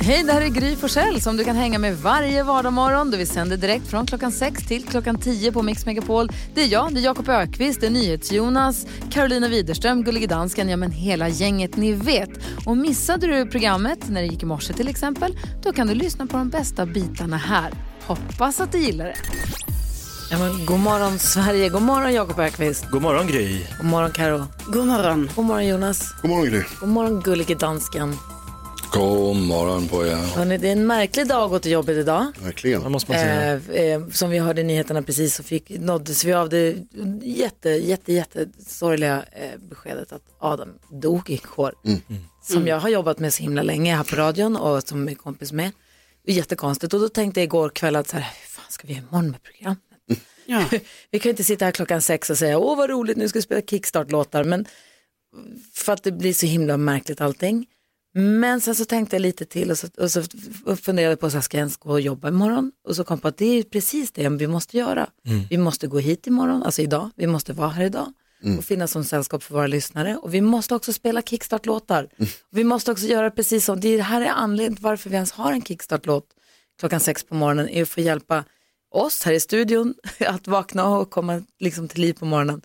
Hej, 0.00 0.22
det 0.22 0.32
här 0.32 0.40
är 0.40 0.48
Gry 0.48 0.76
Forssell 0.76 1.20
som 1.20 1.36
du 1.36 1.44
kan 1.44 1.56
hänga 1.56 1.78
med 1.78 1.98
varje 1.98 2.42
vardagsmorgon. 2.42 3.10
Vi 3.10 3.26
sänder 3.26 3.56
direkt 3.56 3.86
från 3.86 4.06
klockan 4.06 4.32
6 4.32 4.66
till 4.66 4.84
klockan 4.84 5.18
10 5.18 5.52
på 5.52 5.62
Mix 5.62 5.86
Megapol. 5.86 6.28
Det 6.54 6.62
är 6.62 6.66
jag, 6.66 6.94
det 6.94 7.00
är 7.00 7.04
Jakob 7.04 7.28
Ökvist, 7.28 7.80
det 7.80 7.86
är 7.86 7.90
NyhetsJonas, 7.90 8.86
Carolina 9.10 9.48
Widerström, 9.48 10.04
Gullige 10.04 10.26
Dansken, 10.26 10.68
ja 10.68 10.76
men 10.76 10.90
hela 10.90 11.28
gänget 11.28 11.76
ni 11.76 11.92
vet. 11.92 12.30
Och 12.66 12.76
missade 12.76 13.26
du 13.26 13.46
programmet 13.46 14.08
när 14.08 14.20
det 14.20 14.26
gick 14.26 14.42
i 14.42 14.46
morse 14.46 14.72
till 14.72 14.88
exempel, 14.88 15.38
då 15.62 15.72
kan 15.72 15.86
du 15.86 15.94
lyssna 15.94 16.26
på 16.26 16.36
de 16.36 16.48
bästa 16.50 16.86
bitarna 16.86 17.36
här. 17.36 17.72
Hoppas 18.06 18.60
att 18.60 18.72
du 18.72 18.78
gillar 18.78 19.04
det. 19.04 19.16
Ja, 20.30 20.38
men, 20.38 20.66
god 20.66 20.78
morgon 20.80 21.18
Sverige, 21.18 21.68
god 21.68 21.82
morgon 21.82 22.12
Jakob 22.12 22.38
Ökvist. 22.38 22.90
God 22.90 23.02
morgon 23.02 23.26
Gry. 23.26 23.60
God 23.78 23.86
morgon 23.86 24.10
Karo. 24.10 24.46
God 24.66 24.86
morgon. 24.86 25.30
God 25.36 25.44
morgon 25.44 25.66
Jonas. 25.66 26.14
God 26.22 26.30
morgon 26.30 26.46
Gry. 26.50 26.62
God 26.80 26.88
morgon 26.88 27.20
Gullige 27.20 27.54
Dansken. 27.54 28.16
God 28.94 29.36
morgon 29.36 29.88
på 29.88 30.06
er. 30.06 30.16
Hörrni, 30.16 30.58
det 30.58 30.68
är 30.68 30.72
en 30.72 30.86
märklig 30.86 31.28
dag 31.28 31.44
att 31.44 31.50
gå 31.50 31.58
till 31.58 31.72
jobbet 31.72 31.96
idag. 31.96 32.26
Verkligen. 32.40 32.82
Vad 32.82 32.90
måste 32.90 33.10
man 33.10 33.20
säga? 33.20 33.52
Eh, 33.52 33.92
eh, 33.92 34.08
som 34.08 34.30
vi 34.30 34.38
hörde 34.38 34.60
i 34.60 34.64
nyheterna 34.64 35.02
precis 35.02 35.34
så 35.34 35.42
fick, 35.42 35.70
nåddes 35.70 36.24
vi 36.24 36.32
av 36.32 36.48
det 36.48 36.76
jätte, 37.22 37.70
jätte, 37.70 38.12
jätte 38.12 38.48
sorgliga 38.66 39.24
eh, 39.32 39.58
beskedet 39.68 40.12
att 40.12 40.22
Adam 40.38 40.68
dog 40.90 41.30
igår. 41.30 41.74
Som 42.42 42.66
jag 42.66 42.80
har 42.80 42.88
jobbat 42.88 43.18
med 43.18 43.34
så 43.34 43.42
himla 43.42 43.62
länge 43.62 43.96
här 43.96 44.04
på 44.04 44.16
radion 44.16 44.56
och 44.56 44.82
som 44.82 45.08
är 45.08 45.14
kompis 45.14 45.52
med. 45.52 45.70
Det 46.26 46.32
jättekonstigt 46.32 46.94
och 46.94 47.00
då 47.00 47.08
tänkte 47.08 47.40
jag 47.40 47.44
igår 47.44 47.68
kväll 47.68 47.96
att 47.96 48.08
så 48.08 48.16
här, 48.16 48.22
hur 48.40 48.48
fan 48.48 48.64
ska 48.68 48.86
vi 48.86 48.92
göra 48.92 49.04
imorgon 49.08 49.30
med 49.30 49.42
programmet? 49.42 49.78
Ja. 50.46 50.64
vi 51.10 51.18
kan 51.18 51.28
ju 51.28 51.30
inte 51.30 51.44
sitta 51.44 51.64
här 51.64 51.72
klockan 51.72 52.02
sex 52.02 52.30
och 52.30 52.38
säga 52.38 52.58
åh 52.58 52.76
vad 52.76 52.90
roligt 52.90 53.16
nu 53.16 53.28
ska 53.28 53.38
vi 53.38 53.42
spela 53.42 53.60
kickstart-låtar 53.60 54.44
men 54.44 54.66
för 55.74 55.92
att 55.92 56.02
det 56.02 56.12
blir 56.12 56.32
så 56.32 56.46
himla 56.46 56.76
märkligt 56.76 57.20
allting. 57.20 57.66
Men 58.16 58.60
sen 58.60 58.74
så 58.74 58.84
tänkte 58.84 59.16
jag 59.16 59.20
lite 59.20 59.44
till 59.44 59.70
och 59.70 59.78
så, 59.78 59.88
och 59.98 60.10
så 60.10 60.22
funderade 60.76 61.12
jag 61.12 61.20
på 61.20 61.30
så 61.30 61.36
här, 61.36 61.42
ska 61.42 61.56
jag 61.56 61.60
ens 61.60 61.76
gå 61.76 61.90
och 61.90 62.00
jobba 62.00 62.28
imorgon? 62.28 62.72
Och 62.88 62.96
så 62.96 63.04
kom 63.04 63.14
jag 63.14 63.22
på 63.22 63.28
att 63.28 63.36
det 63.36 63.58
är 63.58 63.62
precis 63.62 64.12
det 64.12 64.28
vi 64.28 64.46
måste 64.46 64.76
göra. 64.76 65.06
Vi 65.50 65.58
måste 65.58 65.86
gå 65.86 65.98
hit 65.98 66.26
imorgon, 66.26 66.62
alltså 66.62 66.82
idag, 66.82 67.10
vi 67.16 67.26
måste 67.26 67.52
vara 67.52 67.68
här 67.68 67.84
idag 67.84 68.12
och 68.58 68.64
finnas 68.64 68.90
som 68.90 69.04
sällskap 69.04 69.42
för 69.42 69.54
våra 69.54 69.66
lyssnare. 69.66 70.16
Och 70.16 70.34
vi 70.34 70.40
måste 70.40 70.74
också 70.74 70.92
spela 70.92 71.22
kickstart-låtar. 71.22 72.08
Vi 72.50 72.64
måste 72.64 72.92
också 72.92 73.06
göra 73.06 73.30
precis 73.30 73.64
som, 73.64 73.80
det 73.80 74.00
här 74.00 74.20
är 74.20 74.28
anledningen 74.28 74.76
till 74.76 74.82
varför 74.84 75.10
vi 75.10 75.16
ens 75.16 75.32
har 75.32 75.52
en 75.52 75.62
kickstart-låt 75.62 76.26
klockan 76.80 77.00
sex 77.00 77.24
på 77.24 77.34
morgonen, 77.34 77.68
är 77.68 77.82
att 77.82 77.88
få 77.88 78.00
hjälpa 78.00 78.44
oss 78.90 79.24
här 79.24 79.32
i 79.32 79.40
studion 79.40 79.94
att 80.26 80.46
vakna 80.48 80.86
och 80.88 81.10
komma 81.10 81.42
liksom 81.60 81.88
till 81.88 82.00
liv 82.00 82.12
på 82.12 82.24
morgonen. 82.24 82.62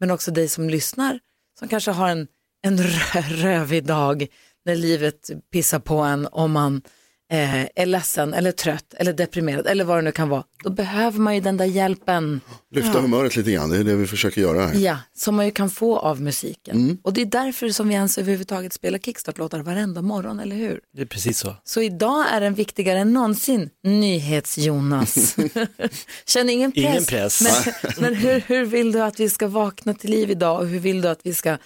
Men 0.00 0.10
också 0.10 0.30
dig 0.30 0.48
som 0.48 0.70
lyssnar, 0.70 1.18
som 1.58 1.68
kanske 1.68 1.90
har 1.90 2.08
en, 2.08 2.26
en 2.62 2.78
rö- 2.78 3.42
rövig 3.42 3.84
dag 3.84 4.26
när 4.66 4.76
livet 4.76 5.30
pissar 5.52 5.78
på 5.78 5.98
en 5.98 6.28
om 6.32 6.52
man 6.52 6.82
eh, 7.32 7.62
är 7.74 7.86
ledsen 7.86 8.34
eller 8.34 8.52
trött 8.52 8.94
eller 8.96 9.12
deprimerad 9.12 9.66
eller 9.66 9.84
vad 9.84 9.98
det 9.98 10.02
nu 10.02 10.12
kan 10.12 10.28
vara. 10.28 10.44
Då 10.64 10.70
behöver 10.70 11.18
man 11.18 11.34
ju 11.34 11.40
den 11.40 11.56
där 11.56 11.64
hjälpen. 11.64 12.40
Lyfta 12.74 13.00
humöret 13.00 13.36
lite 13.36 13.52
grann, 13.52 13.70
det 13.70 13.76
är 13.76 13.84
det 13.84 13.96
vi 13.96 14.06
försöker 14.06 14.40
göra 14.40 14.66
här. 14.66 14.74
Ja, 14.80 14.98
som 15.16 15.36
man 15.36 15.44
ju 15.44 15.50
kan 15.50 15.70
få 15.70 15.98
av 15.98 16.20
musiken. 16.20 16.98
Och 17.02 17.12
det 17.12 17.20
är 17.20 17.26
därför 17.26 17.68
som 17.68 17.88
vi 17.88 17.94
ens 17.94 18.18
överhuvudtaget 18.18 18.72
spelar 18.72 18.98
kickstart-låtar 18.98 19.60
varenda 19.60 20.02
morgon, 20.02 20.40
eller 20.40 20.56
hur? 20.56 20.80
Det 20.96 21.02
är 21.02 21.06
precis 21.06 21.38
så. 21.38 21.56
Så 21.64 21.82
idag 21.82 22.24
är 22.32 22.40
den 22.40 22.54
viktigare 22.54 22.98
än 22.98 23.12
någonsin, 23.12 23.70
NyhetsJonas. 23.84 25.36
Känner 26.26 26.52
ingen 26.52 26.72
press. 26.72 26.84
Ingen 26.84 27.04
press. 27.04 27.42
Men, 27.42 27.92
men 27.98 28.14
hur, 28.14 28.40
hur 28.40 28.64
vill 28.64 28.92
du 28.92 29.02
att 29.02 29.20
vi 29.20 29.30
ska 29.30 29.48
vakna 29.48 29.94
till 29.94 30.10
liv 30.10 30.30
idag 30.30 30.60
och 30.60 30.66
hur 30.66 30.80
vill 30.80 31.02
du 31.02 31.08
att 31.08 31.20
vi 31.22 31.34
ska 31.34 31.56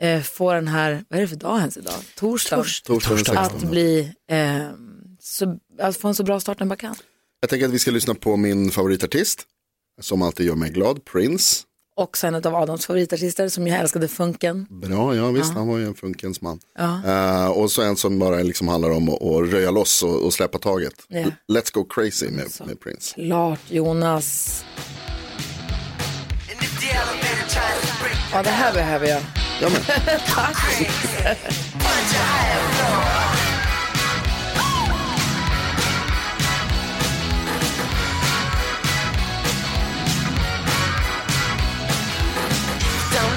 eh, 0.00 0.22
få 0.22 0.52
den 0.52 0.68
här, 0.68 1.04
vad 1.08 1.18
är 1.18 1.22
det 1.22 1.28
för 1.28 1.36
dag 1.36 1.58
ens 1.58 1.76
idag? 1.76 1.94
Torsdag. 2.16 2.64
Torsdag 2.84 3.14
den 3.14 3.24
16. 3.24 3.36
Att 3.36 3.62
bli, 3.62 4.12
eh, 4.30 4.62
så, 5.20 5.58
att 5.80 5.96
få 5.96 6.08
en 6.08 6.14
så 6.14 6.22
bra 6.24 6.40
start 6.40 6.58
den 6.58 6.68
bara 6.68 6.76
kan. 6.76 6.94
Jag 7.40 7.50
tänker 7.50 7.66
att 7.66 7.72
vi 7.72 7.78
ska 7.78 7.90
lyssna 7.90 8.14
på 8.14 8.36
min 8.36 8.70
favoritartist, 8.70 9.42
som 10.00 10.22
alltid 10.22 10.46
gör 10.46 10.54
mig 10.54 10.70
glad, 10.70 11.04
Prince. 11.04 11.64
Också 11.96 12.26
en 12.26 12.34
av 12.34 12.54
Adams 12.54 12.86
favoritartister 12.86 13.48
som 13.48 13.66
jag 13.66 13.80
älskade 13.80 14.08
funken. 14.08 14.66
Bra, 14.70 15.16
ja 15.16 15.30
visst, 15.30 15.54
han 15.54 15.68
var 15.68 15.78
ju 15.78 15.86
en 15.86 15.94
funkens 15.94 16.40
man. 16.40 16.60
Ja. 16.78 17.00
Eh, 17.06 17.50
och 17.50 17.70
så 17.70 17.82
en 17.82 17.96
som 17.96 18.18
bara 18.18 18.36
liksom 18.36 18.68
handlar 18.68 18.90
om 18.90 19.08
att, 19.08 19.22
att 19.22 19.50
röja 19.50 19.70
loss 19.70 20.02
och, 20.02 20.24
och 20.24 20.32
släppa 20.34 20.58
taget. 20.58 20.94
Ja. 21.08 21.24
Let's 21.52 21.72
go 21.72 21.84
crazy 21.84 22.30
med, 22.30 22.46
med 22.66 22.80
Prince. 22.80 23.14
Klart 23.14 23.60
Jonas. 23.68 24.64
Ja, 28.32 28.42
det 28.42 28.50
här 28.50 28.74
behöver 28.74 29.06
jag. 29.06 29.22
Don't 29.60 29.72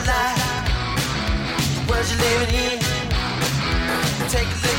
lie. 0.06 0.36
The 1.74 1.92
you're 2.12 2.20
living 2.20 2.54
in. 2.54 2.80
Take 4.30 4.48
a 4.48 4.71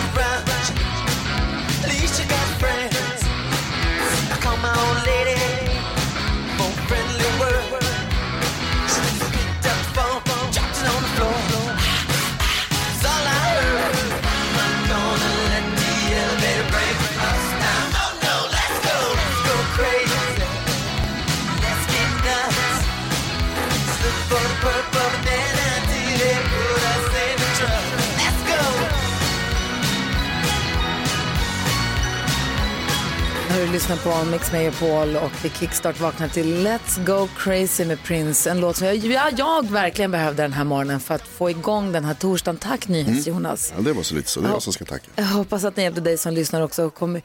lyssnar 33.73 33.97
på 33.97 34.31
Mix 34.31 34.53
Megapol 34.53 35.17
och 35.17 35.45
vi 35.45 35.51
kickstart 35.51 36.01
vaknar 36.01 36.29
till 36.29 36.67
Let's 36.67 37.05
Go 37.07 37.29
Crazy 37.37 37.85
med 37.85 38.03
Prince. 38.03 38.51
En 38.51 38.61
låt 38.61 38.77
som 38.77 38.87
jag, 38.87 38.97
jag, 38.97 39.33
jag 39.37 39.71
verkligen 39.71 40.11
behövde 40.11 40.43
den 40.43 40.53
här 40.53 40.65
morgonen 40.65 41.01
för 41.01 41.15
att 41.15 41.23
få 41.23 41.51
igång 41.51 41.93
den 41.93 42.05
här 42.05 42.15
torsdagen. 42.15 42.57
Tack 42.57 42.89
NyhetsJonas. 42.89 43.73
Ja, 43.77 43.83
det 43.83 43.93
var 43.93 44.03
så 44.03 44.15
lite 44.15 44.31
så, 44.31 44.41
det 44.41 44.49
är 44.49 44.51
jag 44.51 44.63
som 44.63 44.73
ska 44.73 44.85
tacka. 44.85 45.11
Jag 45.17 45.25
hoppas 45.25 45.65
att 45.65 45.77
ni 45.77 45.83
hjälpte 45.83 46.01
dig 46.01 46.19
som 46.19 46.35
lyssnar 46.35 46.61
också. 46.61 46.85
och 46.85 46.95
Kommer, 46.95 47.23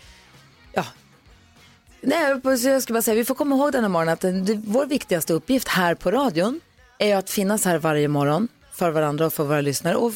ja. 0.74 0.86
Nej, 2.02 2.40
jag 2.44 2.82
skulle 2.82 2.94
bara 2.94 3.02
säga, 3.02 3.16
vi 3.16 3.26
får 3.26 3.36
komma 3.36 3.56
ihåg 3.56 3.72
den 3.72 3.84
här 3.84 3.90
morgonen 3.90 4.14
att 4.14 4.22
det, 4.22 4.62
vår 4.66 4.86
viktigaste 4.86 5.34
uppgift 5.34 5.68
här 5.68 5.96
på 5.96 6.12
radion 6.12 6.60
är 6.98 7.16
att 7.16 7.30
finnas 7.30 7.66
här 7.66 7.78
varje 7.78 8.08
morgon 8.08 8.48
för 8.72 8.92
varandra 8.92 9.26
och 9.26 9.34
för 9.34 9.44
våra 9.44 9.62
lyssnare 9.62 9.96
och 9.96 10.14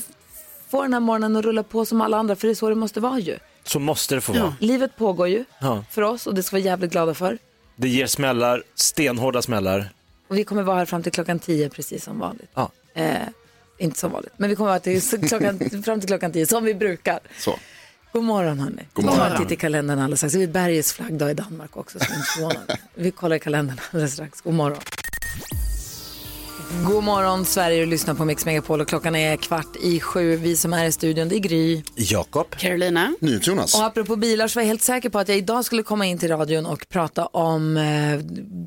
få 0.69 0.81
den 0.81 0.93
här 0.93 0.99
morgonen 0.99 1.35
att 1.35 1.45
rulla 1.45 1.63
på 1.63 1.85
som 1.85 2.01
alla 2.01 2.17
andra, 2.17 2.35
för 2.35 2.47
det 2.47 2.53
är 2.53 2.55
så 2.55 2.69
det 2.69 2.75
måste 2.75 2.99
vara 2.99 3.19
ju. 3.19 3.37
Så 3.63 3.79
måste 3.79 4.15
det 4.15 4.21
få 4.21 4.33
vara. 4.33 4.55
Livet 4.59 4.95
pågår 4.97 5.27
ju 5.27 5.45
Ja. 5.59 5.83
för 5.89 6.01
oss 6.01 6.27
och 6.27 6.35
det 6.35 6.43
ska 6.43 6.55
vi 6.55 6.61
vara 6.61 6.65
jävligt 6.71 6.91
glada 6.91 7.13
för. 7.13 7.37
Det 7.75 7.87
ger 7.89 8.07
smällar, 8.07 8.63
stenhårda 8.75 9.41
smällar. 9.41 9.89
Och 10.27 10.37
vi 10.37 10.43
kommer 10.43 10.63
vara 10.63 10.77
här 10.77 10.85
fram 10.85 11.03
till 11.03 11.11
klockan 11.11 11.39
tio 11.39 11.69
precis 11.69 12.03
som 12.03 12.19
vanligt. 12.19 12.49
Ja. 12.53 12.71
Eh, 12.93 13.15
inte 13.77 13.99
som 13.99 14.11
vanligt, 14.11 14.33
men 14.37 14.49
vi 14.49 14.55
kommer 14.55 14.69
vara 14.69 14.79
till, 14.79 15.01
så 15.01 15.17
klockan, 15.21 15.59
fram 15.85 15.99
till 15.99 16.07
klockan 16.09 16.31
tio 16.31 16.45
som 16.45 16.63
vi 16.63 16.73
brukar. 16.75 17.19
Så. 17.39 17.59
God 18.11 18.23
morgon 18.23 18.59
hörni. 18.59 18.83
God 18.93 19.05
morgon. 19.05 19.19
Ta 19.19 19.25
en 19.35 19.41
titt 19.41 19.51
i 19.51 19.55
kalendern 19.55 19.99
alldeles 19.99 20.19
strax. 20.19 20.33
Det 20.33 20.43
är 20.43 20.47
Bergets 20.47 20.93
flaggdag 20.93 21.31
i 21.31 21.33
Danmark 21.33 21.77
också. 21.77 21.99
Så 21.99 22.05
inte 22.13 22.27
förvånad. 22.35 22.77
vi 22.95 23.11
kollar 23.11 23.35
i 23.35 23.39
kalendern 23.39 23.77
alldeles 23.91 24.13
strax. 24.13 24.41
God 24.41 24.53
morgon. 24.53 24.79
God 26.79 27.03
morgon 27.03 27.45
Sverige 27.45 27.81
och 27.81 27.87
lyssnar 27.87 28.13
på 28.13 28.25
Mix 28.25 28.45
Megapol 28.45 28.81
och 28.81 28.87
klockan 28.87 29.15
är 29.15 29.37
kvart 29.37 29.75
i 29.81 29.99
sju. 29.99 30.35
Vi 30.35 30.55
som 30.55 30.73
är 30.73 30.85
i 30.85 30.91
studion 30.91 31.29
det 31.29 31.35
är 31.35 31.39
Gry. 31.39 31.83
Jakob. 31.95 32.49
Carolina. 32.49 33.15
NyhetsJonas. 33.19 33.75
Och 33.75 33.83
apropå 33.83 34.15
bilar 34.15 34.47
så 34.47 34.59
var 34.59 34.61
jag 34.61 34.67
helt 34.67 34.81
säker 34.81 35.09
på 35.09 35.19
att 35.19 35.27
jag 35.27 35.37
idag 35.37 35.65
skulle 35.65 35.83
komma 35.83 36.05
in 36.05 36.17
till 36.17 36.29
radion 36.29 36.65
och 36.65 36.89
prata 36.89 37.25
om, 37.25 37.77
eh, 37.77 38.17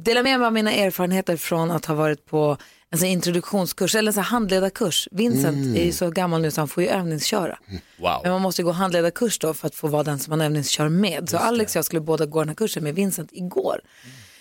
dela 0.05 0.23
med 0.23 0.39
mig 0.39 0.47
av 0.47 0.53
mina 0.53 0.73
erfarenheter 0.73 1.37
från 1.37 1.71
att 1.71 1.85
ha 1.85 1.95
varit 1.95 2.27
på 2.27 2.57
en 2.91 2.99
sån 2.99 3.07
här 3.07 3.13
introduktionskurs 3.13 3.95
eller 3.95 4.09
en 4.09 4.15
sån 4.15 4.23
här 4.23 4.31
handledarkurs. 4.31 5.09
Vincent 5.11 5.77
är 5.77 5.85
ju 5.85 5.93
så 5.93 6.11
gammal 6.11 6.43
nu 6.43 6.51
så 6.51 6.61
han 6.61 6.69
får 6.69 6.83
ju 6.83 6.89
övningsköra. 6.89 7.59
Wow. 7.99 8.21
Men 8.23 8.33
man 8.33 8.43
måste 8.43 8.63
ju 8.63 8.67
gå 8.67 8.73
handledarkurs 8.73 9.39
då 9.39 9.55
för 9.55 9.67
att 9.67 9.75
få 9.75 9.89
vara 9.89 10.03
den 10.03 10.19
som 10.19 10.31
man 10.31 10.41
övningskör 10.41 10.89
med. 10.89 11.29
Så 11.29 11.37
Alex 11.37 11.73
och 11.73 11.77
jag 11.77 11.85
skulle 11.85 12.01
båda 12.01 12.27
gå 12.27 12.39
den 12.39 12.49
här 12.49 12.57
kursen 12.57 12.85
med 12.85 12.95
Vincent 12.95 13.31
igår. 13.33 13.81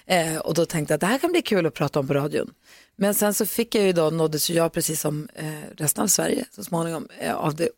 Eh, 0.06 0.38
och 0.38 0.54
då 0.54 0.66
tänkte 0.66 0.92
jag 0.92 0.96
att 0.96 1.02
det 1.02 1.08
här 1.08 1.18
kan 1.18 1.32
bli 1.32 1.42
kul 1.42 1.66
att 1.66 1.74
prata 1.74 2.00
om 2.00 2.08
på 2.08 2.14
radion. 2.14 2.54
Men 2.96 3.14
sen 3.14 3.34
så 3.34 3.46
fick 3.46 3.76
jag 3.76 3.84
ju 3.84 3.94
då, 3.94 4.10
nåddes 4.10 4.50
jag 4.50 4.72
precis 4.72 5.02
som 5.02 5.30
eh, 5.36 5.46
resten 5.78 6.04
av 6.04 6.08
Sverige 6.08 6.46
så 6.52 6.64
småningom 6.64 7.08
eh, 7.20 7.36
av 7.36 7.56
det 7.56 7.70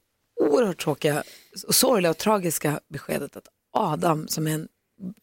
oerhört 0.41 0.83
tråkiga, 0.83 1.23
och 1.67 1.75
sorgliga 1.75 2.09
och 2.09 2.17
tragiska 2.17 2.79
beskedet 2.89 3.35
att 3.35 3.47
Adam 3.73 4.27
som 4.27 4.47
är 4.47 4.51
en 4.51 4.67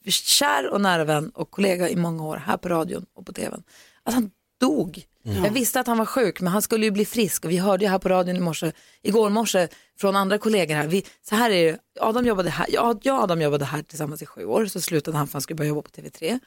kär 0.08 0.70
och 0.70 0.80
nära 0.80 1.04
vän 1.04 1.30
och 1.30 1.50
kollega 1.50 1.88
i 1.88 1.96
många 1.96 2.24
år 2.24 2.36
här 2.36 2.56
på 2.56 2.68
radion 2.68 3.06
och 3.14 3.26
på 3.26 3.32
tvn, 3.32 3.62
att 4.02 4.14
han 4.14 4.30
dog. 4.60 5.06
Jag 5.44 5.50
visste 5.50 5.80
att 5.80 5.86
han 5.86 5.98
var 5.98 6.06
sjuk 6.06 6.40
men 6.40 6.52
han 6.52 6.62
skulle 6.62 6.84
ju 6.84 6.90
bli 6.90 7.04
frisk 7.04 7.44
och 7.44 7.50
vi 7.50 7.56
hörde 7.56 7.84
ju 7.84 7.90
här 7.90 7.98
på 7.98 8.08
radion 8.08 8.36
i 8.36 8.40
morse, 8.40 8.72
igår 9.02 9.30
morse 9.30 9.68
från 10.00 10.16
andra 10.16 10.38
kollegor 10.38 10.74
här. 10.74 10.86
Vi, 10.86 11.04
så 11.28 11.34
här 11.34 11.50
är 11.50 11.72
det, 11.72 11.78
Adam 12.00 12.26
jobbade 12.26 12.50
här, 12.50 12.66
jag, 12.70 13.00
jag 13.02 13.16
och 13.16 13.22
Adam 13.22 13.42
jobbade 13.42 13.64
här 13.64 13.82
tillsammans 13.82 14.22
i 14.22 14.26
sju 14.26 14.44
år 14.44 14.66
så 14.66 14.80
slutade 14.80 15.16
han 15.16 15.26
för 15.26 15.32
han 15.32 15.42
skulle 15.42 15.56
börja 15.56 15.68
jobba 15.68 15.82
på 15.82 15.90
TV3. 15.90 16.40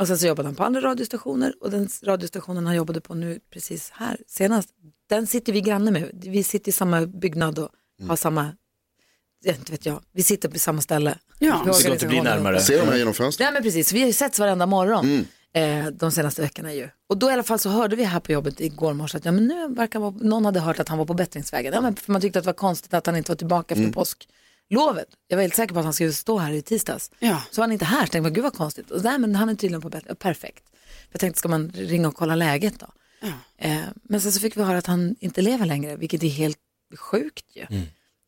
Och 0.00 0.06
sen 0.06 0.18
så 0.18 0.26
jobbade 0.26 0.48
han 0.48 0.54
på 0.54 0.64
andra 0.64 0.80
radiostationer 0.80 1.54
och 1.60 1.70
den 1.70 1.88
radiostationen 2.02 2.66
han 2.66 2.76
jobbade 2.76 3.00
på 3.00 3.14
nu 3.14 3.40
precis 3.52 3.90
här 3.94 4.16
senast, 4.26 4.68
den 5.08 5.26
sitter 5.26 5.52
vi 5.52 5.60
granne 5.60 5.90
med. 5.90 6.10
Vi 6.26 6.42
sitter 6.42 6.68
i 6.68 6.72
samma 6.72 7.06
byggnad 7.06 7.58
och 7.58 7.68
har 8.08 8.16
samma, 8.16 8.52
ja, 9.44 9.54
inte 9.54 9.72
vet 9.72 9.86
jag, 9.86 10.02
vi 10.12 10.22
sitter 10.22 10.48
på 10.48 10.58
samma 10.58 10.80
ställe. 10.80 11.18
Ja, 11.38 11.62
det 11.64 11.70
inte 11.70 12.06
blir 12.06 12.18
organisationen. 12.18 12.24
närmare. 12.24 12.60
Ser 12.60 12.78
de 12.80 12.88
här 12.88 12.96
genom 12.96 13.14
fönstret? 13.14 13.46
Nej 13.46 13.52
men 13.52 13.62
precis, 13.62 13.92
vi 13.92 14.00
har 14.00 14.06
ju 14.06 14.12
setts 14.12 14.38
varenda 14.38 14.66
morgon 14.66 15.26
eh, 15.54 15.86
de 15.86 16.12
senaste 16.12 16.42
veckorna 16.42 16.74
ju. 16.74 16.88
Och 17.08 17.18
då 17.18 17.30
i 17.30 17.32
alla 17.32 17.42
fall 17.42 17.58
så 17.58 17.68
hörde 17.68 17.96
vi 17.96 18.04
här 18.04 18.20
på 18.20 18.32
jobbet 18.32 18.60
igår 18.60 18.92
morse 18.92 19.16
att 19.18 19.24
ja, 19.24 19.32
men 19.32 19.46
nu 19.46 19.68
verkar 19.68 19.98
vara, 19.98 20.14
någon 20.20 20.44
hade 20.44 20.60
hört 20.60 20.80
att 20.80 20.88
han 20.88 20.98
var 20.98 21.06
på 21.06 21.14
bättringsvägen. 21.14 21.72
Ja, 21.74 21.80
men 21.80 21.96
för 21.96 22.12
man 22.12 22.20
tyckte 22.20 22.38
att 22.38 22.44
det 22.44 22.48
var 22.48 22.54
konstigt 22.54 22.94
att 22.94 23.06
han 23.06 23.16
inte 23.16 23.30
var 23.30 23.36
tillbaka 23.36 23.74
efter 23.74 23.92
påsklovet. 24.78 25.08
Jag 25.28 25.36
var 25.36 25.42
helt 25.42 25.54
säker 25.54 25.74
på 25.74 25.78
att 25.80 25.84
han 25.84 25.92
skulle 25.94 26.12
stå 26.12 26.38
här 26.38 26.52
i 26.52 26.62
tisdags. 26.62 27.10
Ja. 27.18 27.42
Så 27.50 27.60
var 27.60 27.64
han 27.66 27.72
inte 27.72 27.84
här, 27.84 28.06
så 28.06 28.10
tänkte 28.12 28.28
jag, 28.28 28.34
gud 28.34 28.44
vad 28.44 28.54
konstigt. 28.54 28.90
Och 28.90 29.04
nej, 29.04 29.18
men 29.18 29.34
han 29.34 29.48
är 29.48 29.54
tydligen 29.54 29.80
på 29.80 29.88
bättring, 29.88 30.16
perfekt. 30.16 30.64
Jag 31.12 31.20
tänkte, 31.20 31.38
ska 31.38 31.48
man 31.48 31.72
ringa 31.74 32.08
och 32.08 32.14
kolla 32.14 32.34
läget 32.34 32.74
då? 32.80 32.86
Eh, 33.58 33.78
men 34.02 34.20
sen 34.20 34.32
så 34.32 34.40
fick 34.40 34.56
vi 34.56 34.62
höra 34.62 34.78
att 34.78 34.86
han 34.86 35.16
inte 35.20 35.42
lever 35.42 35.66
längre, 35.66 35.96
vilket 35.96 36.22
är 36.22 36.28
helt 36.28 36.58
sjukt 36.98 37.44
ju. 37.56 37.66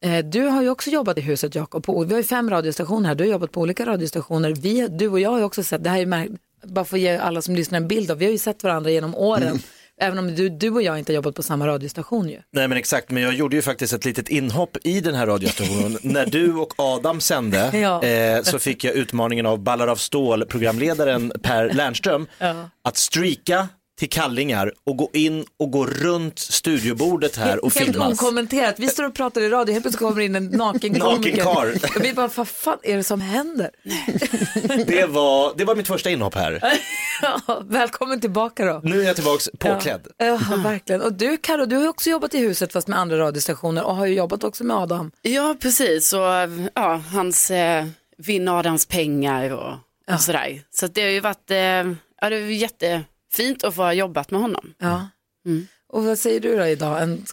Eh, 0.05 0.25
Du 0.25 0.41
har 0.43 0.62
ju 0.62 0.69
också 0.71 0.91
jobbat 0.91 1.19
i 1.19 1.21
huset 1.21 1.55
Jakob, 1.55 1.85
på- 1.85 2.05
vi 2.05 2.12
har 2.15 2.19
ju 2.21 2.25
fem 2.25 2.50
radiostationer 2.50 3.09
här, 3.09 3.15
du 3.15 3.25
har 3.25 3.31
jobbat 3.31 3.53
på 3.53 3.61
olika 3.61 3.87
radiostationer. 3.87 4.50
Vi, 4.53 4.89
du 4.89 5.09
och 5.09 5.21
jag 5.21 5.31
har 5.31 5.39
ju 5.39 5.44
också 5.44 5.62
sett, 5.65 5.85
det 5.85 5.91
här 5.91 5.99
är 6.00 6.29
bara 6.67 6.85
för 6.85 6.97
att 6.97 7.00
ge 7.00 7.17
alla 7.17 7.43
som 7.43 7.55
lyssnar 7.56 7.77
en 7.77 7.89
bild 7.89 8.11
av, 8.11 8.19
vi 8.19 8.25
har 8.25 8.33
ju 8.33 8.39
sett 8.39 8.62
varandra 8.62 8.91
genom 8.91 9.15
åren. 9.15 9.59
Även 10.03 10.19
om 10.19 10.35
du, 10.37 10.49
du 10.49 10.71
och 10.71 10.83
jag 10.83 10.99
inte 10.99 11.13
har 11.13 11.15
jobbat 11.15 11.35
på 11.35 11.43
samma 11.43 11.67
radiostation 11.67 12.29
ju. 12.29 12.39
Nej 12.53 12.69
men 12.69 12.79
exakt, 12.79 13.11
men 13.11 13.23
jag 13.23 13.35
gjorde 13.35 13.57
ju 13.57 13.63
faktiskt 13.63 13.93
ett 13.93 14.05
litet 14.05 14.29
inhopp 14.29 14.77
i 14.85 15.01
den 15.01 15.15
här 15.15 15.27
radiostationen. 15.27 15.99
När 16.03 16.27
du 16.27 16.55
och 16.55 16.73
Adam 16.77 17.21
sände 17.21 17.71
Ja. 17.79 18.03
eh, 18.05 18.43
så 18.43 18.59
fick 18.59 18.85
jag 18.85 18.95
utmaningen 18.95 19.47
av 19.47 19.59
Ballar 19.63 19.89
av 19.89 19.97
stål, 19.97 20.47
programledaren 20.47 21.33
Per 21.43 21.71
Lernström, 21.75 22.27
att 22.85 22.97
streaka 22.97 23.69
till 23.99 24.09
kallingar 24.11 24.73
och 24.87 24.97
gå 24.97 25.11
in 25.13 25.45
och 25.59 25.71
gå 25.71 25.87
runt 25.87 26.39
studiobordet 26.39 27.37
här 27.37 27.65
och 27.65 27.75
Helt 27.75 27.91
filmas. 27.91 28.23
okommenterat, 28.23 28.75
vi 28.79 28.89
står 28.89 29.05
och 29.05 29.15
pratar 29.15 29.41
i 29.41 29.49
radio, 29.49 29.73
helt 29.73 29.85
plötsligt 29.85 30.09
kommer 30.09 30.21
in 30.23 30.35
en 30.35 30.47
naken 30.47 31.01
komiker. 31.01 31.47
Och 31.97 32.05
vi 32.05 32.13
bara, 32.13 32.31
vad 32.37 32.49
fan 32.49 32.79
är 32.83 32.97
det 32.97 33.05
som 33.05 33.21
händer? 33.21 33.71
Det 34.87 35.07
var, 35.07 35.53
det 35.57 35.65
var 35.65 35.77
mitt 35.77 35.87
första 35.87 36.11
inhopp 36.11 36.35
här. 36.35 36.61
Ja, 37.23 37.63
välkommen 37.65 38.21
tillbaka 38.21 38.65
då. 38.65 38.81
Nu 38.85 39.01
är 39.01 39.07
jag 39.07 39.15
tillbaks 39.15 39.49
påklädd. 39.59 40.07
Ja, 40.17 40.25
ja, 40.27 40.57
verkligen. 40.57 41.03
Och 41.03 41.13
du 41.13 41.37
Karo, 41.37 41.67
du 41.67 41.77
har 41.77 41.89
också 41.89 42.11
jobbat 42.11 42.35
i 42.35 42.39
huset 42.39 42.73
fast 42.73 42.89
med 42.89 42.99
andra 42.99 43.19
radiostationer 43.19 43.85
och 43.85 43.97
har 43.97 44.07
ju 44.07 44.15
jobbat 44.15 44.45
också 44.45 44.65
med 44.65 44.77
Adam. 44.77 45.11
Ja, 45.23 45.57
precis. 45.61 46.13
Och 46.13 46.21
ja, 46.75 47.03
hans 47.13 47.51
eh, 47.51 47.87
vinna 48.19 48.59
Adams 48.59 48.87
pengar 48.87 49.51
och, 49.51 49.73
och 50.15 50.21
sådär. 50.21 50.63
Så 50.71 50.87
det 50.87 51.03
har 51.03 51.09
ju 51.09 51.21
varit 51.21 51.51
eh, 51.51 51.57
ja, 51.57 52.31
det 52.31 52.37
är 52.37 52.47
ju 52.47 52.55
jättefint 52.55 53.65
att 53.65 53.75
få 53.75 53.83
ha 53.83 53.93
jobbat 53.93 54.31
med 54.31 54.41
honom. 54.41 54.75
Ja. 54.79 55.09
Och 55.89 56.05
vad 56.05 56.19
säger 56.19 56.41
du 56.41 56.57
då 56.57 56.67
idag, 56.67 57.03
en 57.03 57.25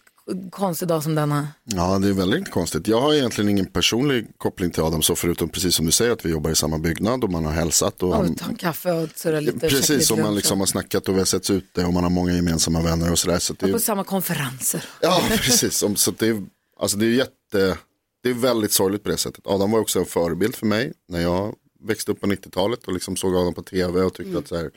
konstig 0.51 0.87
dag 0.87 1.03
som 1.03 1.15
denna? 1.15 1.47
Ja, 1.63 1.99
det 1.99 2.07
är 2.07 2.13
väldigt 2.13 2.51
konstigt. 2.51 2.87
Jag 2.87 3.01
har 3.01 3.13
egentligen 3.13 3.49
ingen 3.49 3.65
personlig 3.65 4.27
koppling 4.37 4.71
till 4.71 4.83
Adam, 4.83 5.01
så 5.01 5.15
förutom 5.15 5.49
precis 5.49 5.75
som 5.75 5.85
du 5.85 5.91
säger 5.91 6.11
att 6.11 6.25
vi 6.25 6.29
jobbar 6.29 6.51
i 6.51 6.55
samma 6.55 6.77
byggnad 6.77 7.23
och 7.23 7.31
man 7.31 7.45
har 7.45 7.51
hälsat. 7.51 8.03
Och 8.03 8.09
Ja, 8.09 8.15
han, 8.15 8.35
ta 8.35 8.49
en 8.49 8.55
kaffe 8.55 8.91
och 8.91 9.09
surra 9.15 9.39
lite. 9.39 9.55
och 9.55 9.61
precis, 9.61 9.89
lite 9.89 10.13
och 10.13 10.19
man 10.19 10.35
liksom 10.35 10.59
har 10.59 10.67
snackat 10.67 11.07
och 11.09 11.15
vi 11.15 11.19
har 11.19 11.25
setts 11.25 11.49
ute 11.49 11.85
och 11.85 11.93
man 11.93 12.03
har 12.03 12.09
många 12.09 12.33
gemensamma 12.33 12.81
vänner 12.81 13.11
och 13.11 13.19
sådär. 13.19 13.39
Så 13.39 13.53
det 13.53 13.65
och... 13.65 13.71
På 13.71 13.77
är, 13.77 13.79
samma 13.79 14.03
konferenser. 14.03 14.85
ja, 15.01 15.21
precis. 15.29 15.83
Så 15.95 16.11
det 16.11 16.27
är, 16.27 16.43
alltså 16.79 16.97
det 16.97 17.05
är 17.05 17.09
jätte, 17.09 17.77
det 18.23 18.29
är 18.29 18.33
väldigt 18.33 18.71
sorgligt 18.71 19.03
på 19.03 19.09
det 19.09 19.17
sättet. 19.17 19.47
Adam 19.47 19.71
var 19.71 19.79
också 19.79 19.99
en 19.99 20.05
förebild 20.05 20.55
för 20.55 20.65
mig 20.65 20.93
när 21.07 21.21
jag 21.21 21.55
växte 21.81 22.11
upp 22.11 22.21
på 22.21 22.27
90-talet 22.27 22.87
och 22.87 22.93
liksom 22.93 23.15
såg 23.15 23.35
Adam 23.35 23.53
på 23.53 23.61
tv 23.61 24.01
och 24.01 24.13
tyckte 24.13 24.37
att 24.37 24.47
så 24.47 24.55
här, 24.55 24.71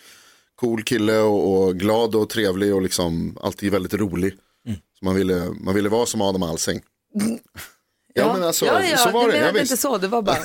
cool 0.56 0.82
kille 0.82 1.18
och, 1.18 1.62
och 1.62 1.76
glad 1.76 2.14
och 2.14 2.28
trevlig 2.30 2.74
och 2.74 2.82
liksom 2.82 3.38
alltid 3.40 3.72
väldigt 3.72 3.94
rolig. 3.94 4.34
Man 5.02 5.14
ville, 5.14 5.50
man 5.60 5.74
ville 5.74 5.88
vara 5.88 6.06
som 6.06 6.20
Adam 6.20 6.42
Alsing. 6.42 6.80
Ja, 8.14 8.32
men 8.32 8.42
alltså, 8.42 8.66
ja, 8.66 8.84
ja, 8.84 8.96
så 8.96 9.10
var 9.10 9.28
det. 9.28 9.38
Ja, 9.38 9.52
visst. 9.52 9.62
inte 9.62 9.76
så, 9.76 9.98
det 9.98 10.08
var 10.08 10.22
bara... 10.22 10.38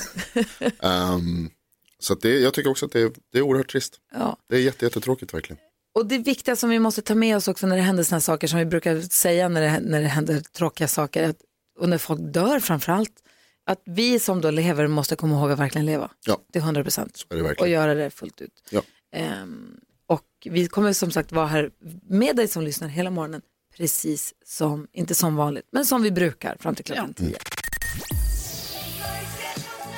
Ehm, 0.82 1.50
så 1.98 2.14
det, 2.14 2.38
jag 2.38 2.54
tycker 2.54 2.70
också 2.70 2.86
att 2.86 2.92
det 2.92 3.00
är, 3.00 3.10
det 3.32 3.38
är 3.38 3.42
oerhört 3.42 3.70
trist. 3.70 4.00
Ja. 4.12 4.36
Det 4.48 4.56
är 4.56 4.60
jätte, 4.60 4.84
jättetråkigt 4.84 5.34
verkligen. 5.34 5.60
Och 5.94 6.06
det 6.06 6.18
viktiga 6.18 6.56
som 6.56 6.70
vi 6.70 6.78
måste 6.78 7.02
ta 7.02 7.14
med 7.14 7.36
oss 7.36 7.48
också 7.48 7.66
när 7.66 7.76
det 7.76 7.82
händer 7.82 8.02
sådana 8.02 8.20
saker 8.20 8.46
som 8.48 8.58
vi 8.58 8.64
brukar 8.64 9.00
säga 9.00 9.48
när 9.48 9.60
det, 9.60 9.80
när 9.80 10.00
det 10.00 10.08
händer 10.08 10.40
tråkiga 10.40 10.88
saker 10.88 11.28
att, 11.28 11.36
och 11.78 11.88
när 11.88 11.98
folk 11.98 12.20
dör 12.20 12.60
framför 12.60 12.92
allt, 12.92 13.22
att 13.66 13.82
vi 13.84 14.18
som 14.18 14.40
då 14.40 14.50
lever 14.50 14.86
måste 14.86 15.16
komma 15.16 15.34
ihåg 15.38 15.50
att 15.50 15.58
verkligen 15.58 15.86
leva 15.86 16.10
Ja. 16.26 16.40
till 16.52 16.60
100 16.62 16.82
procent 16.82 17.26
är 17.30 17.36
det 17.36 17.54
och 17.54 17.68
göra 17.68 17.94
det 17.94 18.10
fullt 18.10 18.40
ut. 18.40 18.62
Ja. 18.70 18.82
Ehm, 19.12 19.76
och 20.06 20.24
vi 20.44 20.66
kommer 20.68 20.92
som 20.92 21.10
sagt 21.10 21.32
vara 21.32 21.46
här 21.46 21.70
med 22.08 22.36
dig 22.36 22.48
som 22.48 22.62
lyssnar 22.62 22.88
hela 22.88 23.10
morgonen, 23.10 23.42
precis 23.78 24.34
som, 24.44 24.86
inte 24.92 25.14
som 25.14 25.36
vanligt, 25.36 25.64
men 25.72 25.86
som 25.86 26.02
vi 26.02 26.10
brukar 26.10 26.56
fram 26.60 26.74
till 26.74 26.84
klockan 26.84 27.14
10. 27.14 27.36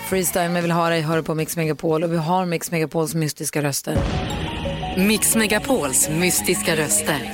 Freestyle 0.08 0.48
med 0.48 0.62
Vill 0.62 0.70
ha 0.70 0.88
dig 0.88 1.00
hör 1.00 1.22
på 1.22 1.34
Mix 1.34 1.56
Megapol 1.56 2.04
och 2.04 2.12
vi 2.12 2.16
har 2.16 2.46
Mix 2.46 2.70
Megapols 2.70 3.14
mystiska 3.14 3.62
röster. 3.62 3.98
Mix 4.96 5.36
Megapols 5.36 6.08
mystiska 6.08 6.76
röster. 6.76 7.32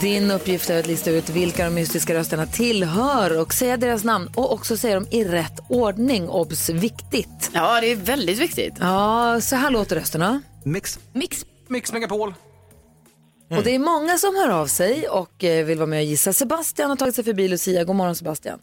Din 0.00 0.30
uppgift 0.30 0.70
är 0.70 0.80
att 0.80 0.86
lista 0.86 1.10
ut 1.10 1.30
vilka 1.30 1.64
de 1.64 1.74
mystiska 1.74 2.14
rösterna 2.14 2.46
tillhör 2.46 3.40
och 3.40 3.54
säga 3.54 3.76
deras 3.76 4.04
namn 4.04 4.30
och 4.34 4.52
också 4.52 4.76
säga 4.76 4.94
dem 4.94 5.06
i 5.10 5.24
rätt 5.24 5.60
ordning. 5.68 6.28
Obs! 6.28 6.68
Viktigt. 6.68 7.50
Ja, 7.52 7.80
det 7.80 7.86
är 7.86 7.96
väldigt 7.96 8.38
viktigt. 8.38 8.74
Ja, 8.80 9.40
så 9.40 9.56
här 9.56 9.70
låter 9.70 9.96
rösterna. 9.96 10.42
Mix. 10.64 10.98
Mix. 11.12 11.46
Mix 11.68 11.92
Megapol. 11.92 12.34
Och 13.56 13.64
det 13.64 13.74
är 13.74 13.78
många 13.78 14.18
som 14.18 14.34
hör 14.34 14.60
av 14.60 14.66
sig 14.66 15.08
och 15.08 15.44
eh, 15.44 15.64
vill 15.66 15.78
vara 15.78 15.86
med 15.86 15.98
och 15.98 16.04
gissa. 16.04 16.32
Sebastian 16.32 16.90
har 16.90 16.96
tagit 16.96 17.14
sig 17.14 17.24
förbi 17.24 17.48
Lucia. 17.48 17.84
God 17.84 17.96
morgon 17.96 18.14
Sebastian. 18.14 18.58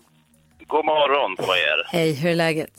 God 0.68 0.86
morgon 0.86 1.36
på 1.36 1.44
er. 1.44 1.84
Hej, 1.98 2.14
hur 2.14 2.30
är 2.30 2.36
läget? 2.36 2.72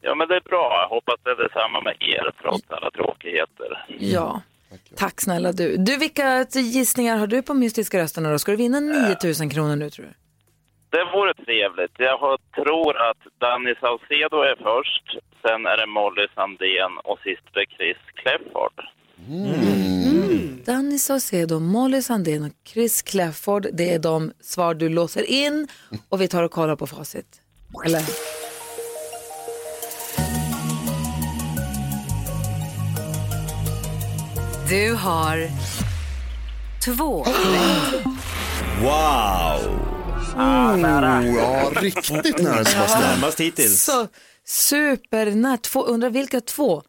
Ja, 0.00 0.14
men 0.14 0.28
det 0.28 0.36
är 0.36 0.40
bra. 0.40 0.86
Hoppas 0.90 1.14
det 1.24 1.30
är 1.30 1.36
detsamma 1.36 1.80
med 1.80 1.96
er 2.00 2.30
trots 2.42 2.62
alla 2.68 2.90
tråkigheter. 2.90 3.86
Ja. 3.98 4.42
Tack 4.96 5.20
snälla 5.20 5.52
du. 5.52 5.76
Du, 5.76 5.96
vilka 5.96 6.46
gissningar 6.54 7.16
har 7.16 7.26
du 7.26 7.42
på 7.42 7.54
mystiska 7.54 7.98
rösterna 7.98 8.30
då? 8.30 8.38
Ska 8.38 8.50
du 8.50 8.56
vinna 8.56 8.80
9000 8.80 9.50
kronor 9.50 9.76
nu 9.76 9.90
tror 9.90 10.06
du? 10.06 10.12
Det 10.90 11.04
vore 11.04 11.34
trevligt. 11.34 11.94
Jag 11.98 12.18
har, 12.18 12.38
tror 12.54 12.96
att 13.10 13.22
Danny 13.38 13.74
Saucedo 13.80 14.36
är 14.42 14.56
först, 14.62 15.06
sen 15.42 15.66
är 15.66 15.76
det 15.76 15.86
Molly 15.86 16.26
Sandén 16.34 16.92
och 17.04 17.18
sist 17.18 17.56
är 17.56 17.66
Chris 17.76 17.96
Clefford. 18.14 18.76
Danny 20.64 20.98
Saucedo, 20.98 21.60
Molly 21.60 22.02
Sandén 22.02 22.42
och 22.42 22.52
Chris 22.66 23.02
Clafford. 23.02 23.66
Det 23.72 23.94
är 23.94 23.98
de 23.98 24.32
svar 24.42 24.74
du 24.74 24.88
låser 24.88 25.22
in 25.30 25.68
och 26.08 26.20
vi 26.20 26.28
tar 26.28 26.42
och 26.42 26.50
kollar 26.50 26.76
på 26.76 26.86
facit. 26.86 27.40
Eller? 27.84 28.02
Du 34.68 34.94
har 34.94 35.48
två. 36.84 37.24
Wow! 38.82 39.82
Oh, 40.36 40.80
ja, 41.36 41.72
riktigt 41.76 42.42
nära 42.42 42.64
Sebastian. 42.64 43.02
Närmast 43.02 43.40
hittills. 43.40 43.84
Så 43.84 44.08
supernära. 44.44 45.58
Undrar 45.86 46.10
vilka 46.10 46.40
två? 46.40 46.82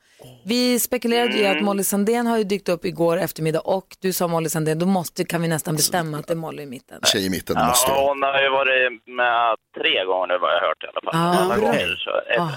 Vi 0.46 0.80
spekulerade 0.80 1.38
ju 1.38 1.46
att 1.46 1.62
Molly 1.64 1.84
Sandén 1.84 2.28
har 2.28 2.38
ju 2.38 2.44
dykt 2.44 2.70
upp 2.70 2.86
igår 2.86 3.18
eftermiddag 3.18 3.60
och 3.60 3.98
du 4.00 4.14
sa 4.14 4.28
Molly 4.28 4.50
Sandén, 4.50 4.80
då 4.80 4.86
måste, 4.86 5.24
kan 5.26 5.42
vi 5.42 5.48
nästan 5.48 5.76
bestämma 5.76 6.18
att 6.20 6.28
det 6.28 6.34
är 6.34 6.36
Molly 6.36 6.64
i 6.64 6.66
mitten. 6.66 7.00
Tjej 7.04 7.26
i 7.26 7.30
mitten, 7.30 7.56
det 7.56 7.66
måste 7.66 7.92
Ja, 7.92 7.96
vara. 7.96 8.08
hon 8.08 8.22
har 8.24 8.42
ju 8.42 8.50
varit 8.50 8.92
med 9.08 9.56
tre 9.78 10.06
gånger 10.06 10.28
nu 10.28 10.38
vad 10.38 10.50
jag 10.54 10.60
har 10.60 10.68
hört 10.68 10.84
i 10.84 10.88
alla 10.88 11.02
fall. 11.12 11.38
Ja, 11.38 11.44
Alla 11.44 11.56
bra. 11.56 11.66
gånger 11.66 11.96
så 12.06 12.10
är 12.34 12.40
Ah, 12.40 12.52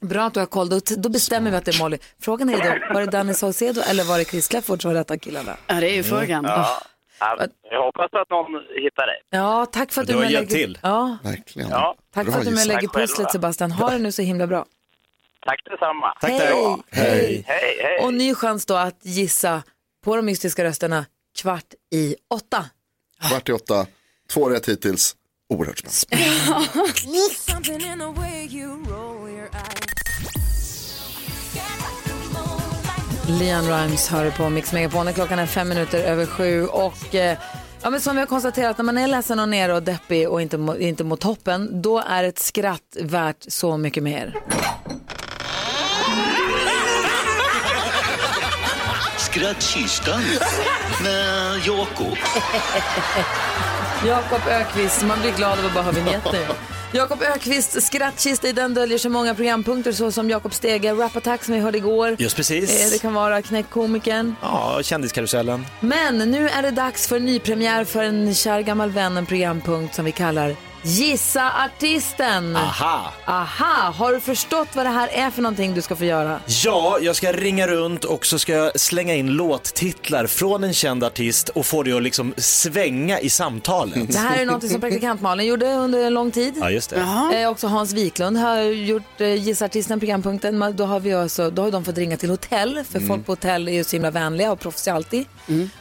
bra 0.00 0.22
att 0.24 0.34
du 0.34 0.40
har 0.40 0.46
koll, 0.46 0.68
då, 0.68 0.78
då 0.96 1.08
bestämmer 1.08 1.50
vi 1.50 1.56
att 1.56 1.64
det 1.64 1.74
är 1.74 1.78
Molly. 1.78 1.98
Frågan 2.20 2.48
är 2.50 2.56
då, 2.88 2.94
var 2.94 3.00
det 3.00 3.06
Danny 3.06 3.34
Saucedo 3.34 3.80
eller 3.90 4.04
var 4.04 4.18
det 4.18 4.24
Chris 4.24 4.48
Clafford 4.48 4.82
som 4.82 4.90
var 4.92 4.98
rätt 4.98 5.10
av 5.10 5.16
killarna? 5.16 5.56
Ja, 5.66 5.74
det 5.74 5.90
är 5.90 5.94
ju 5.94 6.02
frågan. 6.02 6.44
Ja, 6.44 6.78
jag 7.70 7.82
hoppas 7.84 8.10
att 8.12 8.30
någon 8.30 8.46
hittar 8.84 9.06
rätt. 9.06 9.26
Ja, 9.30 9.66
tack 9.72 9.92
för 9.92 10.00
att 10.00 10.06
Du 10.06 10.12
du, 10.12 10.16
har 10.18 10.24
med 10.24 10.32
hjälpt 10.32 10.52
lägger- 10.52 10.66
till. 10.66 10.78
Ja, 10.82 11.16
Verkligen. 11.24 11.70
Ja, 11.70 11.94
tack 12.14 12.24
Bra 12.24 12.32
för 12.32 12.40
att 12.40 12.44
du 12.46 12.50
med 12.50 12.58
gissat. 12.58 12.68
lägger 12.68 12.80
Tack 12.88 12.92
själva. 12.94 13.06
pusslet 13.06 13.32
Sebastian. 13.32 13.72
Ha 13.72 13.90
det 13.90 13.98
nu 13.98 14.12
så 14.12 14.22
himla 14.22 14.46
bra. 14.46 14.64
Tack 15.46 15.60
detsamma. 15.70 16.14
Tack, 16.20 16.30
Hej. 16.30 16.76
Hej. 16.90 17.44
Hej, 17.46 17.78
hej. 17.82 18.04
Och 18.04 18.14
ny 18.14 18.34
chans 18.34 18.66
då 18.66 18.74
att 18.74 18.98
gissa 19.02 19.62
på 20.04 20.16
de 20.16 20.24
mystiska 20.26 20.64
rösterna 20.64 21.06
kvart 21.38 21.74
i 21.94 22.16
åtta. 22.34 22.64
Kvart 23.28 23.48
i 23.48 23.52
åtta, 23.52 23.86
två 24.32 24.50
rätt 24.50 24.68
hittills. 24.68 25.16
Oerhört 25.48 25.78
spännande. 25.88 26.68
Leon 33.28 33.64
Rimes 33.68 34.08
hör 34.08 34.30
på 34.30 34.50
Mix 34.50 34.72
Megapol. 34.72 35.04
när 35.04 35.12
Klockan 35.12 35.38
är 35.38 35.46
fem 35.46 35.68
minuter 35.68 36.04
över 36.04 36.26
sju. 36.26 36.66
Och, 36.66 37.14
eh, 37.14 37.38
ja, 37.82 37.90
men 37.90 38.00
som 38.00 38.16
vi 38.16 38.20
har 38.20 38.26
konstaterat, 38.26 38.78
när 38.78 38.84
man 38.84 38.98
är 38.98 39.06
ledsen 39.06 39.40
och 39.40 39.48
nere 39.48 39.74
och 39.74 39.82
deppig 39.82 40.28
och 40.28 40.42
inte, 40.42 40.76
inte 40.78 41.04
mot 41.04 41.20
toppen, 41.20 41.82
då 41.82 41.98
är 41.98 42.24
ett 42.24 42.38
skratt 42.38 42.96
värt 43.00 43.36
så 43.48 43.76
mycket 43.76 44.02
mer. 44.02 44.36
Skrattkistan 49.32 50.20
med 51.02 51.58
Jakob. 51.66 52.18
Jakob 54.06 54.40
Ökvist, 54.48 55.02
man 55.02 55.20
blir 55.20 55.32
glad 55.32 55.58
av 55.58 55.66
att 55.66 55.74
bara 55.74 55.84
ha 55.84 55.90
vignetter. 55.90 56.46
Jakob 56.92 57.22
Ökvist 57.22 57.82
skrattkista, 57.82 58.48
i 58.48 58.52
den 58.52 58.74
döljer 58.74 58.98
sig 58.98 59.10
många 59.10 59.34
programpunkter 59.34 59.92
såsom 59.92 60.30
Jakob 60.30 60.54
Stege, 60.54 60.92
Rap 60.94 61.16
Attack 61.16 61.44
som 61.44 61.54
vi 61.54 61.60
hörde 61.60 61.78
igår. 61.78 62.16
Just 62.18 62.36
precis. 62.36 62.84
Eh, 62.84 62.90
Det 62.90 62.98
kan 62.98 63.14
vara 63.14 63.42
Knäck 63.42 63.70
komikern. 63.70 64.34
Ja, 64.42 64.80
kändiskarusellen. 64.82 65.66
Men 65.80 66.18
nu 66.18 66.48
är 66.48 66.62
det 66.62 66.70
dags 66.70 67.06
för 67.08 67.20
nypremiär 67.20 67.84
för 67.84 68.02
en 68.02 68.34
kär 68.34 68.60
gammal 68.60 68.90
vän, 68.90 69.16
en 69.16 69.26
programpunkt 69.26 69.94
som 69.94 70.04
vi 70.04 70.12
kallar 70.12 70.56
Gissa 70.84 71.52
artisten. 71.64 72.56
Aha! 72.56 73.12
Aha, 73.26 73.90
har 73.96 74.12
du 74.12 74.20
förstått 74.20 74.68
vad 74.74 74.86
det 74.86 74.90
här 74.90 75.08
är 75.08 75.30
för 75.30 75.42
någonting 75.42 75.74
du 75.74 75.82
ska 75.82 75.96
få 75.96 76.04
göra? 76.04 76.40
Ja, 76.64 76.98
jag 77.00 77.16
ska 77.16 77.32
ringa 77.32 77.66
runt 77.66 78.04
och 78.04 78.26
så 78.26 78.38
ska 78.38 78.52
jag 78.52 78.80
slänga 78.80 79.14
in 79.14 79.26
låttitlar 79.26 80.26
från 80.26 80.64
en 80.64 80.72
känd 80.74 81.04
artist 81.04 81.48
och 81.48 81.66
få 81.66 81.82
det 81.82 81.92
att 81.92 82.02
liksom 82.02 82.34
svänga 82.36 83.20
i 83.20 83.30
samtalet. 83.30 84.12
Det 84.12 84.18
här 84.18 84.40
är 84.40 84.46
något 84.46 84.70
som 84.70 84.80
praktikant 84.80 85.20
Malin 85.20 85.46
gjorde 85.46 85.66
under 85.74 86.04
en 86.04 86.14
lång 86.14 86.30
tid. 86.30 86.54
Ja, 86.60 86.70
just 86.70 86.90
det. 86.90 87.40
Eh, 87.42 87.50
också 87.50 87.66
Hans 87.66 87.92
Wiklund 87.92 88.36
har 88.36 88.60
gjort 88.62 89.20
eh, 89.20 89.34
Gissa 89.34 89.64
artisten 89.64 89.98
programpunkten. 90.00 90.58
Men 90.58 90.76
Då 90.76 90.84
har, 90.84 91.00
vi 91.00 91.14
också, 91.14 91.50
då 91.50 91.62
har 91.62 91.70
de 91.70 91.84
fått 91.84 91.98
ringa 91.98 92.16
till 92.16 92.30
hotell, 92.30 92.84
för 92.90 93.00
folk 93.00 93.26
på 93.26 93.32
hotell 93.32 93.68
är 93.68 93.72
ju 93.72 93.84
så 93.84 93.96
himla 93.96 94.10
vänliga 94.10 94.52
och 94.52 94.60
proffsiga 94.60 94.94
alltid. 94.94 95.24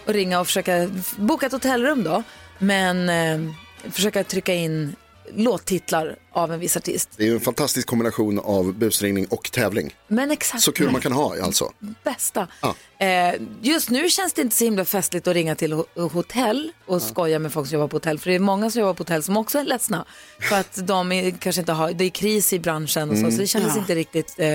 Och 0.05 0.13
ringa 0.13 0.39
och 0.39 0.45
försöka 0.47 0.89
boka 1.15 1.45
ett 1.45 1.51
hotellrum 1.51 2.03
då. 2.03 2.23
Men 2.57 3.09
eh, 3.09 3.53
försöka 3.91 4.23
trycka 4.23 4.53
in 4.53 4.95
låttitlar 5.35 6.15
av 6.31 6.53
en 6.53 6.59
viss 6.59 6.77
artist. 6.77 7.09
Det 7.17 7.23
är 7.23 7.27
ju 7.27 7.33
en 7.33 7.39
fantastisk 7.39 7.87
kombination 7.87 8.39
av 8.39 8.73
busringning 8.73 9.25
och 9.25 9.51
tävling. 9.51 9.95
Men 10.07 10.31
exakt. 10.31 10.63
Så 10.63 10.71
kul 10.71 10.91
man 10.91 11.01
kan 11.01 11.11
ha 11.11 11.43
alltså. 11.43 11.71
bästa. 12.03 12.47
Ja. 12.61 12.75
Eh, 13.05 13.35
just 13.61 13.89
nu 13.89 14.09
känns 14.09 14.33
det 14.33 14.41
inte 14.41 14.55
så 14.55 14.63
himla 14.63 14.85
festligt 14.85 15.27
att 15.27 15.33
ringa 15.33 15.55
till 15.55 15.73
ho- 15.73 16.09
hotell 16.11 16.71
och 16.85 17.01
skoja 17.01 17.39
med 17.39 17.53
folk 17.53 17.67
som 17.67 17.73
jobbar 17.73 17.87
på 17.87 17.95
hotell. 17.95 18.19
För 18.19 18.29
det 18.29 18.35
är 18.35 18.39
många 18.39 18.71
som 18.71 18.79
jobbar 18.81 18.93
på 18.93 19.01
hotell 19.01 19.23
som 19.23 19.37
också 19.37 19.59
är 19.59 19.63
ledsna. 19.63 20.05
För 20.49 20.55
att 20.59 20.87
de 20.87 21.11
är, 21.11 21.31
kanske 21.31 21.61
inte 21.61 21.71
har, 21.71 21.91
det 21.93 22.03
är 22.05 22.09
kris 22.09 22.53
i 22.53 22.59
branschen 22.59 23.09
och 23.09 23.17
så. 23.17 23.31
Så 23.31 23.37
det 23.37 23.47
kändes 23.47 23.77
inte 23.77 23.95
riktigt 23.95 24.35
eh, 24.37 24.47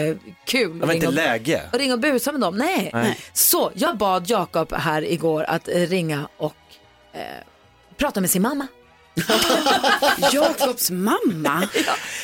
kul. 0.47 0.78
Det 0.78 0.87
var 0.87 0.95
inte 0.95 1.06
och- 1.06 1.12
läge. 1.12 1.62
och 1.73 1.78
ringa 1.78 1.95
och 1.95 2.00
busa 2.00 2.33
med 2.33 2.40
dem. 2.40 2.56
Nej. 2.56 3.18
Så 3.33 3.71
jag 3.75 3.97
bad 3.97 4.30
Jakob 4.30 4.73
här 4.73 5.02
igår 5.12 5.42
att 5.45 5.68
ringa 5.68 6.28
och 6.37 6.54
eh, 7.12 7.21
prata 7.97 8.21
med 8.21 8.30
sin 8.30 8.42
mamma. 8.42 8.66
Jakobs 10.32 10.90
mamma. 10.90 11.68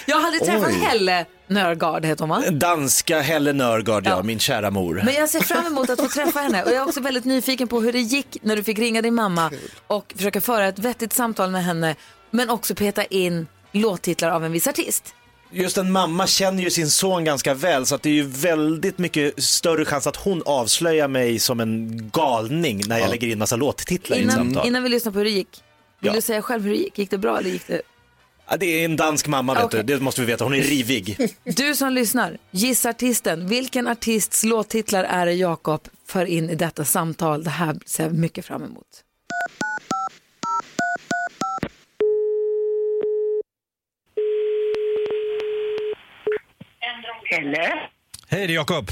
Jag 0.07 0.21
hade 0.21 0.39
träffat 0.39 0.69
Oj. 0.69 0.75
Helle 0.75 1.27
Nörgaard, 1.47 2.05
heter 2.05 2.21
hon 2.27 2.29
va? 2.29 2.51
Danska 2.51 3.21
Helle 3.21 3.53
Nörgaard, 3.53 4.07
ja, 4.07 4.11
Ja. 4.11 4.23
min 4.23 4.39
kära 4.39 4.71
mor. 4.71 5.03
Men 5.05 5.15
jag 5.15 5.29
ser 5.29 5.41
fram 5.41 5.67
emot 5.67 5.91
att 5.91 6.01
få 6.01 6.09
träffa 6.09 6.41
henne 6.41 6.63
och 6.63 6.69
jag 6.71 6.77
är 6.77 6.83
också 6.89 7.01
väldigt 7.01 7.25
nyfiken 7.25 7.69
på 7.69 7.81
hur 7.81 7.93
det 7.93 8.01
gick 8.01 8.37
när 8.43 8.57
du 8.57 8.65
fick 8.65 8.79
ringa 8.79 9.03
din 9.03 9.15
mamma 9.15 9.51
och 9.87 10.13
försöka 10.17 10.41
föra 10.41 10.67
ett 10.69 10.79
vettigt 10.79 11.13
samtal 11.13 11.51
med 11.51 11.65
henne 11.65 11.97
men 12.31 12.51
också 12.51 12.75
peta 12.75 13.05
in 13.05 13.47
låttitlar 13.73 14.31
av 14.31 14.45
en 14.45 14.53
viss 14.53 14.67
artist. 14.67 15.15
Just 15.55 15.77
en 15.79 15.93
mamma 15.93 16.27
känner 16.27 16.63
ju 16.63 16.71
sin 16.71 16.91
son 16.91 17.25
ganska 17.25 17.55
väl 17.55 17.87
så 17.87 17.95
att 17.95 18.03
det 18.03 18.09
är 18.09 18.15
ju 18.15 18.23
väldigt 18.23 18.99
mycket 18.99 19.43
större 19.45 19.85
chans 19.85 20.07
att 20.07 20.17
hon 20.17 20.43
avslöjar 20.47 21.09
mig 21.09 21.39
som 21.39 21.61
en 21.61 22.11
galning 22.13 22.83
när 22.87 22.99
jag 22.99 23.11
lägger 23.11 23.27
in 23.29 23.39
massa 23.39 23.57
låttitlar 23.57 24.17
i 24.17 24.21
ett 24.21 24.25
Innan, 24.25 24.37
samtal. 24.37 24.67
innan 24.67 24.83
vi 24.83 24.89
lyssnar 24.89 25.13
på 25.13 25.19
hur 25.19 25.25
det 25.25 25.31
gick, 25.31 25.49
vill 26.03 26.09
Ja. 26.09 26.13
du 26.15 26.21
säga 26.21 26.43
själv 26.43 26.63
hur 26.63 26.71
det 26.71 26.77
gick? 26.77 26.99
Gick 26.99 27.11
det 27.11 27.19
bra 27.19 27.39
eller 27.39 27.51
gick 27.51 27.67
det? 27.67 27.83
Ja, 28.51 28.57
det 28.57 28.67
är 28.67 28.85
en 28.85 28.97
dansk 28.97 29.27
mamma 29.29 29.55
vet 29.55 29.65
Okej. 29.65 29.83
du, 29.85 29.95
det 29.95 30.03
måste 30.03 30.21
vi 30.21 30.27
veta, 30.27 30.45
hon 30.45 30.55
är 30.55 30.63
rivig. 30.63 31.17
Du 31.45 31.75
som 31.75 31.93
lyssnar, 31.93 32.39
gissa 32.51 32.89
artisten. 32.91 33.47
Vilken 33.49 33.89
artists 33.89 34.45
låttitlar 34.45 35.05
är 35.05 35.27
det 35.27 35.33
Jakob 35.33 35.89
för 36.07 36.25
in 36.27 36.51
i 36.51 36.55
detta 36.55 36.85
samtal? 36.85 37.45
Det 37.45 37.51
här 37.51 37.77
ser 37.87 38.05
jag 38.05 38.15
mycket 38.15 38.45
fram 38.45 38.63
emot. 38.65 38.87
Eller? 47.31 47.91
Hej, 48.29 48.47
det 48.47 48.53
är 48.53 48.55
Jakob. 48.55 48.91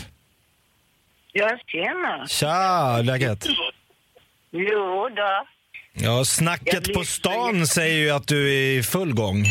Ja, 1.32 1.58
tjena. 1.66 2.26
Tja, 2.28 3.02
läget? 3.02 3.46
Jo 4.50 5.08
då. 5.16 5.46
Ja, 5.92 6.24
snacket 6.24 6.94
på 6.94 7.04
stan 7.04 7.66
säger 7.66 7.96
ju 7.98 8.10
att 8.10 8.26
du 8.28 8.54
är 8.54 8.78
i 8.78 8.82
full 8.82 9.14
gång. 9.14 9.44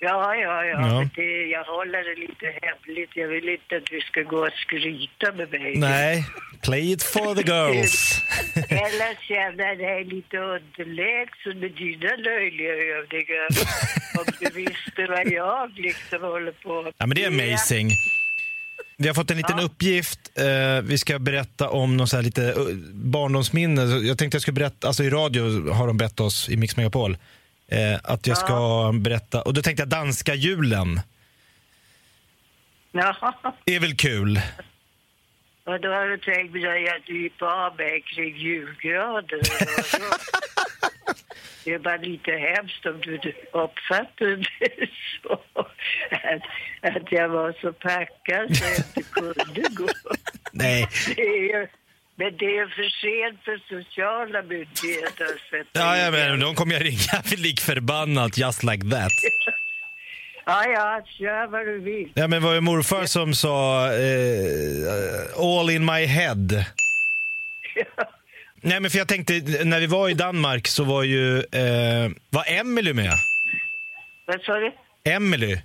Ja, 0.00 0.34
ja, 0.34 0.64
ja. 0.64 0.80
Ja. 0.80 0.98
Men 0.98 1.10
Det, 1.16 1.46
jag 1.46 1.64
håller 1.64 1.98
det 2.08 2.20
lite 2.20 2.46
hemligt. 2.62 3.10
Jag 3.14 3.28
vill 3.28 3.48
inte 3.48 3.76
att 3.76 3.86
du 3.86 4.00
ska 4.00 4.22
gå 4.22 4.36
och 4.46 4.52
skryta 4.52 5.32
med 5.32 5.50
mig. 5.50 5.76
Nej, 5.76 6.24
play 6.62 6.92
it 6.92 7.02
for 7.02 7.34
the 7.34 7.42
girls. 7.52 8.22
Eller 8.68 9.14
känna 9.28 9.74
dig 9.74 10.04
lite 10.04 10.36
underlägsen 10.38 11.60
med 11.60 11.72
dina 11.72 12.16
löjliga 12.16 12.72
övningar. 12.98 13.48
Om 14.18 14.24
du 14.40 14.50
visste 14.62 15.06
vad 15.08 15.26
jag 15.32 15.78
liksom 15.78 16.22
håller 16.22 16.52
på 16.52 16.82
med. 16.82 16.92
Ja, 16.98 17.06
men 17.06 17.16
det 17.16 17.24
är 17.24 17.28
amazing. 17.28 17.90
Vi 19.00 19.06
har 19.08 19.14
fått 19.14 19.30
en 19.30 19.36
liten 19.36 19.58
uppgift. 19.58 20.38
Eh, 20.38 20.82
vi 20.82 20.98
ska 20.98 21.18
berätta 21.18 21.68
om 21.68 21.96
någon 21.96 22.08
så 22.08 22.20
lite 22.20 22.52
uh, 22.52 22.76
barndomsminne. 22.92 23.82
Jag 23.82 24.18
tänkte 24.18 24.34
jag 24.34 24.42
skulle 24.42 24.54
berätta, 24.54 24.86
alltså 24.86 25.04
i 25.04 25.10
radio 25.10 25.72
har 25.72 25.86
de 25.86 25.96
bett 25.96 26.20
oss 26.20 26.48
i 26.48 26.56
Mix 26.56 26.76
Megapol 26.76 27.16
eh, 27.68 27.98
att 28.02 28.26
jag 28.26 28.38
ska 28.38 28.90
berätta, 28.94 29.42
och 29.42 29.54
då 29.54 29.62
tänkte 29.62 29.80
jag 29.80 29.88
danska 29.88 30.34
julen 30.34 31.00
Ja, 32.92 33.34
är 33.66 33.80
väl 33.80 33.96
kul? 33.96 34.40
och 35.64 35.80
då 35.80 35.88
har 35.88 36.06
du 36.06 36.18
tänkt 36.18 36.52
dig 36.52 36.88
att 36.88 37.78
mig 37.78 38.02
kring 38.02 38.36
julgraden. 38.36 39.40
eller 39.40 39.92
vadå? 39.98 40.14
Det 41.64 41.74
är 41.74 41.78
bara 41.78 41.96
lite 41.96 42.30
hemskt 42.32 42.86
om 42.86 43.00
du 43.00 43.20
uppfattade 43.52 44.36
det 44.36 44.46
så. 45.22 45.32
Att, 46.10 46.96
att 46.96 47.12
jag 47.12 47.28
var 47.28 47.54
så 47.60 47.72
packad 47.72 48.56
så 48.56 48.64
jag 48.64 48.76
inte 48.78 49.02
kunde 49.12 49.68
gå. 49.74 49.88
Nej. 50.52 50.88
Det 51.16 51.22
är, 51.52 51.68
men 52.16 52.36
det 52.36 52.58
är 52.58 52.66
för 52.66 52.88
sent 53.02 53.40
för 53.44 53.58
sociala 53.82 54.42
myndigheter 54.42 55.24
att 55.24 55.40
sätta 55.50 55.80
Ja, 55.80 55.96
ja 55.96 56.10
men 56.10 56.38
det. 56.38 56.44
de 56.44 56.54
kommer 56.54 56.74
jag 56.74 56.84
ringa 56.84 57.22
lik 57.36 57.60
förbannat 57.60 58.38
just 58.38 58.62
like 58.62 58.90
that. 58.90 59.12
Ja, 60.46 60.64
ja, 60.66 61.02
kör 61.18 61.46
vad 61.46 61.66
du 61.66 61.78
vill. 61.78 62.12
Ja, 62.14 62.22
men 62.28 62.30
det 62.42 62.46
var 62.48 62.54
ju 62.54 62.60
morfar 62.60 63.04
som 63.04 63.34
sa 63.34 63.86
eh, 63.86 65.38
all 65.60 65.70
in 65.70 65.84
my 65.84 66.04
head. 66.06 66.64
Nej, 68.62 68.80
men 68.80 68.90
för 68.90 68.98
jag 68.98 69.08
tänkte, 69.08 69.32
när 69.64 69.80
vi 69.80 69.86
var 69.86 70.08
i 70.08 70.14
Danmark 70.14 70.66
så 70.68 70.84
var 70.84 71.02
ju, 71.02 71.38
eh, 71.38 72.10
var 72.30 72.44
Emily 72.46 72.92
med? 72.92 73.12
Vad 74.26 74.40
sa 74.42 74.52
du? 74.58 74.72
Emily? 75.04 75.58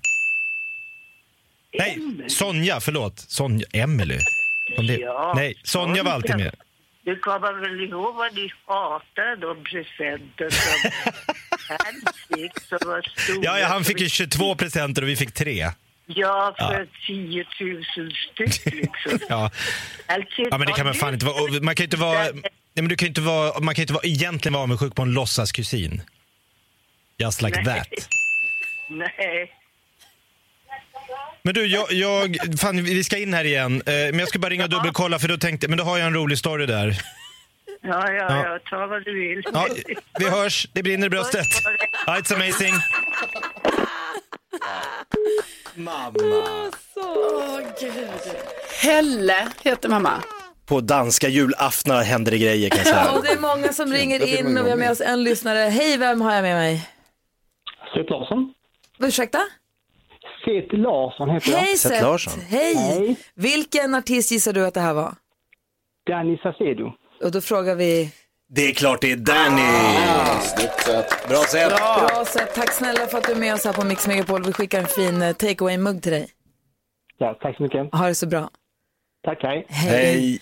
Nej, 1.79 1.97
Sonja, 2.27 2.79
förlåt. 2.79 3.19
Sonja, 3.19 3.65
Emily? 3.73 4.19
Det? 4.77 4.97
Ja, 4.97 5.33
Nej, 5.35 5.55
Sonja 5.63 6.03
var 6.03 6.12
alltid 6.12 6.38
med. 6.38 6.55
Du 7.05 7.19
kommer 7.19 7.53
väl 7.53 7.89
ihåg 7.89 8.15
vad 8.15 8.35
ni 8.35 8.51
hatade 8.65 9.35
de 9.35 9.63
presenter 9.63 10.50
som 10.50 10.91
han 11.69 12.13
fick 12.39 12.59
som 12.59 12.77
var 12.89 13.01
stora? 13.19 13.39
Ja, 13.43 13.59
ja, 13.59 13.67
han 13.67 13.83
fick 13.83 14.00
ju 14.01 14.09
22 14.09 14.55
presenter 14.55 15.01
och 15.01 15.07
vi 15.07 15.15
fick 15.15 15.33
tre. 15.33 15.69
Ja, 16.05 16.55
för 16.57 16.79
Ja. 16.79 16.85
10 17.07 17.45
000 17.59 17.83
styck 18.31 18.73
liksom. 18.73 19.19
Ja, 19.29 19.51
Alltså, 20.07 20.41
ja 20.51 20.57
men 20.57 20.67
det 20.67 20.73
kan 20.73 20.85
man 20.85 20.93
fan 20.95 21.13
inte 21.13 21.25
vara. 21.25 21.41
och 21.43 21.50
Man 21.63 21.75
kan 21.75 21.83
ju 21.83 21.85
inte 21.85 21.97
vara, 21.97 22.27
men 22.82 22.88
du 22.88 22.96
kan 22.96 23.08
inte 23.08 23.22
vara, 23.22 23.60
man 23.60 23.75
kan 23.75 23.82
ju 23.82 23.84
inte 23.84 23.94
vara, 23.94 24.06
egentligen 24.06 24.53
vara 24.53 24.63
avundsjuk 24.63 24.96
på 24.96 25.01
en 25.01 25.12
låtsaskusin. 25.12 26.01
Just 27.18 27.42
like 27.42 27.62
Nej. 27.62 27.65
that. 27.80 27.88
Nej. 28.89 29.51
Men 31.44 31.53
du, 31.53 31.65
jag, 31.65 31.92
jag, 31.92 32.38
fan, 32.60 32.84
vi 32.84 33.03
ska 33.03 33.18
in 33.18 33.34
här 33.34 33.44
igen. 33.44 33.82
Eh, 33.86 33.94
men 33.94 34.20
jag 34.20 34.27
ska 34.30 34.39
bara 34.39 34.50
ringa 34.50 34.63
och 34.63 34.70
dubbelkolla 34.70 35.20
för 35.20 35.27
då 35.27 35.38
tänkte 35.38 35.68
men 35.68 35.77
då 35.77 35.84
har 35.84 35.98
jag 35.98 36.08
en 36.08 36.13
rolig 36.13 36.38
story 36.38 36.65
där. 36.65 37.01
Ja, 37.82 38.12
ja, 38.12 38.46
Ja. 38.46 38.60
ta 38.70 38.88
vad 38.88 39.06
du 39.06 39.20
vill. 39.20 39.44
Ja, 39.53 39.68
vi 40.20 40.30
hörs, 40.30 40.68
det 40.74 40.84
brinner 40.84 41.08
i 41.08 41.10
bröstet. 41.10 41.48
Ja, 42.06 42.18
it's 42.20 42.34
amazing. 42.36 42.74
Mamma. 45.75 46.72
Helle 48.82 49.48
heter 49.63 49.89
mamma. 49.89 50.24
På 50.65 50.82
danska 50.82 51.27
julaftnar 51.29 52.03
händer 52.03 52.32
det 52.32 52.38
grejer 52.38 52.70
kan 52.70 52.77
jag 52.77 52.88
säga. 52.88 53.12
Och 53.17 53.24
det 53.24 53.32
är 53.32 53.39
många 53.39 53.74
som 53.74 53.93
ringer 53.93 54.39
in 54.39 54.58
och 54.58 54.65
vi 54.65 54.70
har 54.70 54.77
med 54.77 54.91
oss 54.91 55.01
en 55.01 55.24
lyssnare. 55.24 55.58
Hej, 55.60 55.98
vem 55.98 56.22
har 56.22 56.34
jag 56.34 56.41
med 56.43 56.55
mig? 56.55 56.89
Seth 57.93 58.12
Larsson. 58.12 58.53
Ursäkta? 59.00 59.39
Seth 60.46 60.74
Larsson 60.75 61.29
heter 61.29 61.51
jag. 61.51 61.58
Hej 61.58 61.77
Seth 61.77 61.93
Seth. 61.96 62.03
Larsson. 62.03 62.39
Hej. 62.50 62.75
Hej. 62.75 63.15
Vilken 63.36 63.96
artist 63.96 64.32
gissar 64.32 64.53
du 64.53 64.65
att 64.65 64.74
det 64.74 64.79
här 64.82 64.93
var? 64.93 65.15
Danny 66.10 66.38
Saucedo. 66.38 66.91
Och 67.24 67.32
då 67.32 67.41
frågar 67.41 67.75
vi... 67.75 68.12
Det 68.50 68.62
är 68.70 68.74
klart 68.74 69.01
det 69.01 69.12
är 69.12 69.15
Danny. 69.15 69.62
Bra 71.29 71.43
sett. 71.43 71.70
Bra 72.08 72.25
sätt. 72.25 72.55
Tack 72.55 72.72
snälla 72.72 73.08
för 73.08 73.17
att 73.17 73.24
du 73.24 73.32
är 73.32 73.36
med 73.36 73.53
oss 73.53 73.65
här 73.65 73.74
på 73.74 73.86
Mix 73.86 74.08
Megapol. 74.08 74.43
Vi 74.46 74.53
skickar 74.53 74.79
en 74.79 74.88
fin 74.88 75.22
eh, 75.22 75.34
takeaway-mugg 75.34 76.01
till 76.01 76.12
dig. 76.12 76.27
Ja, 77.17 77.38
tack 77.41 77.58
så 77.58 77.63
mycket. 77.63 77.93
Ha 77.96 78.08
det 78.08 78.15
så 78.15 78.27
bra. 78.27 78.50
Tack, 79.25 79.44
hej. 79.44 79.65
Hej. 79.70 80.39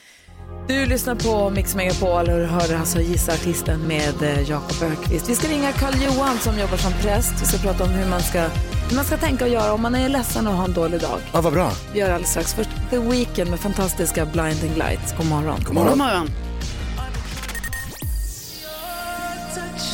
Du 0.67 0.85
lyssnar 0.85 1.15
på 1.15 1.49
Mix 1.49 1.75
Megapol 1.75 2.29
och 2.29 2.47
hör 2.47 2.75
alltså 2.79 2.99
Gissa 2.99 3.33
Artisten 3.33 3.87
med 3.87 4.21
eh, 4.21 4.49
Jakob 4.49 4.83
Ökvist. 4.91 5.29
Vi 5.29 5.35
ska 5.35 5.47
ringa 5.47 5.71
Karl 5.71 5.93
Johan 6.03 6.37
som 6.37 6.59
jobbar 6.59 6.77
som 6.77 6.91
präst. 6.93 7.41
Vi 7.41 7.45
ska 7.45 7.57
prata 7.57 7.83
om 7.83 7.89
hur 7.89 8.09
man 8.09 8.21
ska, 8.21 8.41
hur 8.89 8.95
man 8.95 9.05
ska 9.05 9.17
tänka 9.17 9.45
och 9.45 9.51
göra 9.51 9.73
om 9.73 9.81
man 9.81 9.95
är 9.95 10.09
ledsen 10.09 10.47
och 10.47 10.53
har 10.53 10.65
en 10.65 10.73
dålig 10.73 11.01
dag. 11.01 11.19
Ja, 11.33 11.41
vad 11.41 11.53
bra. 11.53 11.71
Vi 11.93 11.99
gör 11.99 12.09
alldeles 12.09 12.29
strax. 12.31 12.53
Först 12.53 12.69
The 12.89 12.97
Weeknd 12.97 13.49
med 13.49 13.59
fantastiska 13.59 14.25
Blinding 14.25 14.73
Lights. 14.73 15.17
God 15.17 15.25
morgon. 15.25 15.59
God 15.65 15.75
morgon. 15.75 15.89
God 15.89 15.97
morgon. 15.97 16.27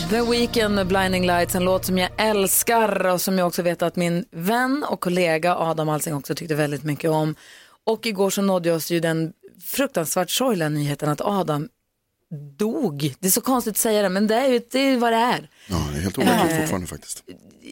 The 0.09 0.21
Weeknd 0.21 0.75
med 0.75 0.87
Blinding 0.87 1.25
Lights, 1.25 1.55
en 1.55 1.63
låt 1.63 1.85
som 1.85 1.97
jag 1.97 2.09
älskar 2.17 3.07
och 3.07 3.21
som 3.21 3.37
jag 3.37 3.47
också 3.47 3.61
vet 3.61 3.81
att 3.81 3.95
min 3.95 4.25
vän 4.31 4.85
och 4.89 4.99
kollega 4.99 5.55
Adam 5.55 5.89
Alsing 5.89 6.15
också 6.15 6.35
tyckte 6.35 6.55
väldigt 6.55 6.83
mycket 6.83 7.09
om. 7.09 7.35
Och 7.87 8.05
igår 8.05 8.29
så 8.29 8.41
nådde 8.41 8.71
oss 8.71 8.91
ju 8.91 8.99
den 8.99 9.33
fruktansvärt 9.61 10.29
sorgliga 10.29 10.69
nyheten 10.69 11.09
att 11.09 11.21
Adam 11.21 11.69
dog. 12.57 13.15
Det 13.19 13.27
är 13.27 13.31
så 13.31 13.41
konstigt 13.41 13.71
att 13.71 13.77
säga 13.77 14.01
det, 14.01 14.09
men 14.09 14.27
det 14.27 14.35
är 14.35 14.47
ju 14.47 14.61
det 14.71 14.79
är 14.79 14.97
vad 14.97 15.13
det 15.13 15.17
är. 15.17 15.49
Ja, 15.67 15.87
det 15.91 15.97
är 15.97 16.01
helt 16.01 16.17
overkligt 16.17 16.51
Eh, 16.51 16.59
fortfarande 16.59 16.87
faktiskt. 16.87 17.23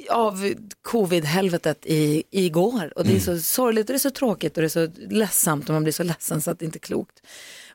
Av 0.09 0.53
covid-helvetet 0.81 1.85
i, 1.85 2.23
igår. 2.31 2.93
Och 2.95 3.05
det 3.05 3.15
är 3.15 3.19
så 3.19 3.39
sorgligt 3.39 3.89
och 3.89 3.93
det 3.93 3.97
är 3.97 3.99
så 3.99 4.11
tråkigt 4.11 4.57
och 4.57 4.61
det 4.61 4.67
är 4.67 4.87
så 4.87 4.87
ledsamt 5.09 5.69
och 5.69 5.73
man 5.73 5.83
blir 5.83 5.93
så 5.93 6.03
ledsen 6.03 6.41
så 6.41 6.51
att 6.51 6.59
det 6.59 6.65
inte 6.65 6.77
är 6.77 6.79
klokt. 6.79 7.21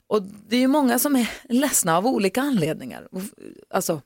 Och 0.07 0.23
det 0.23 0.57
är 0.57 0.61
ju 0.61 0.69
många 0.69 0.99
som 0.99 1.17
är 1.17 1.31
ledsna 1.49 1.97
av 1.97 2.07
olika 2.07 2.41
anledningar. 2.41 3.09
Alltså, 3.71 4.01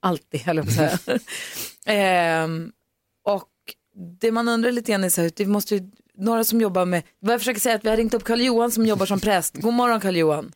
alltid 0.00 0.40
höll 0.40 0.56
jag 0.56 0.66
på 0.76 0.82
att 0.82 1.02
säga. 1.02 1.18
Ehm, 1.86 2.72
och 3.24 3.50
det 4.20 4.32
man 4.32 4.48
undrar 4.48 4.72
lite 4.72 4.92
grann 4.92 5.04
är 5.04 5.08
så 5.08 5.20
här, 5.20 5.32
det 5.36 5.46
måste 5.46 5.74
ju, 5.74 5.90
några 6.18 6.44
som 6.44 6.60
jobbar 6.60 6.84
med, 6.86 7.02
vad 7.20 7.32
jag 7.32 7.40
försöker 7.40 7.60
säga 7.60 7.74
att 7.74 7.84
vi 7.84 7.88
har 7.88 7.96
ringt 7.96 8.14
upp 8.14 8.24
Karl 8.24 8.40
Johan 8.40 8.70
som 8.70 8.86
jobbar 8.86 9.06
som 9.06 9.20
präst. 9.20 9.56
God 9.56 9.74
morgon 9.74 10.00
Karl 10.00 10.16
Johan. 10.16 10.52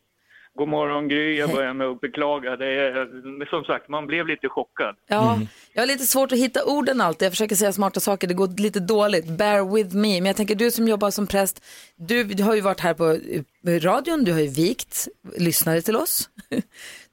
God 0.59 0.67
morgon 0.67 1.07
Gry, 1.07 1.37
jag 1.37 1.51
börjar 1.51 1.73
med 1.73 1.87
att 1.87 2.01
beklaga. 2.01 2.57
Det 2.57 2.65
är, 2.65 3.05
men 3.37 3.47
som 3.47 3.63
sagt, 3.63 3.89
man 3.89 4.07
blev 4.07 4.27
lite 4.27 4.49
chockad. 4.49 4.95
Ja, 5.07 5.39
jag 5.73 5.81
har 5.81 5.87
lite 5.87 6.05
svårt 6.05 6.31
att 6.31 6.37
hitta 6.37 6.65
orden 6.65 7.01
alltid. 7.01 7.25
Jag 7.25 7.31
försöker 7.31 7.55
säga 7.55 7.73
smarta 7.73 7.99
saker, 7.99 8.27
det 8.27 8.33
går 8.33 8.47
lite 8.61 8.79
dåligt. 8.79 9.25
Bear 9.27 9.75
with 9.75 9.95
me. 9.95 10.21
Men 10.21 10.25
jag 10.25 10.35
tänker 10.35 10.55
du 10.55 10.71
som 10.71 10.87
jobbar 10.87 11.11
som 11.11 11.27
präst, 11.27 11.63
du, 11.95 12.23
du 12.23 12.43
har 12.43 12.55
ju 12.55 12.61
varit 12.61 12.79
här 12.79 12.93
på 12.93 13.11
eh, 13.67 13.79
radion, 13.79 14.23
du 14.23 14.31
har 14.31 14.39
ju 14.39 14.47
vikt 14.47 15.07
lyssnare 15.37 15.81
till 15.81 15.95
oss. 15.95 16.29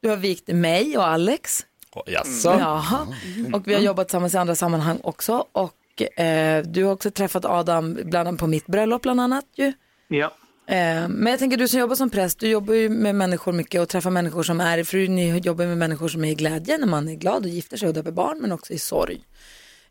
Du 0.00 0.08
har 0.08 0.16
vikt 0.16 0.48
mig 0.48 0.98
och 0.98 1.06
Alex. 1.06 1.66
Jaså? 2.06 2.48
Jaha. 2.48 3.06
Och 3.52 3.68
vi 3.68 3.74
har 3.74 3.80
jobbat 3.80 4.08
tillsammans 4.08 4.34
i 4.34 4.36
andra 4.36 4.54
sammanhang 4.54 4.98
också. 5.02 5.44
Och 5.52 5.72
eh, 6.00 6.62
du 6.64 6.84
har 6.84 6.92
också 6.92 7.10
träffat 7.10 7.44
Adam 7.44 7.98
bland 8.04 8.28
annat 8.28 8.40
på 8.40 8.46
mitt 8.46 8.66
bröllop 8.66 9.02
bland 9.02 9.20
annat 9.20 9.44
ju. 9.56 9.72
Ja. 10.08 10.32
Eh, 10.68 11.08
men 11.08 11.26
jag 11.26 11.38
tänker 11.38 11.56
du 11.56 11.68
som 11.68 11.80
jobbar 11.80 11.94
som 11.94 12.10
präst, 12.10 12.38
du 12.38 12.48
jobbar 12.48 12.74
ju 12.74 12.88
med 12.88 13.14
människor 13.14 13.52
mycket 13.52 13.80
och 13.80 13.88
träffar 13.88 14.10
människor 14.10 14.42
som 14.42 14.60
är, 14.60 14.84
för 14.84 15.08
ni 15.08 15.38
jobbar 15.38 15.66
med 15.66 15.78
människor 15.78 16.08
som 16.08 16.24
är 16.24 16.30
i 16.30 16.34
glädje 16.34 16.78
när 16.78 16.86
man 16.86 17.08
är 17.08 17.14
glad 17.14 17.42
och 17.42 17.48
gifter 17.48 17.76
sig 17.76 17.88
och 17.88 17.94
döper 17.94 18.12
barn, 18.12 18.38
men 18.40 18.52
också 18.52 18.72
i 18.72 18.78
sorg. 18.78 19.24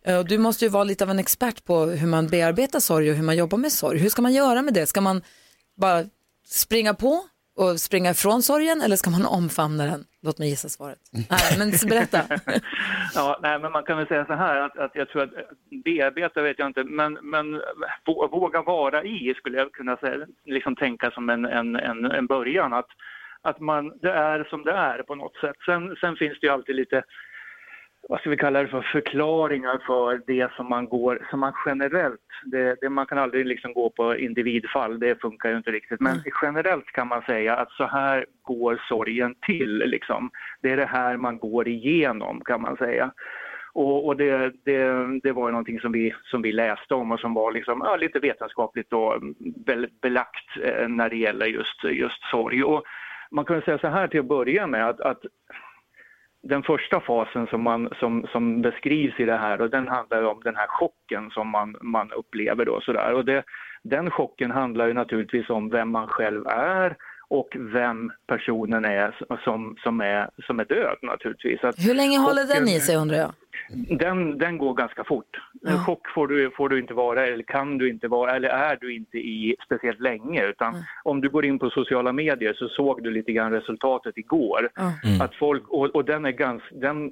Eh, 0.05 0.17
och 0.17 0.27
du 0.27 0.37
måste 0.37 0.65
ju 0.65 0.69
vara 0.69 0.83
lite 0.83 1.03
av 1.03 1.09
en 1.09 1.19
expert 1.19 1.65
på 1.65 1.85
hur 1.85 2.07
man 2.07 2.27
bearbetar 2.27 2.79
sorg 2.79 3.09
och 3.09 3.15
hur 3.15 3.23
man 3.23 3.37
jobbar 3.37 3.57
med 3.57 3.71
sorg. 3.71 3.99
Hur 3.99 4.09
ska 4.09 4.21
man 4.21 4.33
göra 4.33 4.61
med 4.61 4.73
det? 4.73 4.85
Ska 4.85 5.01
man 5.01 5.21
bara 5.77 6.03
springa 6.47 6.93
på 6.93 7.23
och 7.55 7.79
springa 7.79 8.11
ifrån 8.11 8.41
sorgen 8.41 8.81
eller 8.81 8.95
ska 8.95 9.09
man 9.09 9.25
omfamna 9.25 9.83
den? 9.85 10.03
Låt 10.21 10.39
mig 10.39 10.49
gissa 10.49 10.69
svaret. 10.69 10.99
Nej, 11.29 11.55
men 11.59 11.71
berätta. 11.89 12.21
Ja, 13.15 13.39
nej, 13.41 13.59
men 13.59 13.71
man 13.71 13.83
kan 13.83 13.97
väl 13.97 14.07
säga 14.07 14.25
så 14.25 14.33
här 14.33 14.55
att, 14.55 14.77
att 14.77 14.91
jag 14.95 15.09
tror 15.09 15.23
att 15.23 15.29
bearbeta 15.85 16.41
vet 16.41 16.59
jag 16.59 16.67
inte, 16.67 16.83
men, 16.83 17.13
men 17.13 17.55
vå- 18.05 18.31
våga 18.31 18.61
vara 18.61 19.03
i 19.03 19.33
skulle 19.37 19.57
jag 19.57 19.71
kunna 19.71 19.97
säga, 19.97 20.25
liksom 20.45 20.75
tänka 20.75 21.11
som 21.11 21.29
en, 21.29 21.45
en, 21.45 21.75
en, 21.75 22.05
en 22.05 22.25
början. 22.27 22.73
Att, 22.73 22.87
att 23.41 23.59
man, 23.59 23.97
det 24.01 24.11
är 24.11 24.43
som 24.43 24.63
det 24.63 24.71
är 24.71 25.03
på 25.03 25.15
något 25.15 25.35
sätt. 25.35 25.55
Sen, 25.65 25.95
sen 26.01 26.15
finns 26.15 26.39
det 26.39 26.47
ju 26.47 26.53
alltid 26.53 26.75
lite, 26.75 27.03
vad 28.09 28.19
ska 28.19 28.29
vi 28.29 28.37
kalla 28.37 28.61
det 28.61 28.67
för, 28.67 28.81
förklaringar 28.81 29.81
för 29.85 30.21
det 30.27 30.51
som 30.55 30.69
man 30.69 30.85
går, 30.85 31.27
som 31.29 31.39
man 31.39 31.53
generellt, 31.65 32.21
det, 32.45 32.77
det, 32.81 32.89
man 32.89 33.05
kan 33.05 33.17
aldrig 33.17 33.45
liksom 33.45 33.73
gå 33.73 33.89
på 33.89 34.17
individfall, 34.17 34.99
det 34.99 35.21
funkar 35.21 35.49
ju 35.49 35.57
inte 35.57 35.71
riktigt. 35.71 35.99
Men 35.99 36.23
generellt 36.41 36.85
kan 36.85 37.07
man 37.07 37.21
säga 37.21 37.55
att 37.55 37.71
så 37.71 37.85
här 37.85 38.25
går 38.41 38.81
sorgen 38.87 39.35
till 39.41 39.77
liksom. 39.77 40.29
Det 40.61 40.71
är 40.71 40.77
det 40.77 40.85
här 40.85 41.17
man 41.17 41.37
går 41.37 41.67
igenom 41.67 42.41
kan 42.45 42.61
man 42.61 42.77
säga. 42.77 43.11
Och, 43.73 44.05
och 44.05 44.17
det, 44.17 44.53
det, 44.65 45.19
det 45.23 45.31
var 45.31 45.47
ju 45.47 45.51
någonting 45.51 45.79
som 45.79 45.91
vi, 45.91 46.13
som 46.23 46.41
vi 46.41 46.51
läste 46.51 46.95
om 46.95 47.11
och 47.11 47.19
som 47.19 47.33
var 47.33 47.51
liksom, 47.51 47.81
ja, 47.85 47.95
lite 47.95 48.19
vetenskapligt 48.19 48.89
be, 49.39 49.87
belagt 50.01 50.57
eh, 50.63 50.87
när 50.87 51.09
det 51.09 51.15
gäller 51.15 51.45
just, 51.45 51.83
just 51.83 52.23
sorg. 52.31 52.63
Och 52.63 52.83
man 53.31 53.45
kan 53.45 53.61
säga 53.61 53.77
så 53.77 53.87
här 53.87 54.07
till 54.07 54.19
att 54.19 54.25
börja 54.25 54.67
med 54.67 54.89
att, 54.89 55.01
att 55.01 55.21
den 56.45 56.63
första 56.63 56.99
fasen 56.99 57.47
som, 57.47 57.61
man, 57.61 57.89
som, 57.99 58.27
som 58.31 58.61
beskrivs 58.61 59.19
i 59.19 59.25
det 59.25 59.37
här 59.37 59.61
och 59.61 59.69
den 59.69 59.87
handlar 59.87 60.23
om 60.23 60.41
den 60.43 60.55
här 60.55 60.67
chocken 60.67 61.29
som 61.29 61.49
man, 61.49 61.75
man 61.81 62.11
upplever 62.11 62.65
då 62.65 62.81
sådär. 62.81 63.13
Och 63.13 63.25
det, 63.25 63.43
den 63.83 64.11
chocken 64.11 64.51
handlar 64.51 64.87
ju 64.87 64.93
naturligtvis 64.93 65.49
om 65.49 65.69
vem 65.69 65.89
man 65.89 66.07
själv 66.07 66.47
är 66.47 66.95
och 67.27 67.49
vem 67.59 68.11
personen 68.27 68.85
är 68.85 69.15
som, 69.43 69.75
som, 69.83 70.01
är, 70.01 70.29
som 70.47 70.59
är 70.59 70.65
död 70.65 70.97
naturligtvis. 71.01 71.63
Att 71.63 71.75
Hur 71.87 71.93
länge 71.93 72.17
håller 72.19 72.43
den 72.43 72.63
chocken- 72.63 72.77
i 72.77 72.79
sig 72.79 72.95
undrar 72.95 73.17
jag? 73.17 73.33
den, 73.99 74.37
den 74.37 74.57
går 74.57 74.73
ganska 74.73 75.03
fort. 75.03 75.37
En 75.67 75.77
chock 75.77 76.09
får 76.13 76.27
du, 76.27 76.51
får 76.51 76.69
du 76.69 76.79
inte 76.79 76.93
vara, 76.93 77.27
eller 77.27 77.43
kan 77.43 77.77
du 77.77 77.89
inte 77.89 78.07
vara, 78.07 78.35
eller 78.35 78.49
är 78.49 78.77
du 78.81 78.95
inte 78.95 79.17
i 79.17 79.55
speciellt 79.65 79.99
länge. 79.99 80.45
Utan 80.45 80.83
om 81.03 81.21
du 81.21 81.29
går 81.29 81.45
in 81.45 81.59
på 81.59 81.69
sociala 81.69 82.11
medier 82.11 82.53
så 82.53 82.67
såg 82.69 83.03
du 83.03 83.11
lite 83.11 83.31
grann 83.31 83.51
resultatet 83.51 84.17
igår. 84.17 84.69
Mm. 85.03 85.21
Att 85.21 85.35
folk, 85.35 85.67
och, 85.67 85.85
och 85.95 86.05
den, 86.05 86.25
är 86.25 86.31
ganska, 86.31 86.75
den, 86.75 87.11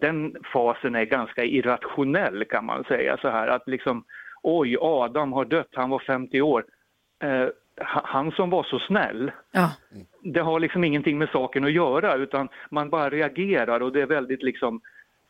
den 0.00 0.36
fasen 0.52 0.94
är 0.94 1.04
ganska 1.04 1.44
irrationell 1.44 2.44
kan 2.44 2.64
man 2.64 2.84
säga. 2.84 3.16
så 3.16 3.28
här 3.28 3.48
Att 3.48 3.68
liksom, 3.68 4.04
oj, 4.42 4.76
Adam 4.80 5.32
har 5.32 5.44
dött, 5.44 5.70
han 5.72 5.90
var 5.90 5.98
50 5.98 6.40
år. 6.40 6.64
Eh, 7.22 7.48
han 7.84 8.30
som 8.32 8.50
var 8.50 8.64
så 8.64 8.78
snäll, 8.78 9.30
Ja. 9.52 9.70
det 10.22 10.40
har 10.40 10.60
liksom 10.60 10.84
ingenting 10.84 11.18
med 11.18 11.28
saken 11.28 11.64
att 11.64 11.72
göra 11.72 12.14
utan 12.14 12.48
man 12.70 12.90
bara 12.90 13.10
reagerar 13.10 13.80
och 13.80 13.92
det 13.92 14.02
är 14.02 14.06
väldigt 14.06 14.42
liksom, 14.42 14.80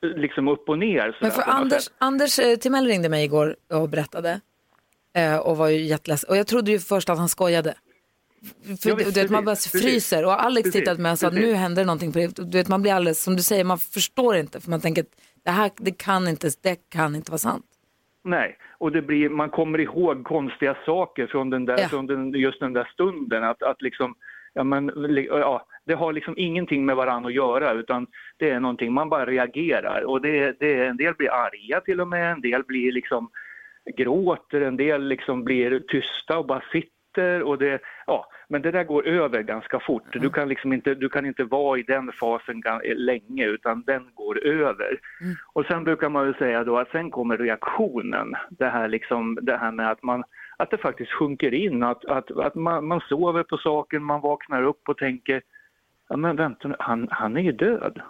liksom 0.03 0.49
upp 0.49 0.69
och 0.69 0.79
ner. 0.79 1.17
Men 1.21 1.31
för 1.31 1.43
Anders, 1.47 1.83
sätt. 1.83 1.93
Anders 1.99 2.39
eh, 2.39 2.57
Timell 2.57 2.87
ringde 2.87 3.09
mig 3.09 3.25
igår 3.25 3.57
och 3.73 3.89
berättade 3.89 4.41
eh, 5.15 5.37
och 5.37 5.57
var 5.57 5.69
ju 5.69 5.79
jätteledsen. 5.83 6.31
Och 6.31 6.37
jag 6.37 6.47
trodde 6.47 6.71
ju 6.71 6.79
först 6.79 7.11
att 7.11 7.19
han 7.19 7.29
skojade. 7.29 7.75
För 8.83 8.89
Ja, 8.91 8.97
du 8.97 9.05
visst, 9.05 9.17
vet, 9.17 9.31
man 9.31 9.45
bara 9.45 9.55
precis, 9.55 9.83
fryser 9.83 10.25
och 10.25 10.43
Alex 10.45 10.63
precis, 10.65 10.81
tittade 10.81 10.97
på 10.97 11.03
mig 11.03 11.13
och 11.13 11.19
sa 11.19 11.29
precis. 11.31 11.45
nu 11.45 11.53
händer 11.55 11.83
det 11.83 11.87
någonting 11.87 12.13
på 12.13 12.19
det. 12.19 12.37
Du 12.37 12.59
vet, 12.59 12.69
man 12.69 12.83
blir 12.83 12.93
alldeles, 12.93 13.23
som 13.23 13.37
du 13.37 13.43
säger, 13.43 13.65
man 13.65 13.79
förstår 13.79 14.37
inte 14.37 14.61
för 14.61 14.71
man 14.71 14.81
tänker 14.81 15.05
det 15.45 15.51
här 15.51 15.71
det 15.77 15.91
kan 15.99 16.29
inte, 16.29 16.51
det 16.63 16.77
kan 16.91 17.17
inte 17.17 17.31
vara 17.31 17.39
sant. 17.39 17.65
Nej, 18.27 18.59
och 18.79 18.93
det 18.93 19.03
blir, 19.03 19.29
man 19.29 19.51
kommer 19.51 19.81
ihåg 19.81 20.25
konstiga 20.25 20.77
saker 20.87 21.27
från, 21.27 21.51
den 21.51 21.65
där, 21.65 21.79
Ja. 21.79 21.89
från 21.89 22.07
den, 22.07 22.33
just 22.33 22.61
den 22.61 22.73
där 22.73 22.89
stunden. 22.93 23.45
Att, 23.45 23.63
att 23.63 23.83
liksom, 23.83 24.15
ja, 24.55 24.65
men, 24.65 24.93
ja, 25.29 25.67
det 25.85 25.95
har 25.95 26.13
liksom 26.13 26.35
ingenting 26.37 26.87
med 26.87 26.97
varandra 26.97 27.29
att 27.29 27.35
göra 27.35 27.73
utan 27.73 28.07
det 28.37 28.51
är 28.51 28.61
någonting, 28.61 28.93
man 28.93 29.09
bara 29.09 29.27
reagerar. 29.27 30.03
Och 30.03 30.21
det, 30.21 30.61
det, 30.61 30.87
en 30.87 30.97
del 30.97 31.15
blir 31.15 31.31
arga 31.33 31.81
till 31.81 32.01
och 32.01 32.09
med, 32.09 32.33
en 32.33 32.41
del 32.41 32.65
blir 32.65 32.93
liksom 32.93 33.31
gråter, 33.97 34.61
en 34.61 34.77
del 34.77 35.09
liksom 35.09 35.45
blir 35.45 35.81
tysta 35.89 36.39
och 36.39 36.47
bara 36.47 36.63
sitter. 36.73 36.96
Och 37.23 37.59
det, 37.59 37.83
ja, 38.07 38.31
men 38.49 38.63
det 38.63 38.71
där 38.71 38.85
går 38.85 39.07
över 39.07 39.43
ganska 39.43 39.81
fort. 39.81 40.03
Du 40.13 40.31
kan, 40.31 40.49
liksom 40.49 40.73
inte, 40.73 40.95
du 40.95 41.09
kan 41.09 41.27
inte 41.27 41.45
vara 41.45 41.79
i 41.79 41.83
den 41.83 42.13
fasen 42.13 42.63
ga- 42.63 42.95
länge 42.95 43.47
utan 43.47 43.83
den 43.87 44.11
går 44.15 44.45
över. 44.47 45.01
Och 45.53 45.65
sen 45.67 45.85
brukar 45.85 46.09
man 46.09 46.35
säga 46.35 46.65
då 46.65 46.79
att 46.79 46.91
sen 46.91 47.11
kommer 47.11 47.37
reaktionen. 47.37 48.35
Det 48.51 48.69
här, 48.69 48.89
liksom, 48.89 49.39
det 49.43 49.57
här 49.57 49.73
med 49.73 49.91
att, 49.91 50.03
man, 50.03 50.25
att 50.57 50.71
det 50.71 50.79
faktiskt 50.79 51.13
sjunker 51.13 51.55
in, 51.55 51.83
att, 51.83 52.05
att, 52.05 52.31
att 52.31 52.55
man, 52.55 52.87
man 52.87 53.01
sover 53.01 53.43
på 53.43 53.57
saken, 53.57 54.03
man 54.03 54.21
vaknar 54.21 54.63
upp 54.63 54.89
och 54.89 54.99
tänker 54.99 55.43
ja 56.09 56.17
men 56.17 56.37
vänta 56.37 56.69
nu, 56.69 56.75
han, 56.79 57.09
han 57.11 57.37
är 57.37 57.41
ju 57.41 57.53
död. 57.53 58.01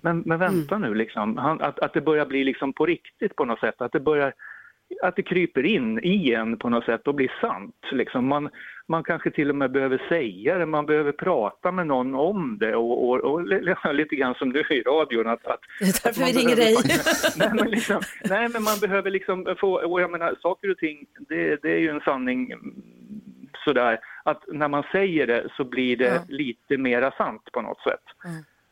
Men, 0.00 0.22
men 0.26 0.38
vänta 0.38 0.78
nu 0.78 0.94
liksom, 0.94 1.36
han, 1.36 1.60
att, 1.60 1.78
att 1.78 1.92
det 1.92 2.00
börjar 2.00 2.26
bli 2.26 2.44
liksom 2.44 2.72
på 2.72 2.86
riktigt 2.86 3.36
på 3.36 3.44
något 3.44 3.60
sätt, 3.60 3.80
att 3.80 3.92
det 3.92 4.00
börjar 4.00 4.32
att 5.02 5.16
det 5.16 5.22
kryper 5.22 5.66
in 5.66 5.98
i 6.02 6.32
en 6.32 6.56
på 6.58 6.68
något 6.68 6.84
sätt 6.84 7.06
och 7.08 7.14
blir 7.14 7.32
sant. 7.40 7.74
Liksom 7.92 8.26
man, 8.26 8.48
man 8.86 9.04
kanske 9.04 9.30
till 9.30 9.50
och 9.50 9.56
med 9.56 9.70
behöver 9.70 10.02
säga 10.08 10.58
det, 10.58 10.66
man 10.66 10.86
behöver 10.86 11.12
prata 11.12 11.72
med 11.72 11.86
någon 11.86 12.14
om 12.14 12.58
det 12.60 12.74
och, 12.76 13.08
och, 13.08 13.16
och 13.20 13.46
li- 13.46 13.74
lite 13.92 14.16
grann 14.16 14.34
som 14.34 14.52
du 14.52 14.60
i 14.60 14.82
radion. 14.82 15.26
Att, 15.26 15.46
att, 15.46 15.60
Det 15.80 15.84
är 15.84 16.04
därför 16.04 16.24
vi 16.24 16.32
ringer 16.40 16.56
behöver 16.56 16.82
dig. 16.82 16.98
nej, 17.38 17.50
men 17.54 17.70
liksom, 17.70 18.00
nej 18.24 18.48
men 18.52 18.62
man 18.62 18.78
behöver 18.80 19.10
liksom 19.10 19.54
få, 19.60 19.72
och 19.74 20.00
jag 20.00 20.10
menar 20.10 20.34
saker 20.42 20.70
och 20.70 20.78
ting, 20.78 21.06
det, 21.28 21.62
det 21.62 21.72
är 21.72 21.78
ju 21.78 21.88
en 21.90 22.00
sanning 22.00 22.52
sådär 23.64 23.98
att 24.24 24.42
när 24.52 24.68
man 24.68 24.82
säger 24.92 25.26
det 25.26 25.48
så 25.56 25.64
blir 25.64 25.96
det 25.96 26.04
Ja. 26.14 26.20
lite 26.28 26.76
mera 26.76 27.10
sant 27.10 27.42
på 27.52 27.60
något 27.62 27.80
sätt. 27.80 28.02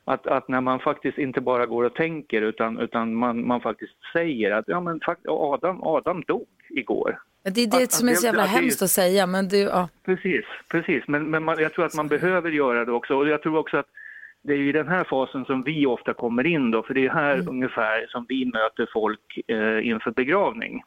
Att, 0.05 0.27
att 0.27 0.49
när 0.49 0.61
man 0.61 0.81
faktiskt 0.81 1.19
inte 1.19 1.41
bara 1.41 1.67
går 1.67 1.85
och 1.85 1.95
tänker 1.95 2.43
utan, 2.43 2.79
utan 2.79 3.15
man, 3.15 3.47
man 3.47 3.61
faktiskt 3.61 3.93
säger 4.13 4.51
att 4.51 4.65
ja, 4.69 4.81
men 4.81 5.01
Adam, 5.29 5.83
Adam 5.83 6.23
dog 6.27 6.47
igår. 6.71 7.19
Det 7.43 7.61
är 7.61 7.67
det 7.67 7.85
Att- 7.85 7.93
som 7.93 8.09
är 8.09 8.15
så 8.15 8.27
jävla 8.27 8.43
att 8.43 8.49
hemskt 8.49 8.83
att 8.83 8.91
säga, 8.91 9.27
men 9.27 9.49
det, 9.49 9.59
ja. 9.59 9.89
Precis, 10.05 10.45
precis. 10.71 11.05
Men, 11.09 11.31
men 11.31 11.45
man, 11.45 11.57
jag 11.59 11.73
tror 11.73 11.85
att 11.85 11.95
man 11.95 12.09
behöver 12.09 12.51
göra 12.51 12.85
det 12.85 12.93
också. 12.93 13.15
Och 13.15 13.29
jag 13.29 13.43
tror 13.43 13.59
också 13.59 13.77
att 13.77 13.87
det 14.43 14.53
är 14.53 14.59
i 14.59 14.73
den 14.73 14.89
här 14.89 15.05
fasen 15.05 15.45
som 15.45 15.63
vi 15.63 15.87
ofta 15.87 16.15
kommer 16.15 16.47
in 16.47 16.71
då, 16.71 16.83
för 16.83 16.95
det 16.95 17.07
är 17.07 17.11
här 17.11 17.49
ungefär 17.49 18.07
som 18.09 18.27
vi 18.29 18.45
möter 18.45 18.89
folk 18.93 19.39
eh, 19.47 19.87
inför 19.89 20.11
begravning. 20.11 20.83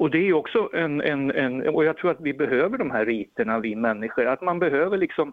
Och 0.00 0.10
det 0.10 0.28
är 0.28 0.32
också 0.32 0.70
en, 0.72 1.00
en, 1.00 1.30
en, 1.30 1.68
och 1.68 1.84
jag 1.84 1.96
tror 1.96 2.10
att 2.10 2.20
vi 2.20 2.32
behöver 2.34 2.78
de 2.78 2.90
här 2.90 3.06
riterna, 3.06 3.58
vi 3.58 3.76
människor, 3.76 4.26
att 4.26 4.40
man 4.42 4.58
behöver 4.58 4.98
liksom 4.98 5.32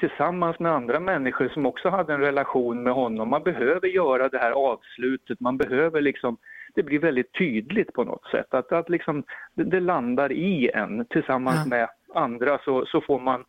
tillsammans 0.00 0.58
med 0.58 0.72
andra 0.72 1.00
människor 1.00 1.48
som 1.48 1.66
också 1.66 1.88
hade 1.88 2.14
en 2.14 2.20
relation 2.20 2.82
med 2.82 2.92
honom, 2.92 3.28
man 3.28 3.42
behöver 3.42 3.88
göra 3.88 4.28
det 4.28 4.38
här 4.38 4.50
avslutet, 4.50 5.40
man 5.40 5.56
behöver 5.56 6.00
liksom, 6.00 6.36
det 6.74 6.82
blir 6.82 6.98
väldigt 6.98 7.32
tydligt 7.32 7.92
på 7.92 8.04
något 8.04 8.26
sätt, 8.30 8.54
att, 8.54 8.72
att 8.72 8.88
liksom 8.88 9.24
det, 9.54 9.64
det 9.64 9.80
landar 9.80 10.32
i 10.32 10.70
en. 10.74 11.04
Tillsammans 11.04 11.66
med 11.66 11.88
andra 12.14 12.58
så, 12.64 12.86
så 12.86 13.00
får 13.00 13.20
man 13.20 13.44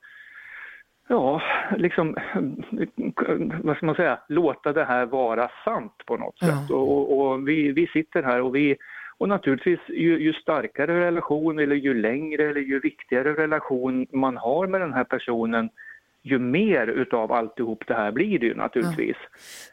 Ja, 1.08 1.42
liksom, 1.78 2.16
vad 3.64 3.78
ska 3.78 3.86
man 3.86 3.96
säga, 3.96 4.20
låta 4.28 4.74
det 4.74 4.84
här 4.84 5.06
vara 5.06 5.50
sant 5.66 6.04
på 6.06 6.18
något 6.18 6.40
sätt. 6.40 6.72
Och, 6.72 6.92
och, 6.92 7.22
och 7.22 7.48
vi, 7.48 7.72
vi 7.72 7.88
sitter 7.88 8.24
här 8.24 8.42
och 8.42 8.56
vi, 8.56 8.76
och 9.18 9.30
naturligtvis 9.30 9.80
ju, 9.88 10.20
ju 10.20 10.34
starkare 10.34 11.06
relation 11.06 11.60
eller 11.60 11.76
ju 11.76 11.94
längre 11.94 12.50
eller 12.50 12.62
ju 12.62 12.80
viktigare 12.80 13.34
relation 13.34 14.08
man 14.12 14.38
har 14.38 14.68
med 14.68 14.82
den 14.82 14.94
här 14.94 15.04
personen, 15.04 15.70
ju 16.24 16.40
mer 16.40 16.88
utav 16.88 17.32
alltihop 17.32 17.84
det 17.88 17.94
här 17.94 18.12
blir 18.12 18.40
det 18.40 18.46
ju 18.46 18.56
naturligtvis. 18.56 19.16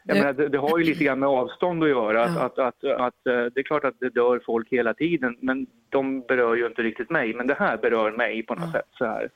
Nu- 0.04 0.14
menar, 0.14 0.32
det, 0.32 0.48
det 0.48 0.58
har 0.58 0.78
ju 0.78 0.84
lite 0.84 1.04
grann 1.04 1.18
med 1.18 1.28
avstånd 1.28 1.82
att 1.82 1.88
göra. 1.88 2.24
Att, 2.24 2.36
att, 2.36 2.58
att, 2.58 2.84
att, 2.84 3.26
eh, 3.26 3.44
det 3.54 3.60
är 3.60 3.62
klart 3.62 3.84
att 3.84 4.00
det 4.00 4.10
dör 4.10 4.42
folk 4.46 4.68
hela 4.70 4.94
tiden, 4.94 5.36
men 5.40 5.66
de 5.88 6.20
berör 6.20 6.54
ju 6.54 6.66
inte 6.66 6.82
riktigt 6.82 7.10
mig. 7.10 7.34
Men 7.34 7.46
det 7.46 7.54
här 7.54 7.76
berör 7.76 8.12
mig 8.12 8.42
på 8.42 8.54
något 8.54 8.72
sätt. 8.72 8.88
Så 8.98 9.04
här. 9.04 9.30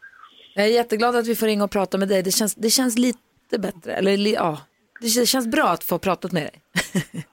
Jag 0.55 0.65
är 0.65 0.71
jätteglad 0.71 1.17
att 1.17 1.27
vi 1.27 1.35
får 1.35 1.47
ringa 1.47 1.65
och 1.65 1.71
prata 1.71 1.99
med 1.99 2.09
dig. 2.09 2.23
Det 2.23 2.31
känns, 2.31 2.55
det 2.55 2.71
känns 2.71 2.99
lite 2.99 3.19
bättre, 3.59 3.93
eller 3.93 4.33
ja, 4.35 4.59
det 5.01 5.07
känns- 5.09 5.31
känns 5.31 5.47
bra 5.47 5.65
att 5.69 5.85
få 5.85 5.99
pratat 5.99 6.33
med 6.33 6.43
dig. 6.43 6.53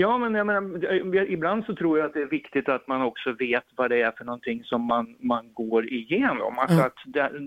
Ja, 0.00 0.18
men 0.18 0.34
jag 0.34 0.46
menar, 0.46 1.30
ibland 1.30 1.64
så 1.64 1.74
tror 1.74 1.98
jag 1.98 2.06
att 2.06 2.14
det 2.14 2.22
är 2.22 2.26
viktigt 2.26 2.68
att 2.68 2.88
man 2.88 3.02
också 3.02 3.32
vet 3.32 3.64
vad 3.76 3.90
det 3.90 4.02
är 4.02 4.10
för 4.10 4.24
någonting 4.24 4.64
som 4.64 4.82
man, 4.82 5.16
man 5.18 5.52
går 5.52 5.92
igenom. 5.92 6.58
Alltså 6.58 6.76
Mm. 6.76 6.86
att 6.86 6.98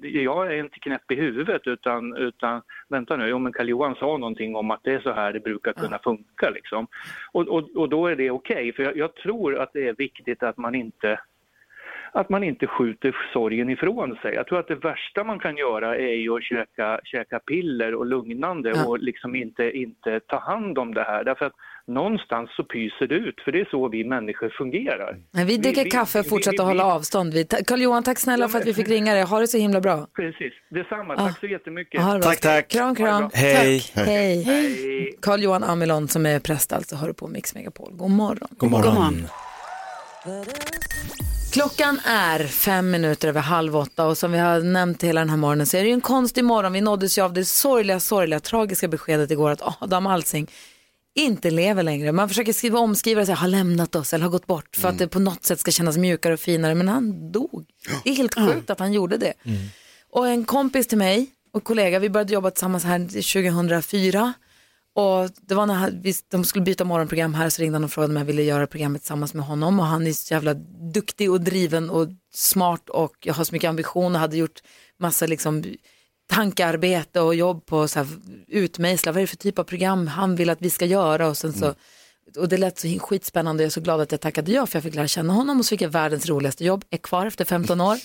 det, 0.02 0.10
jag 0.10 0.54
är 0.54 0.60
inte 0.60 0.80
knäpp 0.80 1.12
i 1.12 1.16
huvudet 1.16 1.68
utan, 1.68 2.18
utan 2.18 2.62
vänta 2.90 3.18
nu, 3.18 3.28
jo 3.28 3.40
men 3.40 3.54
Karl-Johan 3.54 3.96
sa 3.96 4.18
någonting 4.18 4.56
om 4.56 4.72
att 4.72 4.84
det 4.84 4.94
är 4.94 5.00
så 5.00 5.12
här 5.14 5.34
det 5.34 5.40
brukar 5.40 5.74
kunna 5.74 6.00
funka 6.00 6.50
liksom. 6.50 6.88
Och, 7.32 7.48
och, 7.48 7.76
och 7.76 7.90
då 7.90 8.08
är 8.08 8.16
det 8.16 8.32
okej, 8.32 8.74
för 8.74 8.84
jag, 8.84 8.98
jag 8.98 9.16
tror 9.16 9.58
att 9.60 9.74
det 9.74 9.88
är 9.88 9.94
viktigt 9.94 10.44
att 10.44 10.58
man 10.58 10.76
inte 10.76 11.20
att 12.14 12.30
man 12.30 12.44
inte 12.44 12.68
skjuter 12.68 13.16
sorgen 13.34 13.70
ifrån 13.70 14.16
sig. 14.22 14.34
Jag 14.34 14.48
tror 14.48 14.60
att 14.60 14.68
det 14.68 14.76
värsta 14.76 15.24
man 15.24 15.40
kan 15.40 15.58
göra 15.58 15.96
är 15.98 16.16
ju 16.24 16.36
att 16.38 16.44
käka, 16.44 17.00
käka 17.04 17.40
piller 17.40 17.96
och 17.96 18.06
lugnande 18.06 18.70
Ja. 18.76 18.86
och 18.88 19.00
liksom 19.00 19.36
inte, 19.36 19.72
inte 19.78 20.20
ta 20.20 20.40
hand 20.40 20.78
om 20.78 20.94
det 20.94 21.04
här. 21.04 21.24
Därför 21.24 21.46
att 21.46 21.54
någonstans 21.88 22.50
så 22.56 22.64
pyser 22.64 23.08
det 23.08 23.16
ut, 23.16 23.42
för 23.46 23.52
det 23.52 23.60
är 23.60 23.68
så 23.72 23.88
vi 23.88 24.04
människor 24.04 24.50
fungerar. 24.58 25.18
Men 25.32 25.48
vi 25.48 25.58
dricker 25.58 25.84
vi- 25.84 25.90
kaffe 25.90 26.20
och 26.20 26.26
vi- 26.26 26.30
fortsätter 26.30 26.58
vi- 26.64 26.68
hålla 26.70 26.86
avstånd. 26.86 27.34
Vi- 27.34 27.48
Carl-Johan, 27.68 28.04
tack 28.04 28.20
snälla 28.20 28.48
för 28.50 28.60
att 28.60 28.66
vi 28.68 28.74
fick 28.74 28.88
ringa 28.90 29.14
dig. 29.14 29.24
Ha 29.24 29.40
det 29.40 29.48
så 29.48 29.58
himla 29.58 29.82
bra. 29.82 30.08
Precis, 30.16 30.54
detsamma. 30.70 31.16
Tack 31.18 31.40
så 31.40 31.46
jättemycket. 31.48 32.02
Ha 32.02 32.14
det 32.14 32.20
bra. 32.20 32.30
Tack, 32.30 32.40
tack. 32.42 32.68
Kram, 32.68 32.96
kram. 32.96 33.30
Hej. 33.34 33.80
Tack. 33.96 34.06
Hej. 34.08 35.18
Carl-Johan 35.22 35.64
Amelon 35.64 36.08
som 36.08 36.26
är 36.26 36.40
präst 36.40 36.74
alltså, 36.74 36.96
hör 36.96 37.14
på 37.14 37.28
Mix 37.28 37.56
Megapol. 37.56 37.90
God 37.92 38.12
morgon. 38.12 38.48
God 38.58 38.72
morgon. 38.72 39.14
Klockan 41.54 42.00
är 42.06 42.48
fem 42.48 42.92
minuter 42.92 43.28
över 43.28 43.42
halv 43.42 43.78
åtta 43.78 44.06
och 44.06 44.18
som 44.18 44.32
vi 44.32 44.38
har 44.38 44.60
nämnt 44.60 45.04
hela 45.04 45.22
den 45.22 45.30
här 45.30 45.38
morgonen 45.38 45.68
så 45.68 45.78
är 45.78 45.82
det 45.82 45.88
ju 45.88 45.94
en 45.94 46.02
konstig 46.02 46.44
morgon. 46.44 46.74
Vi 46.74 46.82
nåddes 46.82 47.18
ju 47.18 47.22
av 47.22 47.34
det 47.34 47.46
sorgliga, 47.46 48.00
sorgliga, 48.00 48.40
tragiska 48.40 48.88
beskedet 48.88 49.32
igår 49.32 49.52
att 49.52 49.62
Adam 49.82 50.08
Alsing 50.08 50.52
inte 51.16 51.52
lever 51.52 51.84
längre. 51.84 52.12
Man 52.12 52.30
försöker 52.30 52.54
skriva 52.54 52.80
omskriva 52.80 53.20
det 53.20 53.26
så 53.26 53.32
här, 53.32 53.40
har 53.40 53.48
lämnat 53.48 53.96
oss 53.96 54.14
eller 54.14 54.24
har 54.24 54.32
gått 54.32 54.48
bort 54.48 54.76
för 54.76 54.90
att 54.90 54.98
det 54.98 55.08
på 55.08 55.20
något 55.20 55.46
sätt 55.46 55.60
ska 55.60 55.72
kännas 55.72 55.98
mjukare 55.98 56.34
och 56.34 56.40
finare. 56.40 56.76
Men 56.76 56.88
han 56.90 57.32
dog. 57.32 57.66
Det 58.04 58.10
är 58.10 58.16
helt 58.16 58.36
sjukt 58.36 58.70
att 58.70 58.80
han 58.80 58.94
gjorde 58.94 59.18
det. 59.18 59.34
Och 60.10 60.28
en 60.28 60.46
kompis 60.46 60.88
till 60.88 60.98
mig 60.98 61.28
och 61.52 61.64
kollega, 61.64 62.00
vi 62.00 62.10
började 62.10 62.34
jobba 62.34 62.52
tillsammans 62.52 62.84
här 62.84 63.00
2004. 63.00 64.34
Och 64.96 65.30
det 65.42 65.56
var 65.56 65.66
när 65.66 65.74
han- 65.74 66.02
vi, 66.02 66.14
de 66.30 66.44
skulle 66.44 66.66
byta 66.66 66.84
morgonprogram 66.84 67.34
här 67.34 67.50
så 67.50 67.62
ringde 67.62 67.76
han 67.76 67.84
och 67.84 67.92
frågade 67.92 68.14
om 68.14 68.18
jag 68.18 68.26
ville 68.26 68.44
göra 68.44 68.68
programmet 68.68 69.02
tillsammans 69.02 69.34
med 69.34 69.46
honom. 69.46 69.80
Och 69.80 69.86
han 69.86 70.08
är 70.08 70.14
så 70.14 70.34
jävla 70.34 70.54
duktig 70.94 71.32
och 71.32 71.42
driven 71.42 71.90
och 71.90 72.08
smart 72.34 72.90
och 72.90 73.16
jag 73.20 73.34
har 73.34 73.44
så 73.44 73.56
mycket 73.56 73.70
ambition 73.70 74.16
och 74.16 74.22
hade 74.22 74.38
gjort 74.38 74.62
massa 75.00 75.26
liksom 75.26 75.64
tankearbete 76.30 77.22
och 77.22 77.36
jobb 77.36 77.66
på 77.66 77.88
så 77.88 78.00
här, 78.00 78.08
utmejsla, 78.48 79.12
vad 79.12 79.18
är 79.18 79.24
det 79.24 79.28
för 79.28 79.38
typ 79.38 79.60
av 79.60 79.64
program 79.64 80.08
han 80.08 80.36
vill 80.36 80.50
att 80.50 80.62
vi 80.62 80.70
ska 80.70 80.86
göra 80.86 81.28
och 81.28 81.38
sen 81.38 81.54
så 81.54 81.76
och 82.38 82.50
det 82.50 82.58
lät 82.58 82.80
så 82.80 83.00
skitspännande 83.00 83.62
och 83.62 83.66
jag 83.66 83.68
är 83.68 83.72
så 83.72 83.82
glad 83.82 84.02
att 84.02 84.12
jag 84.12 84.22
tackade 84.22 84.52
ja 84.52 84.66
för 84.66 84.76
jag 84.76 84.84
fick 84.84 84.96
lära 84.96 85.08
känna 85.08 85.34
honom 85.34 85.60
och 85.60 85.66
så 85.66 85.70
fick 85.70 85.82
jag 85.82 85.90
världens 85.90 86.30
roligaste 86.30 86.66
jobb, 86.66 86.86
är 86.90 86.98
kvar 86.98 87.26
efter 87.26 87.46
15 87.46 87.82
år. 87.82 87.98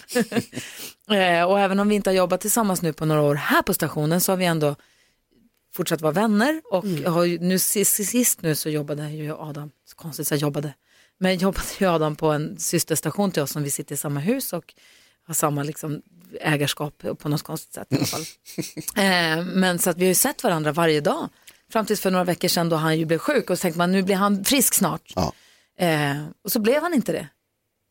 eh, 1.11 1.43
och 1.45 1.61
även 1.61 1.81
om 1.81 1.89
vi 1.89 1.95
inte 1.95 2.11
har 2.11 2.15
jobbat 2.15 2.41
tillsammans 2.41 2.83
nu 2.83 2.93
på 2.93 3.05
några 3.05 3.23
år 3.23 3.35
här 3.35 3.63
på 3.63 3.75
stationen 3.75 4.21
så 4.21 4.33
har 4.33 4.37
vi 4.37 4.45
ändå 4.45 4.77
fortsatt 5.79 6.01
vara 6.01 6.13
vänner 6.13 6.63
och 6.65 6.87
jag 6.87 7.11
har 7.11 7.27
nu 7.27 7.59
sist, 7.59 8.09
sist 8.09 8.43
nu 8.43 8.55
så 8.55 8.69
jobbade 8.71 9.11
ju 9.11 9.33
Adam, 9.33 9.71
så 9.85 9.97
konstigt 9.97 10.29
så 10.29 10.35
jag 10.35 10.41
jobbade, 10.41 10.75
men 11.19 11.39
jobbade 11.39 11.67
ju 11.79 11.87
Adam 11.87 12.17
på 12.17 12.31
en 12.33 12.59
systerstation 12.59 13.31
till 13.31 13.43
oss 13.43 13.51
som 13.51 13.63
vi 13.63 13.71
sitter 13.71 13.95
i 13.95 13.97
samma 13.97 14.21
hus 14.21 14.53
och 14.53 14.75
har 15.27 15.35
samma 15.35 15.63
liksom 15.63 16.03
ägarskap 16.41 17.05
på 17.19 17.29
något 17.29 17.43
konstigt 17.43 17.75
sätt 17.75 17.87
i 17.91 17.97
alla 17.97 18.07
fall. 18.07 18.25
eh, 19.05 19.45
men 19.45 19.79
så 19.79 19.91
att 19.91 19.97
vi 19.97 20.05
har 20.05 20.09
ju 20.09 20.15
sett 20.15 20.45
varandra 20.45 20.73
varje 20.73 21.01
dag 21.01 21.29
fram 21.73 21.87
tills 21.87 22.01
för 22.01 22.11
några 22.11 22.25
veckor 22.25 22.49
sedan 22.49 22.69
då 22.69 22.77
han 22.77 22.99
ju 22.99 23.05
blev 23.05 23.19
sjuk 23.19 23.51
och 23.51 23.59
så 23.59 23.63
tänkte 23.63 23.79
man 23.79 23.93
nu 23.93 24.03
blir 24.03 24.17
han 24.17 24.45
frisk 24.45 24.75
snart. 24.75 25.13
Ja. 25.17 25.33
Eh, 25.79 26.17
och 26.45 26.53
så 26.53 26.61
blev 26.61 26.83
han 26.83 26.95
inte 26.95 27.13
det. 27.13 27.29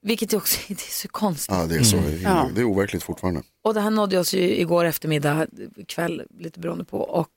Vilket 0.02 0.34
ju 0.34 0.38
också 0.38 0.60
det 0.68 0.74
är 0.74 0.92
så 0.92 1.08
konstigt. 1.08 1.56
Ja, 1.56 1.66
det 1.66 1.76
är 1.76 1.84
så. 1.84 1.98
Ja. 2.24 2.50
Det 2.56 2.62
är 2.62 2.66
overkligt 2.66 3.04
fortfarande. 3.04 3.42
Och 3.64 3.74
det 3.74 3.82
här 3.82 3.90
nådde 3.90 4.20
oss 4.20 4.34
ju 4.34 4.58
igår 4.58 4.86
eftermiddag, 4.86 5.48
kväll, 5.88 6.24
lite 6.40 6.60
beroende 6.60 6.86
på. 6.86 6.98
Och 6.98 7.30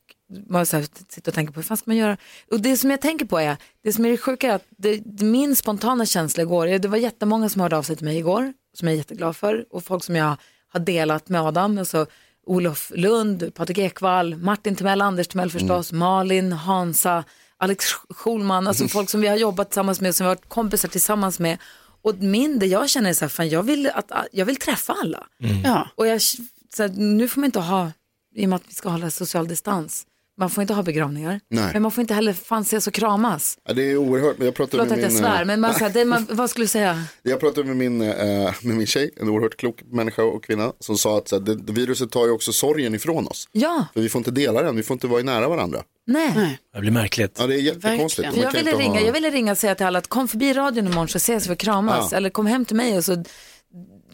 man 0.48 0.66
så 0.66 0.76
här, 0.76 0.86
sitter 1.08 1.30
och 1.30 1.34
tänker 1.34 1.52
på 1.52 1.60
hur 1.60 1.64
fan 1.64 1.76
ska 1.76 1.90
man 1.90 1.96
göra? 1.96 2.16
Och 2.50 2.60
det 2.60 2.76
som 2.76 2.90
jag 2.90 3.00
tänker 3.00 3.24
på 3.26 3.38
är, 3.38 3.56
det 3.84 3.92
som 3.92 4.04
är 4.04 4.10
det 4.10 4.16
sjuka 4.16 4.50
är 4.50 4.54
att 4.54 4.66
det, 4.78 5.02
det, 5.04 5.24
min 5.24 5.56
spontana 5.56 6.06
känsla 6.06 6.42
igår, 6.42 6.66
det 6.66 6.88
var 6.88 6.96
jättemånga 6.96 7.48
som 7.48 7.60
hörde 7.60 7.76
av 7.76 7.82
sig 7.82 7.96
till 7.96 8.04
mig 8.04 8.18
igår, 8.18 8.52
som 8.74 8.88
jag 8.88 8.92
är 8.92 8.98
jätteglad 8.98 9.36
för. 9.36 9.64
Och 9.70 9.84
folk 9.84 10.04
som 10.04 10.16
jag 10.16 10.36
har 10.72 10.80
delat 10.80 11.28
med 11.28 11.42
Adam, 11.42 11.78
alltså 11.78 12.06
Olof 12.46 12.92
Lund, 12.94 13.54
Patrik 13.54 13.78
Ekwall, 13.78 14.36
Martin 14.36 14.76
Timell, 14.76 15.00
Anders 15.00 15.28
Timell 15.28 15.50
förstås, 15.50 15.92
Malin, 15.92 16.52
Hansa, 16.52 17.24
Alex 17.56 17.86
Schulman, 18.10 18.66
alltså 18.66 18.88
folk 18.88 19.10
som 19.10 19.20
vi 19.20 19.28
har 19.28 19.36
jobbat 19.36 19.70
tillsammans 19.70 20.00
med, 20.00 20.14
som 20.14 20.24
vi 20.24 20.28
har 20.28 20.36
varit 20.36 20.48
kompisar 20.48 20.88
tillsammans 20.88 21.38
med. 21.38 21.58
Och 22.02 22.14
min, 22.18 22.58
det 22.58 22.66
jag 22.66 22.90
känner 22.90 23.10
är 23.10 23.14
så 23.14 23.24
här, 23.24 23.28
fan 23.28 23.48
jag 23.48 23.62
vill, 23.62 23.90
att, 23.94 24.12
jag 24.32 24.46
vill 24.46 24.56
träffa 24.56 24.96
alla. 25.02 25.26
Ja. 25.64 25.88
Och 25.94 26.06
jag, 26.06 26.22
så 26.22 26.82
här, 26.82 26.88
nu 26.88 27.28
får 27.28 27.40
man 27.40 27.46
inte 27.46 27.60
ha, 27.60 27.92
i 28.34 28.44
och 28.44 28.48
med 28.48 28.56
att 28.56 28.68
vi 28.68 28.74
ska 28.74 28.88
hålla 28.88 29.10
social 29.10 29.48
distans, 29.48 30.06
man 30.40 30.50
får 30.50 30.62
inte 30.62 30.74
ha 30.74 30.82
begravningar. 30.82 31.40
Nej. 31.50 31.70
Men 31.72 31.82
man 31.82 31.90
får 31.90 32.02
inte 32.02 32.14
heller 32.14 32.32
fan 32.32 32.62
ses 32.62 32.86
och 32.86 32.92
kramas. 32.94 33.58
Ja, 33.68 33.72
det 33.74 33.82
är 33.90 33.96
oerhört. 33.96 34.38
Men 34.38 34.44
Jag 34.46 34.54
pratade 34.54 34.70
Förlåt 34.70 34.88
med 34.88 34.96
att 34.98 35.02
jag 35.02 35.12
min, 35.12 35.18
svär, 35.18 35.40
eh, 35.40 35.46
men 35.46 35.60
man, 35.60 35.74
så 35.74 35.78
här, 35.84 35.90
det, 35.90 36.04
man, 36.04 36.26
vad 36.30 36.50
skulle 36.50 36.64
du 36.64 36.68
säga? 36.68 37.02
Jag 37.22 37.40
pratade 37.40 37.66
med 37.66 37.76
min, 37.76 38.02
eh, 38.02 38.54
med 38.62 38.76
min 38.76 38.86
tjej, 38.86 39.10
en 39.16 39.28
oerhört 39.28 39.56
klok 39.56 39.82
människa 39.92 40.22
och 40.22 40.44
kvinna, 40.44 40.72
som 40.80 40.98
sa 40.98 41.18
att 41.18 41.28
så 41.28 41.36
här, 41.38 41.42
det, 41.56 41.72
viruset 41.72 42.10
tar 42.10 42.26
ju 42.26 42.32
också 42.32 42.52
sorgen 42.52 42.94
ifrån 42.94 43.26
oss. 43.26 43.48
Ja, 43.52 43.86
För 43.94 44.00
vi 44.00 44.08
får 44.08 44.18
inte 44.18 44.30
dela 44.30 44.62
den, 44.62 44.76
vi 44.76 44.82
får 44.82 44.94
inte 44.94 45.06
vara 45.06 45.20
i 45.20 45.24
nära 45.24 45.48
varandra. 45.48 45.82
nej. 46.06 46.58
Det 46.74 46.80
blir 46.80 46.90
märkligt. 46.90 47.36
Ja, 47.40 47.46
det 47.46 47.54
är 47.54 47.58
jättekonstigt. 47.60 48.28
Jag 48.36 48.52
ville 48.52 48.72
ringa, 48.72 48.90
ha- 49.00 49.00
jag 49.06 49.12
ville 49.12 49.30
ringa 49.30 49.52
och 49.52 49.58
säga 49.58 49.74
till 49.74 49.86
alla 49.86 49.98
att 49.98 50.06
kom 50.08 50.28
förbi 50.28 50.52
radion 50.52 50.86
imorgon 50.86 51.08
så 51.08 51.16
ses 51.16 51.46
vi 51.48 51.52
och 51.54 51.58
kramas. 51.58 52.08
Ja. 52.10 52.16
Eller 52.16 52.30
kom 52.30 52.46
hem 52.46 52.64
till 52.64 52.76
mig 52.76 52.96
och 52.98 53.04
så 53.04 53.24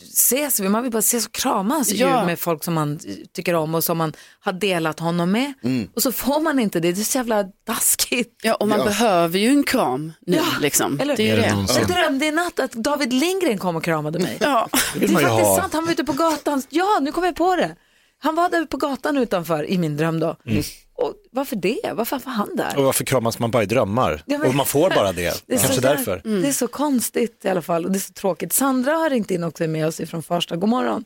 ses 0.03 0.61
vi. 0.61 0.69
Man 0.69 0.83
vill 0.83 0.93
bara 0.93 0.99
ses 0.99 1.27
och 1.27 1.33
kramas 1.33 1.93
ju 1.93 1.97
Ja. 1.97 2.25
med 2.27 2.39
folk 2.39 2.65
som 2.65 2.75
man 2.75 2.99
tycker 3.33 3.55
om 3.55 3.75
och 3.75 3.85
som 3.85 3.99
man 3.99 4.13
har 4.41 4.53
delat 4.53 5.01
honom 5.01 5.31
med. 5.33 5.53
Mm. 5.65 5.89
Och 5.95 6.03
så 6.03 6.13
får 6.13 6.41
man 6.41 6.59
inte 6.59 6.81
det. 6.81 6.93
Det 6.93 7.01
är 7.01 7.05
så 7.05 7.19
jävla 7.19 7.45
taskigt. 7.67 8.35
Ja, 8.43 8.55
och 8.55 8.69
man 8.69 8.79
Ja. 8.79 8.85
behöver 8.85 9.39
ju 9.39 9.49
en 9.49 9.63
kram 9.65 10.13
nu 10.27 10.41
liksom. 10.61 11.01
eller- 11.01 11.17
Det 11.17 11.31
är 11.31 11.37
det. 11.37 11.55
Jag 11.79 11.89
drömde 11.89 12.27
i 12.27 12.31
natt 12.31 12.61
att 12.61 12.73
David 12.73 13.13
Lindgren 13.13 13.59
kom 13.59 13.77
och 13.77 13.85
kramade 13.85 14.19
mig. 14.19 14.37
Ja. 14.41 14.69
Det 14.95 15.05
är 15.05 15.09
faktiskt 15.09 15.31
ha. 15.33 15.61
sant, 15.61 15.73
han 15.73 15.85
var 15.85 15.93
ute 15.93 16.05
på 16.05 16.13
gatan. 16.13 16.63
Ja, 16.69 16.99
nu 17.03 17.13
kom 17.13 17.25
jag 17.25 17.37
på 17.37 17.57
det. 17.57 17.77
Han 18.19 18.35
var 18.35 18.49
där 18.51 18.65
på 18.65 18.77
gatan 18.77 19.17
utanför 19.17 19.71
i 19.71 19.79
min 19.79 19.97
dröm 19.97 20.21
då. 20.21 20.37
Mm. 20.47 20.63
Och 20.99 21.15
varför 21.31 21.57
det? 21.57 21.93
Varför 21.95 22.19
var 22.25 22.33
han 22.33 22.57
där? 22.57 22.79
Och 22.79 22.85
varför 22.85 23.05
kramas 23.05 23.39
man 23.39 23.51
bara 23.51 23.63
i 23.63 23.67
drömmar? 23.67 24.23
Ja, 24.27 24.39
men- 24.39 24.49
Och 24.49 24.55
man 24.55 24.67
får 24.67 24.91
bara 24.91 25.13
det. 25.13 25.43
Det 25.47 25.55
är, 25.55 25.59
Kanske 25.59 25.73
så 25.75 25.81
där- 25.81 25.89
därför. 25.97 26.21
det 26.43 26.49
är 26.49 26.53
så 26.53 26.69
konstigt 26.69 27.45
i 27.45 27.49
alla 27.49 27.63
fall 27.63 27.85
och 27.85 27.91
det 27.91 27.97
är 27.99 28.01
så 28.01 28.13
tråkigt. 28.13 28.53
Sandra 28.53 28.93
har 28.93 29.11
ringt 29.11 29.31
in 29.31 29.45
också 29.45 29.67
med 29.69 29.87
oss 29.87 30.01
ifrån 30.01 30.23
Farsta. 30.23 30.57
God 30.57 30.69
morgon. 30.69 31.05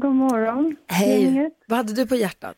God 0.00 0.14
morgon. 0.14 0.76
Hej. 0.86 1.50
Vad 1.66 1.76
hade 1.76 1.92
du 1.92 2.06
på 2.06 2.14
hjärtat? 2.14 2.56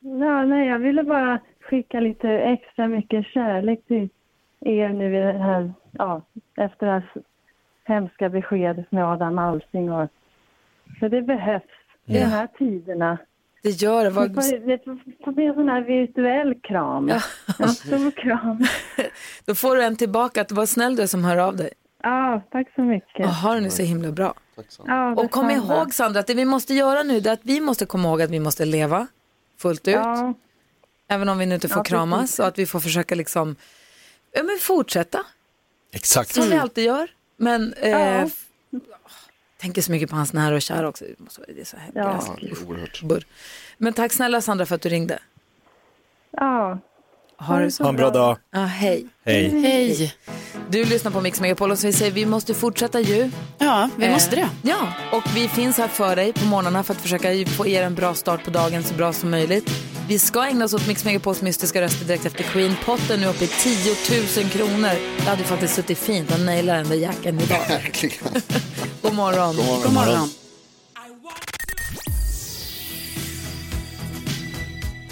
Ja, 0.00 0.42
nej, 0.44 0.68
jag 0.68 0.78
ville 0.78 1.02
bara 1.04 1.40
skicka 1.60 2.00
lite 2.00 2.28
extra 2.28 2.88
mycket 2.88 3.26
kärlek 3.26 3.86
till 3.86 4.08
er 4.60 4.88
nu 4.88 5.16
i 5.16 5.20
det 5.32 5.38
här, 5.38 5.72
ja, 5.92 6.22
efter 6.56 6.86
det 6.86 6.92
här 6.92 7.02
hemska 7.84 8.28
beskedet 8.28 8.92
med 8.92 9.04
Adam 9.04 9.38
Alsing. 9.38 9.92
Och, 9.92 10.10
för 11.00 11.08
det 11.08 11.22
behövs 11.22 11.62
i 12.06 12.14
Ja. 12.14 12.20
de 12.20 12.26
här 12.26 12.48
tiderna. 12.58 13.18
Det 13.62 13.70
gör 13.70 14.04
det. 14.04 14.10
Vad... 14.10 14.34
får 15.24 15.32
bli 15.32 15.44
en 15.46 15.54
sån 15.54 15.68
här 15.68 15.80
virtuell 15.80 16.54
kram. 16.62 17.08
En 17.58 17.68
stor 17.68 18.10
kram. 18.10 18.66
Då 19.44 19.54
får 19.54 19.76
du 19.76 19.82
en 19.82 19.96
tillbaka. 19.96 20.40
Att 20.40 20.52
Vad 20.52 20.68
snäll 20.68 20.96
du 20.96 21.02
är 21.02 21.06
som 21.06 21.24
hör 21.24 21.36
av 21.36 21.56
dig. 21.56 21.70
Ja, 22.02 22.42
tack 22.52 22.74
så 22.74 22.80
mycket. 22.82 23.26
Och 23.26 23.32
har 23.32 23.56
är 23.56 23.68
så 23.68 23.82
himla 23.82 24.12
bra. 24.12 24.34
Ja, 24.86 25.10
Och 25.14 25.30
kom 25.30 25.48
detsamma. 25.48 25.74
ihåg 25.76 25.94
Sandra 25.94 26.20
att 26.20 26.26
det 26.26 26.34
vi 26.34 26.44
måste 26.44 26.74
göra 26.74 27.02
nu 27.02 27.20
det 27.20 27.28
är 27.30 27.32
att 27.34 27.40
vi 27.42 27.60
måste 27.60 27.86
komma 27.86 28.08
ihåg 28.08 28.22
att 28.22 28.30
vi 28.30 28.40
måste 28.40 28.64
leva 28.64 29.06
fullt 29.58 29.88
ut. 29.88 29.94
Ja. 29.94 30.34
Även 31.08 31.28
om 31.28 31.38
vi 31.38 31.46
nu 31.46 31.54
inte 31.54 31.68
får 31.68 31.78
Ja, 31.78 31.84
kramas 31.84 32.20
precis. 32.20 32.38
och 32.38 32.46
att 32.46 32.58
vi 32.58 32.66
får 32.66 32.80
försöka 32.80 33.14
liksom 33.14 33.56
ja, 34.32 34.42
men 34.42 34.58
fortsätta 34.60 35.18
Exakt. 35.92 36.34
som 36.34 36.44
vi 36.48 36.56
alltid 36.56 36.84
gör. 36.84 37.10
Men 37.36 37.72
eh, 37.72 37.90
Ja. 37.90 38.28
Tänker 39.60 39.82
så 39.82 39.92
mycket 39.92 40.10
på 40.10 40.16
hans 40.16 40.32
nära 40.32 40.54
och 40.54 40.62
kära 40.62 40.88
också. 40.88 41.04
Det 41.04 41.18
måste 41.20 41.40
vara- 41.40 41.52
Det 41.54 41.60
är 41.60 41.64
så 41.64 41.76
här 41.76 41.90
Ja. 41.94 42.36
gräsligt. 42.40 43.02
Burr. 43.02 43.24
Men 43.78 43.92
tack 43.92 44.12
snälla 44.12 44.40
Sandra 44.40 44.66
för 44.66 44.74
att 44.74 44.82
du 44.82 44.88
ringde. 44.88 45.18
Ja. 46.30 46.78
Ha 47.40 47.58
det 47.58 47.70
så 47.70 47.82
Ha 47.82 47.88
en 47.90 47.96
bra 47.96 48.10
dag. 48.10 48.36
Ja, 48.52 48.60
hej. 48.60 49.06
Hej. 49.26 49.60
Hej. 49.62 50.14
Du 50.70 50.84
lyssnar 50.84 51.10
på 51.10 51.20
Mix 51.20 51.40
Megapol 51.40 51.70
och 51.70 51.78
så 51.78 51.86
vi 51.86 51.92
säger 51.92 52.12
vi 52.12 52.26
måste 52.26 52.54
fortsätta 52.54 53.00
ju. 53.00 53.30
Ja, 53.58 53.88
vi 53.96 54.06
Eh, 54.06 54.12
måste 54.12 54.36
det. 54.36 54.48
Ja, 54.62 54.88
och 55.12 55.22
vi 55.34 55.48
finns 55.48 55.78
här 55.78 55.88
för 55.88 56.16
dig 56.16 56.32
på 56.32 56.44
morgnarna 56.44 56.82
för 56.82 56.94
att 56.94 57.00
försöka 57.00 57.28
få 57.46 57.66
er 57.66 57.82
en 57.82 57.94
bra 57.94 58.14
start 58.14 58.44
på 58.44 58.50
dagen 58.50 58.82
så 58.82 58.94
bra 58.94 59.12
som 59.12 59.30
möjligt. 59.30 59.70
Vi 60.08 60.18
ska 60.18 60.46
ägna 60.46 60.64
oss 60.64 60.74
åt 60.74 60.86
Mix 60.86 61.04
Megapols 61.04 61.42
mystiska 61.42 61.80
röster 61.80 62.04
direkt 62.06 62.26
efter 62.26 62.42
Queen. 62.44 62.74
Potten 62.84 63.20
nu 63.20 63.26
uppe 63.26 63.44
i 63.44 63.48
10 63.48 63.94
000 64.42 64.50
kronor. 64.50 64.90
Det 65.16 65.22
hade 65.30 65.38
ju 65.42 65.46
faktiskt 65.48 65.74
suttit 65.74 65.98
fint 65.98 66.32
att 66.32 66.40
naila 66.40 66.74
den 66.74 66.88
där 66.88 66.96
jackan 66.96 67.40
idag. 67.40 67.58
Verkligen. 67.68 68.18
God 69.02 69.14
morgon. 69.14 69.56
God 69.56 69.64
morgon. 69.66 69.82
God 69.82 69.92
morgon. 69.92 70.28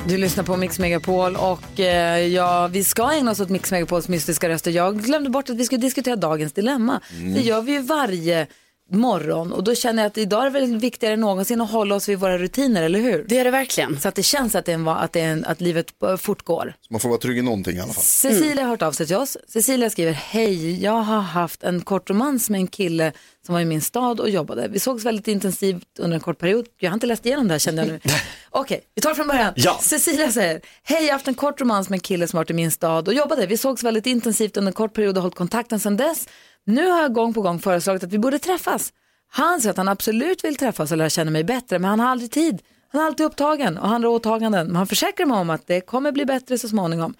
Du 0.08 0.16
lyssnar 0.16 0.44
på 0.44 0.56
Mix 0.56 0.78
Megapol 0.78 1.36
och 1.36 1.80
eh, 1.80 2.26
ja, 2.26 2.66
vi 2.66 2.84
ska 2.84 3.12
ägna 3.12 3.30
oss 3.30 3.40
åt 3.40 3.48
Mix 3.48 3.70
Megapols 3.70 4.08
mystiska 4.08 4.48
röster. 4.48 4.70
Jag 4.70 5.02
glömde 5.02 5.30
bort 5.30 5.50
att 5.50 5.56
vi 5.56 5.64
skulle 5.64 5.80
diskutera 5.80 6.16
dagens 6.16 6.52
dilemma. 6.52 7.00
Det 7.34 7.40
gör 7.40 7.62
vi 7.62 7.72
ju 7.72 7.82
varje 7.82 8.46
morgon 8.90 9.52
och 9.52 9.64
då 9.64 9.74
känner 9.74 10.02
jag 10.02 10.10
att 10.10 10.18
idag 10.18 10.40
är 10.40 10.44
det 10.44 10.60
väl 10.60 10.78
viktigare 10.78 11.14
än 11.14 11.20
någonsin 11.20 11.60
att 11.60 11.70
hålla 11.70 11.94
oss 11.94 12.08
vid 12.08 12.18
våra 12.18 12.38
rutiner, 12.38 12.82
eller 12.82 13.00
hur? 13.00 13.24
Det 13.28 13.38
är 13.38 13.44
det 13.44 13.50
verkligen. 13.50 14.00
Så 14.00 14.08
att 14.08 14.14
det 14.14 14.22
känns 14.22 14.54
att, 14.54 14.64
det 14.64 14.72
är 14.72 15.04
att, 15.04 15.12
det 15.12 15.20
är 15.20 15.32
en, 15.32 15.44
att 15.44 15.60
livet 15.60 16.02
eh, 16.02 16.16
fortgår. 16.16 16.74
Man 16.90 17.00
får 17.00 17.08
vara 17.08 17.18
trygg 17.18 17.38
i 17.38 17.42
någonting 17.42 17.76
i 17.76 17.80
alla 17.80 17.92
fall. 17.92 18.02
Cecilia 18.02 18.62
har 18.62 18.70
hört 18.70 18.82
av 18.82 18.92
sig 18.92 19.06
till 19.06 19.16
oss. 19.16 19.36
Cecilia 19.48 19.90
skriver, 19.90 20.12
hej, 20.12 20.82
jag 20.84 20.92
har 20.92 21.20
haft 21.20 21.62
en 21.62 21.80
kort 21.80 22.10
romans 22.10 22.50
med 22.50 22.60
en 22.60 22.66
kille 22.66 23.12
som 23.46 23.52
var 23.52 23.60
i 23.60 23.64
min 23.64 23.82
stad 23.82 24.20
och 24.20 24.30
jobbade. 24.30 24.68
Vi 24.68 24.78
sågs 24.78 25.04
väldigt 25.04 25.28
intensivt 25.28 25.98
under 25.98 26.14
en 26.14 26.20
kort 26.20 26.38
period. 26.38 26.66
Jag 26.78 26.90
har 26.90 26.94
inte 26.94 27.06
läst 27.06 27.26
igenom 27.26 27.48
det 27.48 27.54
här 27.54 27.58
kände 27.58 27.82
jag 27.82 27.88
nu. 27.88 28.00
Okej, 28.50 28.80
vi 28.94 29.02
tar 29.02 29.10
det 29.10 29.16
från 29.16 29.28
början. 29.28 29.52
Ja. 29.56 29.78
Cecilia 29.82 30.32
säger, 30.32 30.60
hej, 30.82 31.04
jag 31.04 31.06
har 31.06 31.12
haft 31.12 31.28
en 31.28 31.34
kort 31.34 31.60
romans 31.60 31.88
med 31.88 31.96
en 31.96 32.00
kille 32.00 32.28
som 32.28 32.36
varit 32.36 32.50
i 32.50 32.54
min 32.54 32.70
stad 32.70 33.08
och 33.08 33.14
jobbade. 33.14 33.46
Vi 33.46 33.58
sågs 33.58 33.82
väldigt 33.82 34.06
intensivt 34.06 34.56
under 34.56 34.68
en 34.68 34.72
kort 34.74 34.94
period 34.94 35.16
och 35.16 35.22
hållit 35.22 35.36
kontakten 35.36 35.80
sedan 35.80 35.96
dess. 35.96 36.28
Nu 36.68 36.90
har 36.90 37.02
jag 37.02 37.12
gång 37.12 37.34
på 37.34 37.42
gång 37.42 37.58
föreslagit 37.58 38.04
att 38.04 38.12
vi 38.12 38.18
borde 38.18 38.38
träffas. 38.38 38.92
Han 39.30 39.60
säger 39.60 39.70
att 39.70 39.76
han 39.76 39.88
absolut 39.88 40.44
vill 40.44 40.56
träffas 40.56 40.90
och 40.90 40.96
lära 40.96 41.10
känna 41.10 41.30
mig 41.30 41.44
bättre, 41.44 41.78
men 41.78 41.90
han 41.90 42.00
har 42.00 42.08
aldrig 42.08 42.30
tid. 42.30 42.62
Han 42.88 43.00
är 43.00 43.06
alltid 43.06 43.26
upptagen 43.26 43.78
och 43.78 43.88
han 43.88 44.04
har 44.04 44.10
åtaganden. 44.10 44.66
Men 44.66 44.76
han 44.76 44.86
försäkrar 44.86 45.26
mig 45.26 45.38
om 45.38 45.50
att 45.50 45.66
det 45.66 45.80
kommer 45.80 46.12
bli 46.12 46.24
bättre 46.24 46.58
så 46.58 46.68
småningom. 46.68 47.14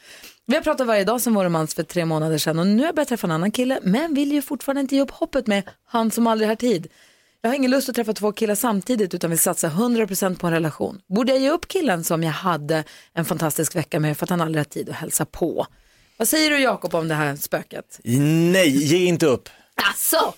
Vi 0.46 0.54
har 0.54 0.62
pratat 0.62 0.86
varje 0.86 1.04
dag 1.04 1.20
sedan 1.20 1.34
vår 1.34 1.44
romans 1.44 1.74
för 1.74 1.82
tre 1.82 2.04
månader 2.04 2.38
sedan 2.38 2.58
och 2.58 2.66
nu 2.66 2.78
har 2.78 2.86
jag 2.86 2.94
börjat 2.94 3.08
träffa 3.08 3.26
en 3.26 3.30
annan 3.30 3.50
kille 3.50 3.78
men 3.82 4.14
vill 4.14 4.32
ju 4.32 4.42
fortfarande 4.42 4.80
inte 4.80 4.96
ge 4.96 5.02
upp 5.02 5.10
hoppet 5.10 5.46
med 5.46 5.62
han 5.86 6.10
som 6.10 6.26
aldrig 6.26 6.48
har 6.48 6.56
tid. 6.56 6.88
Jag 7.40 7.50
har 7.50 7.54
ingen 7.54 7.70
lust 7.70 7.88
att 7.88 7.94
träffa 7.94 8.12
två 8.12 8.32
killar 8.32 8.54
samtidigt 8.54 9.14
utan 9.14 9.30
vill 9.30 9.38
satsa 9.38 9.68
100% 9.68 10.38
på 10.38 10.46
en 10.46 10.52
relation. 10.52 11.00
Borde 11.06 11.32
jag 11.32 11.40
ge 11.40 11.50
upp 11.50 11.68
killen 11.68 12.04
som 12.04 12.22
jag 12.22 12.32
hade 12.32 12.84
en 13.14 13.24
fantastisk 13.24 13.76
vecka 13.76 14.00
med 14.00 14.16
för 14.16 14.26
att 14.26 14.30
han 14.30 14.40
aldrig 14.40 14.60
har 14.60 14.64
tid 14.64 14.88
att 14.88 14.96
hälsa 14.96 15.24
på? 15.24 15.66
Vad 16.18 16.28
säger 16.28 16.50
du 16.50 16.58
Jakob 16.58 16.94
om 16.94 17.08
det 17.08 17.14
här 17.14 17.36
spöket? 17.36 18.00
Nej, 18.52 18.68
ge 18.84 18.96
inte 19.04 19.26
upp. 19.26 19.48
Alltså, 19.88 20.34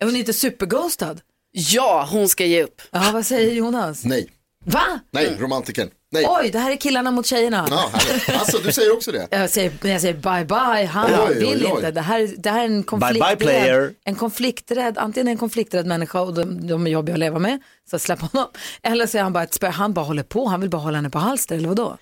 är 0.00 0.04
hon 0.06 0.16
inte 0.16 0.32
superghostad? 0.32 1.20
Ja, 1.52 2.08
hon 2.10 2.28
ska 2.28 2.44
ge 2.44 2.62
upp. 2.62 2.82
Ja, 2.90 3.10
vad 3.12 3.26
säger 3.26 3.52
Jonas? 3.54 4.04
Nej, 4.04 4.30
Va? 4.64 5.00
nej, 5.10 5.36
romantiken. 5.38 5.90
Nej. 6.12 6.26
Oj, 6.28 6.50
det 6.50 6.58
här 6.58 6.70
är 6.70 6.76
killarna 6.76 7.10
mot 7.10 7.26
tjejerna. 7.26 7.66
Ja, 7.70 7.90
härligt. 7.92 8.28
alltså, 8.28 8.58
du 8.58 8.72
säger 8.72 8.92
också 8.92 9.12
det? 9.12 9.28
Jag 9.36 9.50
säger, 9.50 9.72
jag 9.82 10.00
säger 10.00 10.14
bye 10.14 10.44
bye, 10.44 10.86
han 10.86 11.10
Oj, 11.28 11.34
vill 11.34 11.46
oj, 11.48 11.64
oj. 11.66 11.70
inte. 11.76 11.90
Det 11.90 12.00
här, 12.00 12.34
det 12.38 12.50
här 12.50 12.60
är 12.60 12.64
en 12.64 12.80
bye, 12.80 12.84
konflikträdd, 12.86 13.38
player. 13.38 13.92
en 14.04 14.14
konflikträdd, 14.14 14.98
antingen 14.98 15.28
en 15.28 15.38
konflikträdd 15.38 15.86
människa 15.86 16.20
och 16.20 16.34
de, 16.34 16.66
de 16.66 16.86
är 16.86 16.90
jobbiga 16.90 17.14
att 17.14 17.18
leva 17.20 17.38
med, 17.38 17.58
så 17.90 17.98
släpp 17.98 18.20
honom. 18.20 18.48
Eller 18.82 19.06
så 19.06 19.18
är 19.18 19.22
han 19.22 19.32
bara 19.32 19.44
ett 19.44 19.54
spö, 19.54 19.68
han 19.68 19.92
bara 19.92 20.04
håller 20.04 20.22
på, 20.22 20.46
han 20.46 20.60
vill 20.60 20.70
bara 20.70 20.82
hålla 20.82 20.98
henne 20.98 21.10
på 21.10 21.18
halster, 21.18 21.56
eller 21.56 21.68
vadå? 21.68 21.96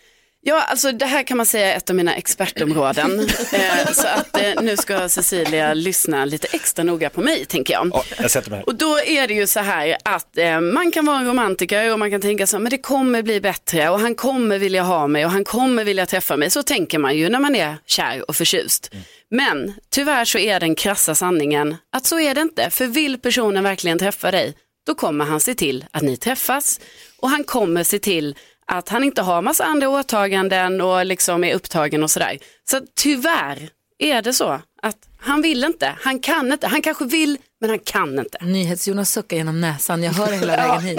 Ja, 0.45 0.63
alltså 0.63 0.93
det 0.93 1.07
här 1.07 1.23
kan 1.23 1.37
man 1.37 1.47
säga 1.47 1.73
är 1.73 1.77
ett 1.77 1.91
av 1.91 1.97
mina 1.97 2.15
expertområden. 2.15 3.21
eh, 3.53 3.93
så 3.93 4.07
att 4.07 4.41
eh, 4.41 4.63
nu 4.63 4.77
ska 4.77 5.09
Cecilia 5.09 5.75
lyssna 5.75 6.25
lite 6.25 6.49
extra 6.53 6.85
noga 6.85 7.11
på 7.11 7.21
mig, 7.21 7.45
tänker 7.45 7.75
jag. 7.75 7.91
Ja, 7.93 8.05
jag 8.19 8.31
sätter 8.31 8.51
mig. 8.51 8.63
Och 8.63 8.75
då 8.75 8.99
är 8.99 9.29
det 9.29 9.35
ju 9.35 9.47
så 9.47 9.61
här 9.61 9.97
att 10.05 10.39
eh, 10.39 10.61
man 10.61 10.91
kan 10.91 11.07
vara 11.07 11.19
en 11.19 11.27
romantiker 11.27 11.93
och 11.93 11.99
man 11.99 12.11
kan 12.11 12.21
tänka 12.21 12.47
så 12.47 12.57
här, 12.57 12.63
men 12.63 12.71
det 12.71 12.79
kommer 12.79 13.23
bli 13.23 13.41
bättre 13.41 13.89
och 13.89 14.01
han 14.01 14.15
kommer 14.15 14.59
vilja 14.59 14.83
ha 14.83 15.07
mig 15.07 15.25
och 15.25 15.31
han 15.31 15.45
kommer 15.45 15.85
vilja 15.85 16.07
träffa 16.07 16.37
mig. 16.37 16.51
Så 16.51 16.63
tänker 16.63 16.99
man 16.99 17.17
ju 17.17 17.29
när 17.29 17.41
man 17.41 17.55
är 17.55 17.77
kär 17.87 18.29
och 18.29 18.37
förtjust. 18.37 18.91
Men 19.31 19.75
tyvärr 19.91 20.25
så 20.25 20.39
är 20.39 20.61
den 20.61 20.75
krassa 20.75 21.15
sanningen 21.15 21.77
att 21.93 22.07
så 22.07 22.21
är 22.21 22.35
det 22.35 22.41
inte. 22.41 22.71
För 22.71 22.87
vill 22.87 23.19
personen 23.19 23.65
verkligen 23.65 23.99
träffa 23.99 24.31
dig, 24.31 24.55
då 24.87 24.95
kommer 24.95 25.25
han 25.25 25.41
se 25.41 25.55
till 25.55 25.85
att 25.91 26.03
ni 26.03 26.17
träffas 26.17 26.81
och 27.19 27.31
han 27.31 27.45
kommer 27.45 27.85
se 27.85 27.99
till 27.99 28.35
att 28.73 28.89
han 28.89 29.05
inte 29.05 29.23
har 29.23 29.43
massa 29.43 29.65
andra 29.65 29.89
åtaganden 29.89 30.81
och 30.81 31.07
liksom 31.07 31.45
är 31.45 31.55
upptagen 31.55 32.03
och 32.03 32.11
sådär. 32.11 32.39
Så 32.71 32.81
tyvärr 32.97 33.71
är 33.99 34.23
det 34.23 34.33
så 34.33 34.61
att 34.83 34.97
han 35.19 35.43
vill 35.43 35.65
inte, 35.65 35.97
han 36.01 36.19
kan 36.21 36.53
inte, 36.53 36.67
han 36.67 36.83
kanske 36.83 37.05
vill 37.05 37.39
men 37.61 37.71
han 37.71 37.79
kan 37.79 38.19
inte. 38.19 38.39
NyhetsJonas 38.45 39.11
suckar 39.13 39.37
genom 39.37 39.61
näsan, 39.61 40.03
jag 40.03 40.13
hör 40.13 40.27
det 40.31 40.37
hela 40.37 40.57
vägen 40.69 40.81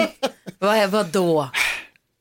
Vad 0.58 0.76
är, 0.76 0.86
vadå? 0.86 1.48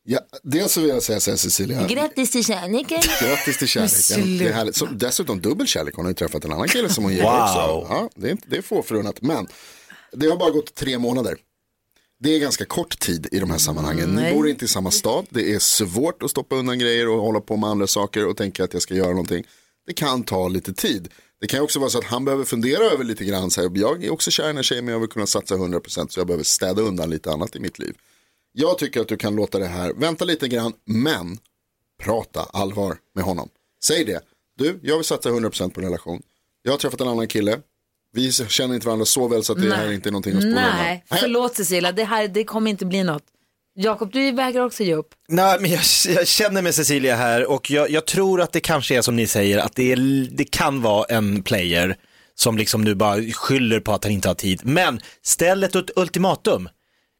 Ja, 0.05 0.19
dels 0.43 0.71
så 0.73 0.81
vill 0.81 0.89
jag 0.89 1.03
säga 1.03 1.19
så 1.19 1.29
här 1.31 1.37
Cecilia. 1.37 1.87
Grattis 1.87 2.31
till 2.31 2.45
kärleken. 2.45 3.01
Grattis 3.21 3.57
till 3.57 3.67
kärleken. 3.67 4.37
Det 4.37 4.47
är 4.49 4.53
härligt. 4.53 4.75
Så, 4.75 4.85
dessutom 4.85 5.41
dubbel 5.41 5.67
kärlek. 5.67 5.95
Hon 5.95 6.05
har 6.05 6.09
ju 6.09 6.15
träffat 6.15 6.45
en 6.45 6.51
annan 6.51 6.67
kille 6.67 6.89
som 6.89 7.03
hon 7.03 7.13
gillar 7.13 7.31
Wow. 7.65 7.77
också. 7.81 7.93
Ja, 7.93 8.09
det, 8.15 8.27
är, 8.27 8.31
inte- 8.31 8.47
det 8.49 8.57
är 8.57 8.61
få 8.61 8.83
förunnat. 8.83 9.21
Men 9.21 9.47
det 10.11 10.27
har 10.29 10.37
bara 10.37 10.49
gått 10.49 10.75
tre 10.75 10.97
månader. 10.97 11.37
Det 12.23 12.35
är 12.35 12.39
ganska 12.39 12.65
kort 12.65 12.99
tid 12.99 13.27
i 13.31 13.39
de 13.39 13.51
här 13.51 13.57
sammanhangen. 13.57 14.09
Ni 14.09 14.21
Nej. 14.21 14.33
bor 14.33 14.49
inte 14.49 14.65
i 14.65 14.67
samma 14.67 14.91
stad. 14.91 15.27
Det 15.29 15.53
är 15.53 15.59
svårt 15.59 16.23
att 16.23 16.31
stoppa 16.31 16.55
undan 16.55 16.79
grejer 16.79 17.09
och 17.09 17.21
hålla 17.21 17.39
på 17.39 17.57
med 17.57 17.69
andra 17.69 17.87
saker 17.87 18.27
och 18.27 18.37
tänka 18.37 18.63
att 18.63 18.73
jag 18.73 18.81
ska 18.81 18.93
göra 18.95 19.09
någonting. 19.09 19.43
Det 19.85 19.93
kan 19.93 20.23
ta 20.23 20.47
lite 20.47 20.73
tid. 20.73 21.09
Det 21.41 21.47
kan 21.47 21.61
också 21.61 21.79
vara 21.79 21.89
så 21.89 21.97
att 21.97 22.03
han 22.03 22.25
behöver 22.25 22.43
fundera 22.43 22.83
över 22.83 23.03
lite 23.03 23.25
grann. 23.25 23.51
Så 23.51 23.61
här, 23.61 23.71
jag 23.73 24.03
är 24.03 24.13
också 24.13 24.31
kär 24.31 24.43
i 24.43 24.47
den 24.47 24.55
här 24.55 24.63
tjejen 24.63 24.85
men 24.85 24.91
jag 24.93 24.99
vill 24.99 25.09
kunna 25.09 25.25
satsa 25.27 25.55
100% 25.55 26.07
så 26.09 26.19
jag 26.19 26.27
behöver 26.27 26.43
städa 26.43 26.81
undan 26.81 27.09
lite 27.09 27.31
annat 27.31 27.55
i 27.55 27.59
mitt 27.59 27.79
liv. 27.79 27.95
Jag 28.51 28.77
tycker 28.77 29.01
att 29.01 29.07
du 29.07 29.17
kan 29.17 29.35
låta 29.35 29.59
det 29.59 29.65
här, 29.65 29.93
vänta 29.93 30.25
lite 30.25 30.47
grann, 30.47 30.73
men 30.85 31.37
prata 32.03 32.43
allvar 32.43 32.97
med 33.15 33.23
honom. 33.23 33.49
Säg 33.83 34.05
det. 34.05 34.21
Du, 34.57 34.79
jag 34.83 34.95
vill 34.95 35.05
satsa 35.05 35.29
100% 35.29 35.69
på 35.69 35.79
en 35.79 35.85
relation. 35.85 36.21
Jag 36.61 36.71
har 36.71 36.77
träffat 36.77 37.01
en 37.01 37.07
annan 37.07 37.27
kille. 37.27 37.59
Vi 38.13 38.31
känner 38.31 38.75
inte 38.75 38.87
varandra 38.87 39.05
så 39.05 39.27
väl 39.27 39.43
så 39.43 39.53
att 39.53 39.61
det 39.61 39.75
här 39.75 39.91
inte 39.91 40.09
är 40.09 40.11
någonting 40.11 40.33
att 40.35 40.41
spola 40.41 40.55
Nej, 40.55 41.03
undan. 41.09 41.19
förlåt 41.19 41.55
Cecilia, 41.55 41.91
det 41.91 42.03
här 42.03 42.27
det 42.27 42.43
kommer 42.43 42.71
inte 42.71 42.85
bli 42.85 43.03
något. 43.03 43.23
Jakob, 43.75 44.11
du 44.11 44.31
vägrar 44.31 44.65
också 44.65 44.83
ge 44.83 44.95
upp. 44.95 45.07
Nej, 45.27 45.57
men 45.59 45.71
jag, 45.71 45.81
jag 46.15 46.27
känner 46.27 46.61
med 46.61 46.75
Cecilia 46.75 47.15
här 47.15 47.45
och 47.45 47.71
jag, 47.71 47.89
jag 47.89 48.05
tror 48.05 48.41
att 48.41 48.51
det 48.51 48.59
kanske 48.59 48.97
är 48.97 49.01
som 49.01 49.15
ni 49.15 49.27
säger, 49.27 49.57
att 49.57 49.75
det, 49.75 49.91
är, 49.91 50.27
det 50.31 50.43
kan 50.51 50.81
vara 50.81 51.05
en 51.09 51.43
player 51.43 51.95
som 52.35 52.57
liksom 52.57 52.83
nu 52.83 52.95
bara 52.95 53.21
skyller 53.33 53.79
på 53.79 53.93
att 53.93 54.03
han 54.03 54.13
inte 54.13 54.27
har 54.27 54.35
tid. 54.35 54.61
Men 54.63 54.99
ställ 55.21 55.63
ett 55.63 55.75
ult- 55.75 55.91
ultimatum. 55.95 56.69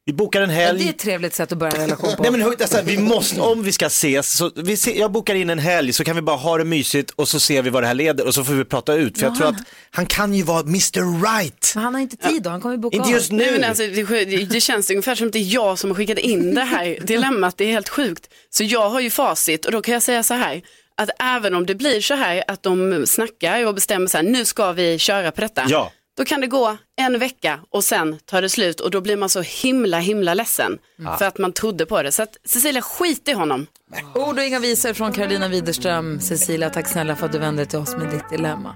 Vi 0.06 0.14
bokar 0.14 0.42
en 0.42 0.50
Ja, 0.50 0.56
helg. 0.56 0.80
det 0.80 0.86
är 0.86 0.90
ett 0.90 1.00
trevligt 1.00 1.34
sätt 1.36 1.52
att 1.52 1.58
börja 1.58 1.74
en 1.74 1.80
relation 1.82 2.16
på. 2.16 2.22
Nej 2.24 2.32
men 2.32 2.42
hör- 2.42 2.56
alltså, 2.62 2.82
vi 2.86 2.98
måste, 2.98 3.42
om 3.42 3.64
vi 3.64 3.72
ska 3.72 3.86
ses, 3.86 4.32
så 4.38 4.52
vi 4.56 4.78
se, 4.78 5.00
jag 5.00 5.12
bokar 5.12 5.36
in 5.36 5.50
en 5.50 5.60
helg 5.60 5.94
så 5.94 6.04
kan 6.04 6.16
vi 6.16 6.22
bara 6.22 6.36
ha 6.36 6.58
det 6.58 6.66
mysigt 6.66 7.12
och 7.12 7.28
så 7.28 7.40
ser 7.40 7.62
vi 7.62 7.70
vad 7.70 7.84
det 7.84 7.88
här 7.88 7.94
leder 7.94 8.28
och 8.28 8.34
så 8.34 8.44
får 8.44 8.54
vi 8.54 8.66
prata 8.66 8.94
ut. 8.94 9.18
För 9.18 9.26
jag 9.26 9.32
Ja. 9.34 9.38
tror 9.38 9.48
att 9.48 9.56
han 9.92 10.06
kan 10.06 10.34
ju 10.34 10.44
vara 10.44 10.60
Mr 10.60 11.24
Right. 11.38 11.72
Men 11.76 11.84
han 11.84 11.94
har 11.94 12.02
inte 12.02 12.18
tid 12.18 12.44
då, 12.44 12.50
han 12.50 12.62
kommer 12.62 12.76
ju 12.76 12.82
boka 12.82 12.96
Inte 12.98 13.08
av. 13.10 13.14
just 13.14 13.32
nu. 13.32 13.38
Nej, 13.44 13.52
men 13.52 13.64
alltså, 13.64 13.84
det, 13.84 14.26
det- 14.26 14.46
det 14.46 14.62
känns 14.62 14.90
ungefär 14.90 15.16
som 15.16 15.28
att 15.28 15.34
det 15.34 15.40
är 15.40 15.54
jag 15.54 15.80
som 15.80 15.90
har 15.90 15.96
skickat 15.96 16.18
in 16.20 16.56
det 16.56 16.62
här 16.64 16.98
dilemmat. 17.04 17.58
Det 17.58 17.64
är 17.66 17.72
helt 17.72 17.90
sjukt. 17.90 18.24
Så 18.50 18.64
jag 18.64 18.90
har 18.90 19.00
ju 19.00 19.10
facit 19.10 19.66
och 19.66 19.72
då 19.72 19.82
kan 19.82 19.94
jag 19.94 20.04
säga 20.04 20.24
så 20.24 20.34
här. 20.34 20.62
Att 20.98 21.10
även 21.20 21.56
om 21.56 21.66
det 21.66 21.76
blir 21.76 22.02
så 22.02 22.14
här 22.14 22.44
att 22.48 22.64
de 22.64 23.04
snackar 23.08 23.66
och 23.66 23.76
bestämmer 23.76 24.08
så 24.08 24.18
här, 24.18 24.24
nu 24.24 24.46
ska 24.46 24.72
vi 24.72 25.00
köra 25.00 25.32
på 25.32 25.42
detta. 25.42 25.66
Ja. 25.70 25.92
Då 26.18 26.26
kan 26.26 26.42
det 26.42 26.48
gå 26.48 26.78
en 26.96 27.20
vecka 27.20 27.60
och 27.70 27.84
sen 27.84 28.20
tar 28.26 28.42
det 28.42 28.50
slut 28.50 28.80
och 28.80 28.92
då 28.92 29.02
blir 29.02 29.18
man 29.18 29.30
så 29.30 29.42
himla 29.42 30.00
himla 30.00 30.34
ledsen. 30.34 30.80
Ja. 30.96 31.18
För 31.18 31.26
att 31.26 31.38
man 31.38 31.54
trodde 31.54 31.86
på 31.86 32.04
det. 32.04 32.12
Så 32.12 32.24
att 32.24 32.38
Cecilia, 32.46 32.82
skit 32.82 33.28
i 33.28 33.34
honom. 33.34 33.68
Ord 34.16 34.38
och 34.38 34.44
inga 34.44 34.60
visor 34.60 34.94
från 34.94 35.12
Carolina 35.12 35.48
Widerström. 35.48 36.20
Cecilia, 36.20 36.70
tack 36.70 36.88
snälla 36.88 37.16
för 37.16 37.26
att 37.26 37.32
du 37.32 37.40
vände 37.40 37.60
dig 37.60 37.70
till 37.70 37.80
oss 37.80 37.96
med 37.96 38.10
ditt 38.10 38.30
dilemma. 38.30 38.76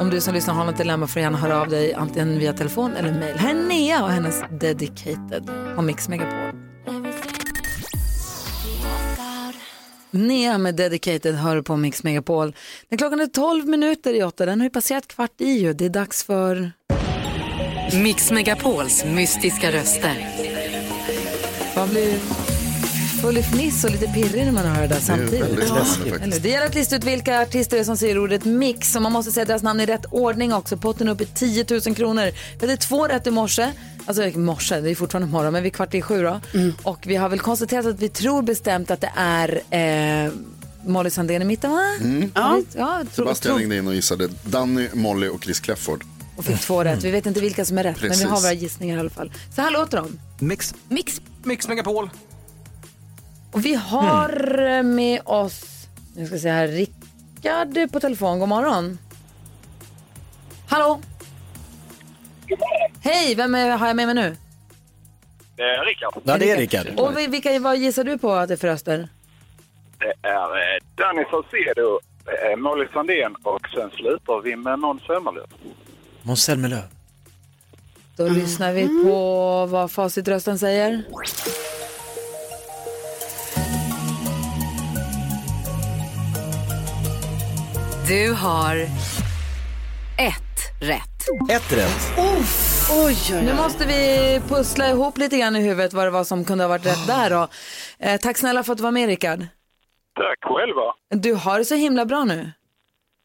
Om 0.00 0.10
du 0.10 0.20
som 0.20 0.34
lyssnar 0.34 0.54
har 0.54 0.64
något 0.64 0.78
dilemma 0.78 1.06
får 1.06 1.14
du 1.14 1.20
gärna 1.20 1.38
höra 1.38 1.60
av 1.60 1.68
dig 1.68 1.94
antingen 1.94 2.38
via 2.38 2.52
telefon 2.52 2.92
eller 2.96 3.12
mejl. 3.12 3.38
Här 3.38 3.50
är 3.50 3.68
Nea 3.68 4.04
och 4.04 4.10
hennes 4.10 4.42
Dedicated 4.60 5.50
på 5.76 5.82
Mix 5.82 6.08
Megapol. 6.08 6.65
Nea 10.10 10.58
med 10.58 10.74
Dedicated 10.74 11.34
hör 11.34 11.62
på 11.62 11.76
Mix 11.76 12.02
Megapol. 12.02 12.54
När 12.88 12.98
klockan 12.98 13.20
är 13.20 13.26
12 13.26 13.66
minuter 13.66 14.14
i 14.14 14.22
åtta, 14.22 14.46
den 14.46 14.60
har 14.60 14.66
ju 14.66 14.70
passerat 14.70 15.08
kvart 15.08 15.40
i 15.40 15.58
ju. 15.58 15.72
Det 15.72 15.84
är 15.84 15.90
dags 15.90 16.24
för... 16.24 16.72
Mix 18.02 18.30
Megapols 18.30 19.04
mystiska 19.04 19.72
röster. 19.72 20.28
Man 21.76 21.88
blir 21.88 22.18
full 23.26 23.38
i 23.38 23.42
fniss 23.42 23.84
och 23.84 23.90
lite 23.90 24.06
pirrig 24.06 24.44
när 24.44 24.52
man 24.52 24.66
hör 24.66 24.82
det 24.82 24.88
där 24.88 25.00
samtidigt. 25.00 25.40
läskigt 25.40 25.78
faktiskt. 25.78 26.22
Eller, 26.22 26.40
Det 26.40 26.48
gäller 26.48 26.66
att 26.66 26.74
lista 26.74 26.96
ut 26.96 27.04
vilka 27.04 27.42
artister 27.42 27.76
det 27.76 27.82
är 27.82 27.84
som 27.84 27.96
säger 27.96 28.18
ordet 28.18 28.44
mix. 28.44 28.96
Och 28.96 29.02
man 29.02 29.12
måste 29.12 29.32
säga 29.32 29.44
deras 29.44 29.62
namn 29.62 29.80
i 29.80 29.86
rätt 29.86 30.04
ordning 30.10 30.52
också. 30.52 30.76
Potten 30.76 31.08
upp 31.08 31.20
i 31.20 31.26
10 31.26 31.66
000 31.70 31.94
kronor. 31.94 32.30
Vi 32.60 32.66
hade 32.66 32.76
två 32.76 33.06
rätt 33.06 33.26
i 33.26 33.30
morse. 33.30 33.72
Alltså 34.06 34.24
i 34.24 34.36
morse, 34.36 34.80
det 34.80 34.90
är 34.90 34.94
fortfarande 34.94 35.28
morgon, 35.28 35.52
men 35.52 35.62
vi 35.62 35.68
är 35.68 35.72
kvart 35.72 35.94
i 35.94 36.02
sju 36.02 36.22
då. 36.22 36.40
Och 36.82 36.98
vi 37.06 37.16
har 37.16 37.28
väl 37.28 37.40
konstaterat 37.40 37.86
att 37.86 38.00
vi 38.00 38.08
tror 38.08 38.42
bestämt 38.42 38.90
att 38.90 39.00
det 39.00 39.12
är 39.16 39.60
eh, 39.70 40.32
Molly 40.86 41.10
Sandén 41.10 41.42
i 41.42 41.44
mitten 41.44 41.70
va? 41.70 41.96
Mm. 42.00 42.32
Ja. 42.34 42.60
ja 42.76 43.02
tro, 43.14 43.24
Sebastian 43.24 43.54
tro, 43.54 43.60
ringde 43.60 43.76
in 43.76 43.86
och 43.86 43.94
gissade 43.94 44.28
Danny, 44.44 44.88
Molly 44.92 45.28
och 45.28 45.44
Chris 45.44 45.60
Clefford. 45.60 46.04
och 46.36 46.44
fick 46.44 46.60
två 46.60 46.84
rätt. 46.84 47.04
Vi 47.04 47.10
vet 47.10 47.26
inte 47.26 47.40
vilka 47.40 47.64
som 47.64 47.78
är 47.78 47.82
rätt, 47.82 48.02
men 48.02 48.10
vi 48.10 48.24
har 48.24 48.30
Precis. 48.30 48.44
våra 48.44 48.52
gissningar 48.52 48.96
i 48.96 49.00
alla 49.00 49.10
fall. 49.10 49.32
Så 49.54 49.62
här 49.62 49.70
låter 49.70 49.96
de. 49.96 50.18
Mix. 50.38 50.74
Mix. 50.88 51.20
Mix 51.44 51.68
Megapol. 51.68 52.10
Och 53.56 53.64
vi 53.64 53.74
har 53.74 54.58
eh, 54.66 54.82
med 54.82 55.20
oss, 55.24 55.86
nu 56.16 56.26
ska 56.26 56.38
se 56.38 56.50
här, 56.50 56.68
Rickard 56.68 57.92
på 57.92 58.00
telefon. 58.00 58.38
God 58.40 58.48
morgon. 58.48 58.98
Hallå? 60.68 61.00
Hej, 63.00 63.34
vem 63.34 63.54
är, 63.54 63.70
har 63.70 63.86
jag 63.86 63.96
med 63.96 64.06
mig 64.06 64.14
nu? 64.14 64.36
Det 65.56 65.62
är 65.62 65.84
Rickard. 65.84 66.22
Ja, 66.24 66.38
det 66.38 66.50
är 66.50 66.56
Rickard. 66.56 66.86
Och 66.96 67.18
vi- 67.18 67.26
vilka, 67.26 67.58
vad 67.60 67.76
gissar 67.76 68.04
du 68.04 68.18
på 68.18 68.32
att 68.32 68.48
det 68.48 68.54
är 68.54 68.58
för 68.58 68.68
röster? 68.68 69.08
Det 69.98 70.28
är 70.28 70.42
eh, 70.56 70.82
Danny 70.94 71.24
Saucedo, 71.30 72.00
eh, 72.50 72.56
Molly 72.56 72.86
Sandén 72.92 73.34
och 73.42 73.60
sen 73.74 73.90
slutar 73.90 74.40
vi 74.42 74.56
med 74.56 74.78
Måns 74.78 75.02
Zelmerlöw. 75.02 75.46
Måns 76.22 76.42
Zelmerlöw. 76.44 76.82
Då 78.16 78.28
lyssnar 78.28 78.72
vi 78.72 78.88
på 79.04 79.66
vad 79.66 79.90
facitrösten 79.90 80.58
säger. 80.58 81.02
Du 88.08 88.32
har 88.32 88.76
ett 90.18 90.82
rätt. 90.82 91.50
Ett 91.50 91.72
rätt. 91.72 92.18
Oj, 93.04 93.16
Nu 93.44 93.54
måste 93.54 93.86
vi 93.86 94.40
pussla 94.48 94.90
ihop 94.90 95.18
lite 95.18 95.38
grann 95.38 95.56
i 95.56 95.60
huvudet 95.60 95.92
vad 95.92 96.06
det 96.06 96.10
var 96.10 96.24
som 96.24 96.44
kunde 96.44 96.64
ha 96.64 96.68
varit 96.68 96.86
rätt 96.86 97.06
där 97.06 97.30
då. 97.30 97.48
Eh, 97.98 98.20
tack 98.20 98.38
snälla 98.38 98.62
för 98.62 98.72
att 98.72 98.78
du 98.78 98.84
var 98.84 98.90
med 98.90 99.06
Rickard. 99.08 99.38
Tack 100.14 100.38
själva. 100.42 101.22
Du 101.22 101.34
har 101.34 101.58
det 101.58 101.64
så 101.64 101.74
himla 101.74 102.04
bra 102.04 102.24
nu. 102.24 102.52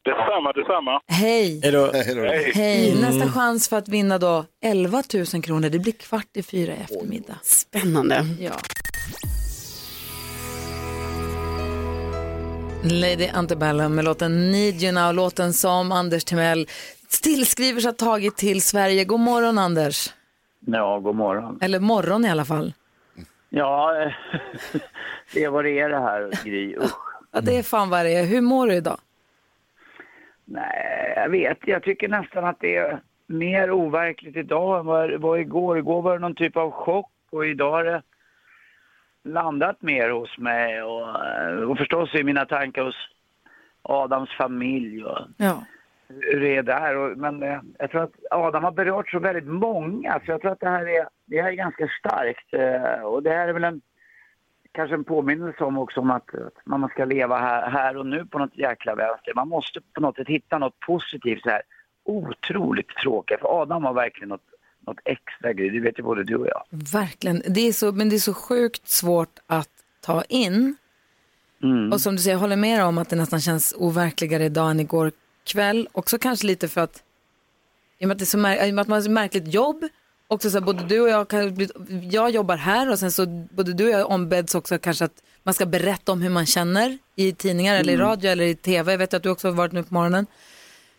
Detsamma, 0.06 0.52
detsamma. 0.54 1.02
Hej. 1.08 1.60
Hej 1.64 1.72
då. 1.72 1.92
Hej. 1.94 2.52
Hej, 2.56 2.96
nästa 3.02 3.32
chans 3.32 3.70
för 3.70 3.78
att 3.78 3.88
vinna 3.88 4.18
då 4.18 4.46
11 4.64 5.04
000 5.34 5.44
kronor. 5.44 5.70
Det 5.70 5.80
blir 5.80 5.94
kvart 5.94 6.38
i 6.38 6.44
fyra 6.44 6.74
i 6.74 6.78
eftermiddag. 6.78 7.36
Spännande. 7.44 8.26
Ja. 8.40 8.52
Lady 12.84 13.28
Antebellum 13.34 13.96
med 13.96 14.06
låten 14.06 14.52
Need 14.52 14.84
You 14.84 14.92
Now, 14.92 15.14
låten 15.14 15.54
som 15.54 15.92
Anders 15.92 16.24
Timell 16.24 16.68
tillskriver 17.24 17.80
sig 17.82 17.90
ha 17.90 17.96
tagit 17.96 18.38
till 18.38 18.62
Sverige. 18.62 19.06
God 19.06 19.20
morgon 19.20 19.58
Anders. 19.58 20.14
Ja, 20.60 21.00
god 21.00 21.16
morgon. 21.16 21.60
Eller 21.62 21.80
morgon 21.80 22.26
i 22.26 22.30
alla 22.30 22.46
fall. 22.46 22.74
Ja, 23.50 23.94
det 25.34 25.44
är 25.44 25.50
vad 25.50 25.66
det 25.66 25.80
är 25.80 25.90
det 25.90 26.00
här, 26.00 26.32
Gry. 26.44 26.76
Usch. 26.76 26.92
Ja, 27.32 27.42
det 27.42 27.58
är 27.58 27.64
fan 27.64 27.90
vad 27.90 28.06
det 28.06 28.16
är. 28.16 28.26
Hur 28.26 28.42
mår 28.42 28.68
du 28.68 28.74
idag? 28.74 28.98
Nej, 30.46 31.14
jag 31.16 31.30
vet. 31.30 31.58
Jag 31.66 31.84
tycker 31.84 32.08
nästan 32.08 32.46
att 32.46 32.58
det 32.60 32.76
är 32.76 33.02
mer 33.28 33.72
overkligt 33.72 34.36
idag 34.36 34.80
än 34.80 34.86
vad 34.86 35.10
det 35.10 35.18
var 35.18 35.38
igår. 35.38 35.78
Igår 35.78 36.02
var 36.02 36.14
det 36.14 36.20
någon 36.20 36.36
typ 36.36 36.58
av 36.58 36.72
chock 36.72 37.12
och 37.32 37.46
idag 37.46 37.72
har 37.72 37.84
det 37.84 38.02
landat 39.24 39.82
mer 39.82 40.10
hos 40.10 40.38
mig 40.38 40.84
och, 40.84 41.26
eh, 41.26 41.70
och 41.70 41.78
förstås 41.78 42.16
i 42.16 42.24
mina 42.24 42.46
tankar 42.46 42.84
hos 42.84 42.96
Adams 43.82 44.30
familj 44.30 45.06
och 45.06 45.20
Ja. 45.38 45.64
hur 46.08 46.40
det 46.40 46.56
är 46.58 46.64
där. 46.64 46.98
Och, 46.98 47.18
men 47.18 47.44
eh, 47.44 47.60
jag 47.80 47.92
tror 47.92 48.04
att 48.04 48.14
Adam 48.32 48.64
har 48.64 48.72
berört 48.72 49.10
så 49.10 49.20
väldigt 49.20 49.48
många 49.48 50.20
så 50.26 50.32
jag 50.32 50.42
tror 50.42 50.52
att 50.52 50.60
det 50.60 50.70
här 50.70 50.88
är, 50.90 51.08
det 51.26 51.42
här 51.42 51.50
är 51.50 51.56
ganska 51.56 51.88
starkt. 52.00 52.54
Eh, 52.54 53.04
och 53.04 53.24
det 53.24 53.30
här 53.30 53.48
är 53.48 53.54
väl 53.54 53.64
en, 53.64 53.82
kanske 54.72 54.96
en 54.96 55.04
påminnelse 55.04 55.64
om 55.64 55.78
också 55.78 56.00
om 56.00 56.12
att, 56.12 56.36
att 56.36 56.66
man 56.66 56.90
ska 56.90 57.06
leva 57.06 57.38
här, 57.38 57.70
här 57.70 57.98
och 57.98 58.06
nu 58.06 58.26
på 58.26 58.40
något 58.40 58.58
jäkla 58.58 58.96
vänster. 58.96 59.34
Man 59.36 59.48
måste 59.50 59.80
på 59.94 60.02
något 60.02 60.16
sätt 60.16 60.28
hitta 60.28 60.58
något 60.58 60.80
positivt 60.80 61.44
så 61.44 61.50
här 61.50 61.62
otroligt 62.04 62.90
tråkigt. 62.90 63.40
För 63.40 63.62
Adam 63.62 63.84
har 63.84 63.94
verkligen 63.94 64.30
något, 64.30 64.51
något 64.88 64.98
extra 65.06 65.54
grej, 65.54 65.70
det 65.70 65.80
vet 65.80 66.00
ju 66.00 66.04
både 66.04 66.24
du 66.24 66.36
och 66.36 66.48
jag. 66.48 66.64
Verkligen. 66.70 67.44
Det 67.48 67.62
är 67.68 67.74
så, 67.74 67.92
men 67.92 68.10
det 68.10 68.16
är 68.16 68.20
så 68.20 68.34
sjukt 68.34 68.88
svårt 68.90 69.40
att 69.48 69.70
ta 70.02 70.24
in. 70.24 70.76
Mm. 71.64 71.92
Och 71.92 72.02
som 72.02 72.16
du 72.16 72.22
säger, 72.22 72.36
jag 72.36 72.40
håller 72.40 72.56
med 72.56 72.84
om 72.86 72.98
att 72.98 73.10
det 73.10 73.16
nästan 73.16 73.42
känns 73.42 73.74
overkligare 73.78 74.46
idag 74.46 74.72
än 74.72 74.80
igår 74.80 75.12
kväll. 75.44 75.88
Också 75.92 76.18
kanske 76.18 76.48
lite 76.48 76.68
för 76.68 76.82
att, 76.82 77.04
i 78.00 78.04
och 78.04 78.08
med 78.08 78.16
att, 78.16 78.20
det 78.20 78.24
är 78.24 78.26
så 78.26 78.38
mär- 78.38 78.80
att 78.82 78.88
man 78.88 78.96
har 78.96 79.02
så 79.02 79.12
märkligt 79.12 79.54
jobb, 79.54 79.88
också 80.28 80.50
så 80.50 80.58
här, 80.60 80.66
både 80.66 80.84
du 80.84 81.00
och 81.02 81.10
jag, 81.10 81.28
kan, 81.28 81.68
jag 82.12 82.30
jobbar 82.32 82.58
här 82.58 82.92
och 82.92 83.00
sen 83.00 83.12
så 83.12 83.26
både 83.52 83.74
du 83.74 83.84
och 83.86 84.00
jag 84.00 84.10
ombeds 84.12 84.56
också 84.56 84.78
kanske 84.78 85.06
att 85.06 85.24
man 85.44 85.54
ska 85.54 85.66
berätta 85.66 86.12
om 86.12 86.22
hur 86.22 86.30
man 86.30 86.46
känner 86.46 86.98
i 87.16 87.32
tidningar 87.34 87.76
eller 87.76 87.92
i 87.92 87.96
Mm. 87.96 88.08
radio 88.08 88.32
eller 88.32 88.44
i 88.46 88.56
tv. 88.56 88.92
Jag 88.92 88.98
vet 89.00 89.14
att 89.14 89.24
du 89.24 89.30
också 89.30 89.48
har 89.48 89.56
varit 89.56 89.72
nu 89.72 89.84
på 89.84 89.94
morgonen. 89.94 90.26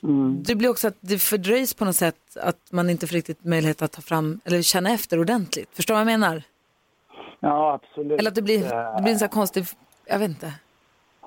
Mm. 0.03 0.43
Det 0.43 0.55
blir 0.55 0.71
också 0.71 0.89
att 0.89 0.97
det 1.01 1.19
fördröjs 1.19 1.75
på 1.75 1.85
något 1.85 1.97
sätt 1.97 2.37
att 2.43 2.73
man 2.73 2.91
inte 2.91 3.07
får 3.07 3.15
riktigt 3.15 3.45
möjlighet 3.45 3.83
att 3.83 3.93
ta 3.93 4.03
fram 4.03 4.41
eller 4.45 4.63
känna 4.63 4.91
efter 4.91 5.21
ordentligt. 5.21 5.69
Förstår 5.73 5.95
du 5.95 6.05
vad 6.05 6.13
jag 6.13 6.21
menar? 6.21 6.43
Ja, 7.41 7.73
absolut. 7.73 8.19
Eller 8.19 8.31
att 8.31 8.35
det 8.35 8.43
blir, 8.43 8.61
det 8.97 9.03
blir 9.03 9.13
en 9.13 9.19
sån 9.19 9.27
här 9.27 9.33
konstig, 9.33 9.65
jag 10.07 10.19
vet 10.19 10.29
inte. 10.29 10.53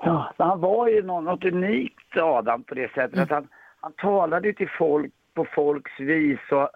Ja, 0.02 0.32
han 0.38 0.60
var 0.60 0.88
ju 0.88 1.02
något 1.02 1.44
unikt 1.44 2.16
Adam 2.16 2.62
på 2.62 2.74
det 2.74 2.92
sättet 2.92 3.18
att 3.18 3.30
han, 3.30 3.48
han 3.80 3.92
talade 3.92 4.52
till 4.52 4.70
folk 4.78 5.12
på 5.34 5.46
folks 5.54 6.00
vis 6.00 6.38
och, 6.50 6.68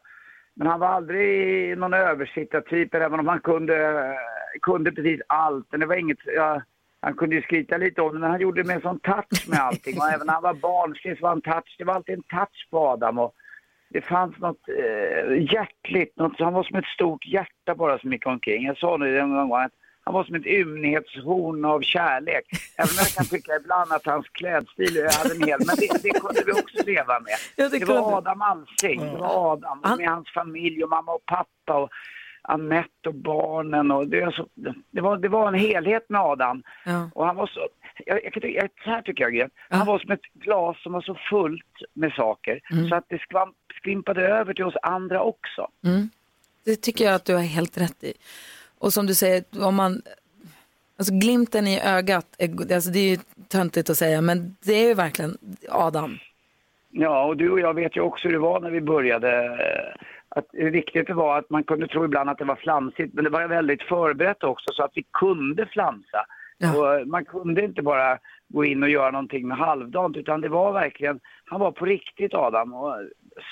men 0.54 0.66
han 0.66 0.80
var 0.80 0.88
aldrig 0.88 1.78
någon 1.78 1.94
översittartyp 1.94 2.94
även 2.94 3.20
om 3.20 3.28
han 3.28 3.40
kunde, 3.40 4.16
kunde 4.62 4.92
precis 4.92 5.20
allt. 5.26 5.66
Men 5.70 5.80
det 5.80 5.86
var 5.86 5.94
inget, 5.94 6.18
ja, 6.24 6.62
han 7.00 7.14
kunde 7.14 7.36
ju 7.36 7.42
skryta 7.42 7.76
lite 7.76 8.02
om 8.02 8.14
det 8.14 8.20
men 8.20 8.30
han 8.30 8.40
gjorde 8.40 8.62
det 8.62 8.66
med 8.66 8.76
en 8.76 8.82
sån 8.82 9.00
touch 9.00 9.48
med 9.48 9.58
allting 9.58 9.98
och 9.98 10.08
även 10.08 10.26
när 10.26 10.34
han 10.34 10.42
var 10.42 10.54
barnslig 10.54 11.18
så 11.18 11.22
var 11.22 11.28
han 11.28 11.42
touch, 11.42 11.74
det 11.78 11.84
var 11.84 11.94
alltid 11.94 12.14
en 12.14 12.22
touch 12.22 12.68
på 12.70 12.88
Adam 12.88 13.18
och 13.18 13.34
det 13.92 14.00
fanns 14.00 14.38
något 14.38 14.68
eh, 14.68 15.52
hjärtligt, 15.52 16.16
något, 16.16 16.40
han 16.40 16.52
var 16.52 16.62
som 16.62 16.78
ett 16.78 16.86
stort 16.86 17.26
hjärta 17.26 17.74
bara 17.74 17.98
som 17.98 18.12
gick 18.12 18.26
omkring. 18.26 18.66
Jag 18.66 18.78
sa 18.78 18.98
det 18.98 19.20
en 19.20 19.34
gång 19.34 19.52
att 19.52 19.72
han 20.04 20.14
var 20.14 20.24
som 20.24 20.34
ett 20.34 20.46
ymnighetshorn 20.46 21.64
av 21.64 21.80
kärlek. 21.80 22.44
Även 22.76 22.88
om 22.88 22.96
jag 22.98 23.08
kan 23.08 23.24
tycka 23.24 23.56
ibland 23.56 23.92
att 23.92 24.06
hans 24.06 24.28
klädstil 24.28 25.06
hade 25.18 25.34
en 25.34 25.48
hel, 25.48 25.58
men 25.66 25.76
det, 25.76 26.02
det 26.02 26.20
kunde 26.20 26.42
vi 26.46 26.52
också 26.52 26.86
leva 26.86 27.20
med. 27.20 27.34
Ja, 27.56 27.68
det 27.68 27.78
det, 27.78 27.84
var. 27.84 28.18
Adam 28.18 28.42
Alsing, 28.42 29.00
det 29.00 29.18
var 29.18 29.52
Adam 29.52 29.98
med 29.98 30.08
hans 30.08 30.30
familj 30.34 30.84
och 30.84 30.90
mamma 30.90 31.12
och 31.12 31.26
pappa 31.26 31.74
och 31.82 31.90
Annette 32.50 33.08
och 33.08 33.14
barnen 33.14 33.90
och 33.90 34.06
det, 34.08 34.20
är 34.20 34.30
så, 34.30 34.46
det, 34.90 35.00
var, 35.00 35.16
det 35.16 35.28
var 35.28 35.48
en 35.48 35.54
helhet 35.54 36.08
med 36.08 36.20
Adam. 36.20 36.62
Ja. 36.84 37.10
Och 37.14 37.26
han 37.26 37.36
var 37.36 37.46
så, 37.46 37.68
jag, 38.06 38.20
jag, 38.24 38.44
jag, 38.54 38.68
så 38.84 38.90
här 38.90 39.02
tycker 39.02 39.24
jag 39.24 39.34
Gret. 39.34 39.52
han 39.68 39.86
var 39.86 39.98
som 39.98 40.10
ett 40.10 40.32
glas 40.34 40.82
som 40.82 40.92
var 40.92 41.00
så 41.00 41.14
fullt 41.30 41.76
med 41.94 42.12
saker 42.12 42.60
Mm. 42.72 42.88
så 42.88 42.94
att 42.94 43.04
det 43.08 43.18
skvamp, 43.18 43.56
skvimpade 43.82 44.28
över 44.28 44.54
till 44.54 44.64
oss 44.64 44.74
andra 44.82 45.22
också. 45.22 45.68
Mm. 45.84 46.08
det 46.64 46.76
tycker 46.76 47.04
jag 47.04 47.14
att 47.14 47.24
du 47.24 47.34
har 47.34 47.42
helt 47.42 47.78
rätt 47.78 48.04
i. 48.04 48.12
Och 48.78 48.92
som 48.92 49.06
du 49.06 49.14
säger, 49.14 49.44
om 49.64 49.74
man, 49.74 50.02
alltså 50.98 51.14
glimten 51.14 51.66
i 51.66 51.80
ögat, 51.84 52.26
är, 52.38 52.74
alltså 52.74 52.90
det 52.90 52.98
är 52.98 53.10
ju 53.10 53.18
töntigt 53.48 53.90
att 53.90 53.96
säga, 53.96 54.20
men 54.20 54.56
det 54.64 54.72
är 54.72 54.88
ju 54.88 54.94
verkligen 54.94 55.38
Adam. 55.68 56.18
Ja, 56.90 57.24
och 57.24 57.36
du 57.36 57.50
och 57.50 57.60
jag 57.60 57.74
vet 57.74 57.96
ju 57.96 58.00
också 58.00 58.28
hur 58.28 58.32
det 58.32 58.38
var 58.38 58.60
när 58.60 58.70
vi 58.70 58.80
började. 58.80 59.58
Att 60.36 60.46
det 60.52 61.10
var 61.10 61.38
att 61.38 61.50
man 61.50 61.64
kunde 61.64 61.88
tro 61.88 62.04
ibland 62.04 62.30
att 62.30 62.38
det 62.38 62.44
var 62.44 62.56
flamsigt, 62.56 63.14
men 63.14 63.24
det 63.24 63.30
var 63.30 63.48
väldigt 63.48 63.82
förberett 63.82 64.44
också 64.44 64.72
så 64.72 64.82
att 64.82 64.92
vi 64.94 65.04
kunde 65.12 65.66
flamsa. 65.66 66.26
Och 66.76 66.94
eh, 66.94 67.06
man 67.06 67.24
kunde 67.24 67.64
inte 67.64 67.82
bara 67.82 68.18
gå 68.48 68.64
in 68.64 68.82
och 68.82 68.88
göra 68.88 69.10
någonting 69.10 69.48
med 69.48 69.58
halvdant, 69.58 70.16
utan 70.16 70.40
det 70.40 70.48
var 70.48 70.72
verkligen, 70.72 71.20
han 71.44 71.60
var 71.60 71.72
på 71.72 71.84
riktigt 71.84 72.34
Adam. 72.34 72.74
Och 72.74 72.94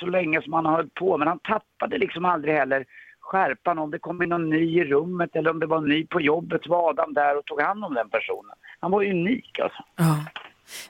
så 0.01 0.07
länge 0.07 0.43
som 0.43 0.53
han 0.53 0.67
hållit 0.67 0.95
på, 0.95 1.19
men 1.19 1.29
han 1.29 1.39
tappade 1.39 1.99
liksom 1.99 2.25
aldrig 2.25 2.55
heller 2.55 2.85
skärpan. 3.21 3.79
Om 3.79 3.91
det 3.91 3.99
kom 3.99 4.23
in 4.23 4.29
någon 4.29 4.51
ny 4.51 4.81
i 4.81 4.85
rummet 4.85 5.37
eller 5.37 5.51
om 5.51 5.61
det 5.61 5.67
var 5.67 5.81
ny 5.81 6.07
på 6.07 6.21
jobbet 6.21 6.63
så 6.65 6.71
var 6.71 6.91
Adam 6.91 7.15
där 7.15 7.39
och 7.39 7.45
tog 7.45 7.61
hand 7.61 7.85
om 7.85 7.95
den 7.95 8.09
personen. 8.09 8.57
Han 8.81 8.91
var 8.91 9.05
unik 9.05 9.59
alltså. 9.59 9.83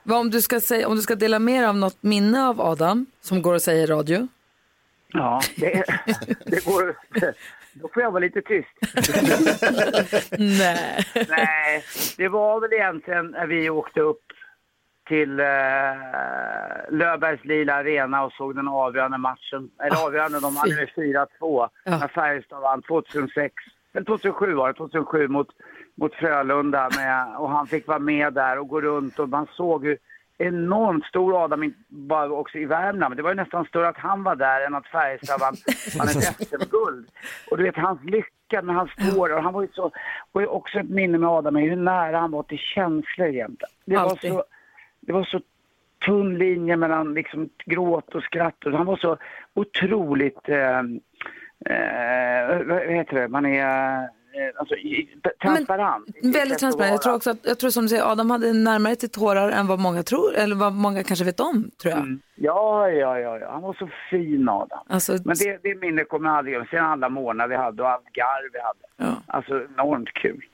Vad 0.03 0.19
om 0.19 0.31
du 0.31 0.41
ska, 0.41 0.61
säga, 0.61 0.89
om 0.89 0.97
du 0.97 1.03
ska 1.03 1.15
dela 1.15 1.39
mer 1.39 1.69
av 1.69 1.77
något 1.77 2.03
minne 2.03 2.49
av 2.49 2.61
Adam, 2.61 3.07
som 3.21 3.43
går 3.43 3.55
att 3.55 3.63
säga 3.63 3.83
i 3.83 3.87
radio? 3.87 4.29
Ja, 5.13 5.41
det, 5.57 5.85
det 6.47 6.65
går... 6.65 6.97
Då 7.73 7.89
får 7.95 8.03
jag 8.03 8.11
vara 8.11 8.21
lite 8.21 8.43
tyst. 8.43 8.69
Nej. 10.39 11.05
Nej, 11.29 11.85
det 12.17 12.29
var 12.29 12.61
väl 12.61 12.73
egentligen 12.73 13.27
när 13.27 13.47
vi 13.47 13.71
åkte 13.71 14.01
upp 14.01 14.23
till 15.09 15.41
eh, 15.41 15.47
Löfbergs 16.91 17.45
Lila 17.45 17.75
Arena 17.75 18.25
och 18.25 18.33
såg 18.33 18.57
den 18.57 18.69
avgörande 18.69 19.19
matchen. 19.19 19.71
Eller 19.83 20.07
avgörande, 20.07 20.41
de 20.41 20.57
hade 20.57 20.75
med 20.75 20.89
4-2 21.41 21.69
när 21.85 22.09
Färjestad 22.09 22.61
vann 22.61 22.83
2006. 22.83 23.55
Eller 23.95 24.07
2007 24.07 24.55
var 24.55 24.69
det, 24.69 24.75
2007 24.75 25.29
mot, 25.29 25.49
mot 25.97 26.15
Frölunda. 26.15 26.91
Med, 26.97 27.37
och 27.37 27.51
han 27.51 27.67
fick 27.67 27.87
vara 27.87 27.99
med 27.99 28.33
där 28.33 28.59
och 28.59 28.69
gå 28.69 28.81
runt 28.81 29.19
och 29.19 29.29
man 29.29 29.47
såg 29.57 29.87
hur 29.87 29.99
enormt 30.39 31.05
stor 31.05 31.45
Adam, 31.45 31.75
bara 31.89 32.31
också 32.31 32.59
i 32.59 32.65
Värmland, 32.65 33.11
men 33.11 33.17
det 33.17 33.23
var 33.23 33.31
ju 33.31 33.37
nästan 33.37 33.65
större 33.65 33.89
att 33.89 33.97
han 33.97 34.23
var 34.23 34.37
där 34.37 34.67
än 34.67 34.75
att 34.75 34.87
Färjestad 34.87 35.41
vann, 35.41 35.55
vann 35.99 36.09
ett 36.09 36.49
SM-guld. 36.49 37.09
Och 37.51 37.57
du 37.57 37.63
vet 37.63 37.77
hans 37.77 38.05
lycka 38.05 38.61
när 38.63 38.75
han 38.75 38.89
står 38.89 39.35
och 39.35 39.43
han 39.43 39.53
var 39.53 39.63
ju 39.63 39.69
så, 39.73 39.91
och 40.33 40.57
också 40.57 40.79
ett 40.79 40.91
minne 40.91 41.19
med 41.19 41.31
Adam 41.31 41.57
hur 41.57 41.77
nära 41.77 42.19
han 42.19 42.31
var 42.31 42.43
till 42.43 42.59
känslor 42.59 43.29
jämt. 43.29 43.63
Det 43.85 43.97
var 43.97 44.17
så, 44.17 44.45
det 45.01 45.13
var 45.13 45.25
så 45.25 45.41
tunn 46.07 46.39
linje 46.39 46.77
mellan 46.77 47.15
liksom 47.15 47.49
gråt 47.65 48.15
och 48.15 48.23
skratt. 48.23 48.67
Och 48.67 48.73
han 48.73 48.87
var 48.87 48.97
så 48.97 49.17
otroligt, 49.55 50.49
eh, 50.49 50.79
eh, 51.67 52.63
vad 52.67 52.83
heter 52.83 53.21
det, 53.21 53.29
man 53.29 53.47
är 53.47 54.09
alltså, 54.57 54.75
i- 54.75 55.09
transparent. 55.43 56.07
sätt 56.07 56.35
Väldigt 56.35 56.59
transparent. 56.59 56.91
Jag 56.93 57.03
tror 57.03 57.15
också 57.15 57.31
att, 57.31 57.39
jag 57.43 57.59
tror 57.59 57.71
som 57.71 57.83
du 57.83 57.89
säger, 57.89 58.13
Adam 58.13 58.31
hade 58.31 58.53
närmare 58.53 58.97
till 58.97 59.09
tårar 59.11 59.51
än 59.51 59.67
vad 59.67 59.79
många 59.79 60.03
tror, 60.03 60.35
eller 60.35 60.57
vad 60.57 60.73
många 60.73 61.03
kanske 61.03 61.25
vet 61.25 61.41
om, 61.41 61.71
tror 61.83 61.95
jag. 61.95 62.19
Ja, 62.35 62.89
ja, 62.91 63.19
ja, 63.19 63.39
ja. 63.39 63.51
Han 63.53 63.63
var 63.63 63.75
så 63.75 63.89
fin 64.11 64.49
Adam. 64.49 64.79
Alltså, 64.89 65.13
Men 65.25 65.37
det, 65.37 65.59
det 65.63 65.75
minnet 65.81 66.09
kommer 66.09 66.29
jag 66.29 66.39
aldrig 66.39 66.55
glömma. 66.55 66.69
Sen 66.71 66.85
alla 66.85 67.09
månader 67.09 67.49
vi 67.49 67.57
hade 67.57 67.83
och 67.83 67.89
allt 67.91 68.05
garv 68.13 68.51
vi 68.53 68.59
hade. 68.61 69.17
Alltså 69.27 69.53
enormt 69.75 70.13
kul. 70.15 70.45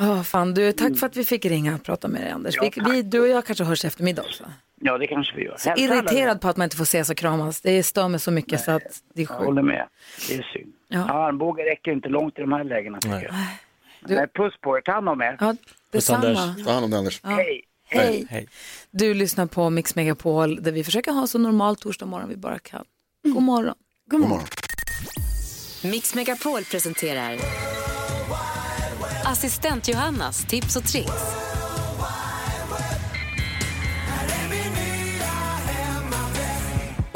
Ja, 0.00 0.22
fan, 0.22 0.54
du, 0.54 0.72
tack 0.72 0.96
för 0.98 1.06
att 1.06 1.16
vi 1.16 1.24
fick 1.24 1.44
ringa 1.44 1.74
och 1.74 1.82
prata 1.82 2.08
med 2.08 2.20
dig, 2.20 2.30
Anders. 2.30 2.54
Ja, 2.56 2.70
vi, 2.76 2.90
vi, 2.90 3.02
du 3.02 3.20
och 3.20 3.28
jag 3.28 3.44
kanske 3.44 3.64
hörs 3.64 3.84
i 3.84 3.86
eftermiddag 3.86 4.22
också. 4.22 4.44
Ja, 4.80 4.98
det 4.98 5.06
kanske 5.06 5.36
vi 5.36 5.44
gör. 5.44 5.54
Så 5.58 5.74
irriterad 5.76 6.40
på 6.40 6.48
att 6.48 6.56
man 6.56 6.64
inte 6.64 6.76
får 6.76 6.82
ses 6.84 7.10
och 7.10 7.16
kramas. 7.16 7.60
Det 7.60 7.82
stör 7.82 8.08
mig 8.08 8.20
så 8.20 8.30
mycket 8.30 8.60
så 8.60 8.70
att 8.70 8.82
det 9.14 9.22
är 9.22 9.22
Jag 9.22 9.28
sjukt. 9.28 9.44
håller 9.46 9.62
med. 9.62 9.86
Det 10.28 10.34
är 10.34 10.42
synd. 10.42 10.72
Ja. 10.88 11.04
Armbågen 11.08 11.64
räcker 11.66 11.92
inte 11.92 12.08
långt 12.08 12.38
i 12.38 12.40
de 12.40 12.52
här 12.52 12.64
lägena 12.64 12.98
tycker 13.00 13.22
jag. 13.22 13.34
Du- 14.00 14.14
Nej, 14.14 14.26
puss 14.34 14.54
på 14.60 14.76
er. 14.76 14.80
Ta 14.80 14.92
hand 14.92 15.08
om 15.08 15.20
er. 15.20 15.36
Ja, 15.40 15.54
detsamma. 15.92 16.54
Ta 16.64 16.72
hand 16.72 16.84
om 16.84 16.90
dig 16.90 16.98
Anders. 16.98 17.20
Ja. 17.24 17.40
Hej. 17.90 18.48
Du 18.90 19.14
lyssnar 19.14 19.46
på 19.46 19.70
Mix 19.70 19.94
Megapol 19.94 20.62
där 20.62 20.72
vi 20.72 20.84
försöker 20.84 21.12
ha 21.12 21.26
så 21.26 21.38
normal 21.38 21.76
torsdag 21.76 22.06
morgon 22.06 22.28
vi 22.28 22.36
bara 22.36 22.58
kan. 22.58 22.84
God 23.24 23.42
morgon. 23.42 23.74
God 24.10 24.20
morgon. 24.20 24.44
Mix 25.84 26.14
Megapol 26.14 26.64
presenterar 26.64 27.36
Assistent 29.24 29.88
Johannas 29.88 30.44
tips 30.44 30.76
och 30.76 30.84
tricks. 30.84 31.47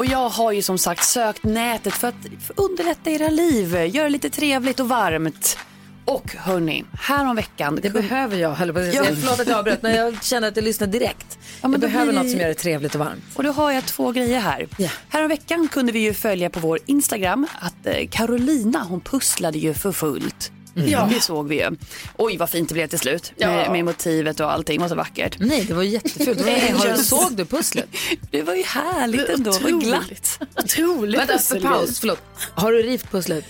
Och 0.03 0.09
jag 0.09 0.29
har 0.29 0.51
ju 0.51 0.61
som 0.61 0.77
sagt 0.77 1.03
sökt 1.05 1.43
nätet 1.43 1.93
för 1.93 2.07
att 2.07 2.15
underlätta 2.55 3.09
era 3.09 3.29
liv, 3.29 3.75
göra 3.75 4.03
det 4.03 4.09
lite 4.09 4.29
trevligt 4.29 4.79
och 4.79 4.89
varmt. 4.89 5.57
Och 6.05 6.35
hörni, 6.35 6.83
här 7.01 7.25
om 7.29 7.35
veckan. 7.35 7.79
Det 7.83 7.89
behöver 7.89 8.37
jag, 8.37 8.51
höll 8.51 8.73
på 8.73 8.79
att 8.79 8.85
säga. 8.85 9.05
Ja. 9.09 9.15
Förlåt 9.21 9.39
att 9.39 9.47
jag 9.47 9.57
avbröt, 9.59 9.81
men 9.81 9.95
jag 9.95 10.23
känner 10.23 10.47
att 10.47 10.55
jag 10.55 10.63
lyssnar 10.65 10.87
direkt. 10.87 11.37
Ja, 11.61 11.69
jag 11.71 11.79
behöver 11.79 12.05
blir- 12.11 12.21
något 12.21 12.31
som 12.31 12.39
gör 12.39 12.47
det 12.47 12.53
trevligt 12.53 12.95
och 12.95 12.99
varmt. 12.99 13.23
Och 13.35 13.43
då 13.43 13.51
har 13.51 13.71
jag 13.71 13.85
två 13.85 14.11
grejer 14.11 14.39
här. 14.39 14.67
Här 15.09 15.21
om 15.23 15.27
veckan 15.29 15.67
kunde 15.67 15.91
vi 15.91 15.99
ju 15.99 16.13
följa 16.13 16.49
på 16.49 16.59
vår 16.59 16.79
Instagram 16.85 17.47
att 17.59 17.85
eh, 17.85 18.07
Carolina 18.11 18.83
hon 18.83 19.01
pusslade 19.01 19.57
ju 19.57 19.73
för 19.73 19.91
fullt. 19.91 20.51
Mm. 20.75 20.89
Ja. 20.89 21.09
Det 21.13 21.21
såg 21.21 21.47
vi 21.47 21.55
ju. 21.61 21.71
Oj 22.17 22.37
vad 22.37 22.49
fint 22.49 22.69
det 22.69 22.73
blev 22.73 22.87
till 22.87 22.99
slut 22.99 23.33
med, 23.37 23.65
Ja. 23.65 23.71
med 23.71 23.85
motivet 23.85 24.39
och 24.39 24.51
allting. 24.51 24.81
Var 24.81 24.89
så 24.89 24.95
vackert. 24.95 25.35
Nej, 25.39 25.63
det 25.67 25.73
var 25.73 25.83
jättefult. 25.83 26.37
Det 26.37 26.43
var- 26.43 26.51
Nej, 26.51 26.71
har 26.71 26.83
du- 26.85 26.89
jag- 26.89 26.99
såg 26.99 27.35
du 27.35 27.45
pusslet? 27.45 27.85
Det 28.31 28.41
var 28.41 28.55
ju 28.55 28.63
härligt 28.63 29.29
ändå. 29.29 29.51
Det 29.51 29.59
var 29.59 29.69
Otroligt. 29.69 29.87
glatt. 29.87 30.39
Otroligt 30.63 31.19
Vänta, 31.19 31.37
för 31.39 31.59
paus, 31.59 31.99
förlåt. 31.99 32.19
Har 32.55 32.71
du 32.71 32.77
rivit 32.83 33.11
pusslet? 33.11 33.45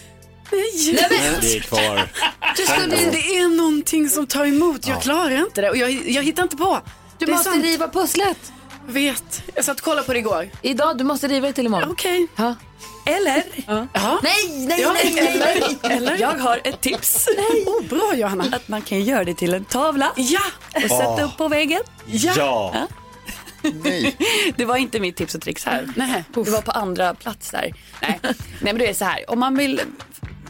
Nej, 0.52 0.72
Det 1.42 1.56
är 1.58 1.60
kvar. 1.60 2.10
Det 3.12 3.38
är 3.38 3.58
någonting 3.58 4.10
som 4.10 4.28
tar 4.28 4.46
emot. 4.46 4.88
Jag 4.88 5.02
klarar 5.02 5.38
inte 5.46 5.62
det 5.62 5.70
och 5.70 5.78
jag, 5.78 5.92
jag 5.92 6.24
hittar 6.24 6.44
inte 6.44 6.58
på. 6.58 6.80
Du 7.18 7.26
Det 7.26 7.32
måste 7.32 7.50
sant. 7.52 7.64
riva 7.64 7.88
pusslet. 7.88 8.38
Vet. 8.88 9.44
Jag 9.56 9.66
satt 9.66 9.78
och 9.78 9.84
kollade 9.86 10.08
på 10.08 10.14
det 10.14 10.20
igår. 10.20 10.50
Idag, 10.62 10.98
du 10.98 11.04
måste 11.04 11.28
riva 11.28 11.48
det 11.48 11.54
till 11.54 11.66
imorgon. 11.66 11.92
Okej. 11.92 12.28
Ja. 12.36 12.56
Eller? 13.06 13.44
Ja. 13.68 13.88
Ja. 13.94 14.20
Nej, 14.24 14.66
nej, 14.68 14.82
Ja, 14.82 14.94
nej, 14.94 15.14
nej, 15.16 15.40
nej. 15.84 15.98
eller? 15.98 16.18
Jag 16.18 16.38
har 16.38 16.62
ett 16.64 16.82
tips. 16.82 17.28
Nej. 17.38 17.64
Oh, 17.66 17.84
bra 17.86 18.12
Johanna. 18.16 18.44
Att 18.52 18.68
man 18.68 18.82
kan 18.82 19.02
göra 19.04 19.24
det 19.24 19.34
till 19.34 19.54
en 19.54 19.66
tavla. 19.66 20.12
Ja. 20.16 20.42
Och 20.76 20.82
sätta 20.82 21.04
Ah. 21.06 21.22
upp 21.22 21.38
på 21.38 21.48
väggen. 21.48 21.82
Ja. 22.06 22.88
Nej. 23.84 24.18
Det 24.58 24.66
var 24.66 24.78
inte 24.78 25.00
mitt 25.00 25.16
tips 25.16 25.36
och 25.36 25.42
tricks 25.42 25.66
här. 25.66 25.90
Nej. 25.96 26.24
Det 26.34 26.50
var 26.50 26.62
på 26.62 26.72
andra 26.72 27.14
plats 27.14 27.52
där. 27.52 27.74
Nej. 28.02 28.20
Nej 28.24 28.36
men 28.60 28.78
det 28.78 28.90
är 28.90 28.94
så 28.94 29.06
här. 29.06 29.30
Om 29.32 29.40
man 29.40 29.58
vill 29.58 29.82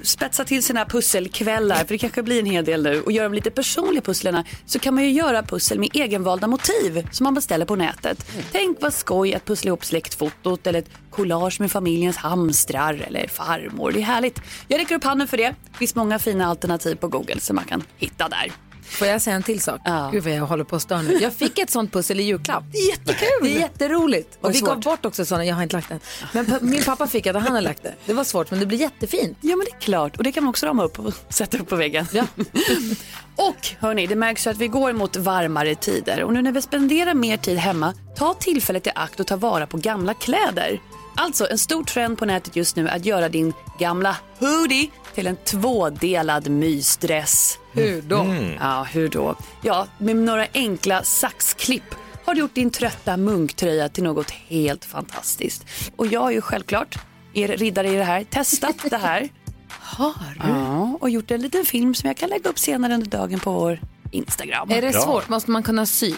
spetsa 0.03 0.45
till 0.45 0.63
sina 0.63 0.85
pusselkvällar, 0.85 1.75
för 1.75 1.87
det 1.87 1.97
kanske 1.97 2.23
blir 2.23 2.39
en 2.39 2.45
hel 2.45 2.65
del 2.65 2.83
nu, 2.83 3.01
och 3.01 3.11
göra 3.11 3.29
de 3.29 3.35
lite 3.35 3.51
personliga 3.51 4.01
pusslerna 4.01 4.45
så 4.65 4.79
kan 4.79 4.93
man 4.93 5.03
ju 5.03 5.11
göra 5.11 5.43
pussel 5.43 5.79
med 5.79 5.89
egenvalda 5.93 6.47
motiv 6.47 7.07
som 7.11 7.23
man 7.23 7.33
beställer 7.33 7.65
på 7.65 7.75
nätet. 7.75 8.25
Tänk 8.51 8.81
vad 8.81 8.93
skoj 8.93 9.35
att 9.35 9.45
pussla 9.45 9.67
ihop 9.67 9.85
släktfotot 9.85 10.67
eller 10.67 10.79
ett 10.79 10.89
collage 11.09 11.59
med 11.59 11.71
familjens 11.71 12.17
hamstrar 12.17 13.03
eller 13.07 13.27
farmor. 13.27 13.91
Det 13.91 13.99
är 13.99 14.03
härligt. 14.03 14.41
Jag 14.67 14.79
räcker 14.79 14.95
upp 14.95 15.03
handen 15.03 15.27
för 15.27 15.37
det. 15.37 15.55
Det 15.71 15.77
finns 15.77 15.95
många 15.95 16.19
fina 16.19 16.47
alternativ 16.47 16.95
på 16.95 17.07
Google 17.07 17.39
som 17.39 17.55
man 17.55 17.65
kan 17.65 17.83
hitta 17.97 18.29
där. 18.29 18.51
Får 18.85 19.07
jag 19.07 19.21
säga 19.21 19.35
en 19.35 19.43
till 19.43 19.61
sak? 19.61 19.81
Gud 20.11 20.23
vad 20.23 20.33
jag 20.33 20.45
håller 20.45 20.63
på 20.63 20.75
att 20.75 20.81
störa 20.81 21.01
nu. 21.01 21.17
Jag 21.21 21.33
fick 21.33 21.59
ett 21.59 21.69
sånt 21.69 21.91
pussel 21.93 22.19
i 22.19 22.23
julklapp. 22.23 22.63
Jättekul. 22.89 23.27
Det 23.41 23.55
är 23.55 23.59
jätteroligt. 23.59 24.37
Och 24.41 24.55
vi 24.55 24.59
gav 24.59 24.73
svårt? 24.75 24.83
bort 24.83 25.05
också 25.05 25.25
sådana, 25.25 25.45
jag 25.45 25.55
har 25.55 25.63
inte 25.63 25.75
lagt 25.75 25.89
den. 25.89 25.99
Men 26.31 26.45
pa- 26.45 26.59
min 26.61 26.83
pappa 26.83 27.07
fick 27.07 27.23
det 27.23 27.31
och 27.33 27.41
han 27.41 27.53
har 27.55 27.61
lagt 27.61 27.83
det. 27.83 27.93
Det 28.05 28.13
var 28.13 28.23
svårt 28.23 28.51
men 28.51 28.59
det 28.59 28.65
blir 28.65 28.77
jättefint. 28.77 29.37
Ja 29.41 29.55
men 29.55 29.65
det 29.71 29.75
är 29.77 29.79
klart 29.81 30.17
och 30.17 30.23
det 30.23 30.31
kan 30.31 30.43
man 30.43 30.49
också 30.49 30.65
rama 30.65 30.83
upp 30.83 30.99
och 30.99 31.13
sätta 31.29 31.57
upp 31.57 31.69
på 31.69 31.75
väggen. 31.75 32.05
Ja. 32.11 32.25
och 33.35 33.67
hörni, 33.79 34.07
det 34.07 34.15
märks 34.15 34.47
ju 34.47 34.51
att 34.51 34.57
vi 34.57 34.67
går 34.67 34.93
mot 34.93 35.15
varmare 35.15 35.75
tider 35.75 36.23
och 36.23 36.33
nu 36.33 36.41
när 36.41 36.51
vi 36.51 36.61
spenderar 36.61 37.13
mer 37.13 37.37
tid 37.37 37.57
hemma, 37.57 37.93
ta 38.17 38.33
tillfället 38.33 38.87
i 38.87 38.91
akt 38.95 39.19
och 39.19 39.27
ta 39.27 39.35
vara 39.35 39.67
på 39.67 39.77
gamla 39.77 40.13
kläder. 40.13 40.79
Alltså 41.15 41.47
en 41.49 41.57
stor 41.57 41.83
trend 41.83 42.17
på 42.17 42.25
nätet 42.25 42.55
just 42.55 42.75
nu 42.75 42.87
är 42.87 42.95
att 42.95 43.05
göra 43.05 43.29
din 43.29 43.53
gamla 43.79 44.17
hoodie 44.39 44.89
till 45.15 45.27
en 45.27 45.35
tvådelad 45.35 46.49
mysdress. 46.49 47.59
Hur 47.71 48.01
då? 48.01 48.19
Mm. 48.19 48.53
Ja, 48.59 48.83
hur 48.83 49.09
då? 49.09 49.35
Ja, 49.61 49.87
med 49.97 50.15
några 50.15 50.47
enkla 50.53 51.03
saxklipp 51.03 51.95
har 52.25 52.33
du 52.33 52.39
gjort 52.39 52.55
din 52.55 52.69
trötta 52.69 53.17
munktröja 53.17 53.89
till 53.89 54.03
något 54.03 54.31
helt 54.31 54.85
fantastiskt. 54.85 55.65
Och 55.95 56.07
jag 56.07 56.19
har 56.19 56.31
ju 56.31 56.41
självklart, 56.41 56.99
er 57.33 57.47
riddare 57.47 57.89
i 57.89 57.95
det 57.95 58.03
här, 58.03 58.23
testat 58.23 58.75
det 58.89 58.97
här. 58.97 59.29
Har 59.79 60.33
du? 60.43 60.49
Ja, 60.49 60.97
och 61.01 61.09
gjort 61.09 61.31
en 61.31 61.41
liten 61.41 61.65
film 61.65 61.95
som 61.95 62.07
jag 62.07 62.17
kan 62.17 62.29
lägga 62.29 62.49
upp 62.49 62.59
senare 62.59 62.93
under 62.93 63.07
dagen 63.07 63.39
på 63.39 63.51
vår 63.51 63.79
Instagram. 64.11 64.71
Är 64.71 64.81
det 64.81 64.93
svårt? 64.93 65.29
Måste 65.29 65.51
man 65.51 65.63
kunna 65.63 65.85
sy? 65.85 66.13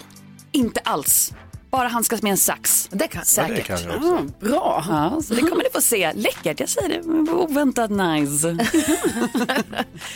Inte 0.51 0.79
alls. 0.79 1.33
Bara 1.75 1.87
handskas 1.87 2.21
med 2.21 2.31
en 2.31 2.37
sax. 2.37 2.87
Det 2.91 3.07
kan 3.07 3.25
Säkert. 3.25 3.69
Ja, 3.69 3.75
det 3.75 3.83
kan 3.83 3.91
jag 3.91 3.97
också. 3.97 4.09
Mm, 4.09 4.33
bra. 4.39 4.85
Ja, 4.89 5.21
så 5.27 5.33
det 5.33 5.41
kommer 5.41 5.63
ni 5.63 5.69
få 5.73 5.81
se. 5.81 6.13
Läckert, 6.13 6.59
jag 6.59 6.69
säger 6.69 6.89
det. 6.89 7.31
Oväntat 7.31 7.91
nice. 7.91 8.57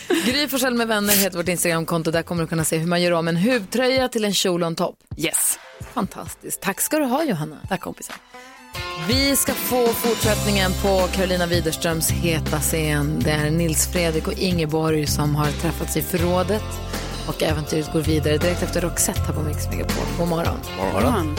Gry 0.26 0.48
Forssell 0.48 0.74
med 0.74 0.88
vänner 0.88 1.14
heter 1.14 1.38
vårt 1.38 1.48
Instagramkonto. 1.48 2.12
Där 2.12 2.22
kommer 2.22 2.44
du 2.44 2.48
kunna 2.48 2.64
se 2.64 2.78
hur 2.78 2.88
man 2.88 3.02
gör 3.02 3.12
om 3.12 3.28
en 3.28 3.36
huvtröja 3.36 4.10
till 4.10 4.26
en 4.26 4.34
kjol 4.34 4.62
och 4.62 4.68
en 4.68 4.76
topp. 4.76 4.96
Yes. 5.18 5.60
Fantastiskt. 5.94 6.62
Tack 6.62 6.82
ska 6.82 6.98
du 7.00 7.06
ha 7.06 7.24
Johanna. 7.24 7.58
Tack 7.70 7.82
kompisar. 7.82 8.16
Vi 9.08 9.36
ska 9.36 9.54
få 9.54 9.88
fortsättningen 9.88 10.72
på 10.82 11.08
Carolina 11.12 11.46
Widerströms 11.46 12.12
heta 12.12 12.60
scen. 12.60 13.20
Det 13.20 13.32
är 13.32 13.52
Nils 13.52 13.92
Fredrik 13.92 14.28
och 14.28 14.34
Ingeborg 14.34 15.08
som 15.08 15.36
har 15.36 15.52
träffats 15.52 15.98
i 15.98 16.02
förrådet. 16.02 16.64
Och 17.30 17.44
äventyret 17.44 17.94
går 17.94 18.02
vidare 18.02 18.38
direkt 18.38 18.64
efter 18.64 18.82
Roxette 18.82 19.20
här 19.20 19.34
på 19.34 19.42
Mix 19.42 19.70
Megapol. 19.70 20.06
God 20.18 20.28
morgon. 20.28 20.58
morgon. 20.94 21.36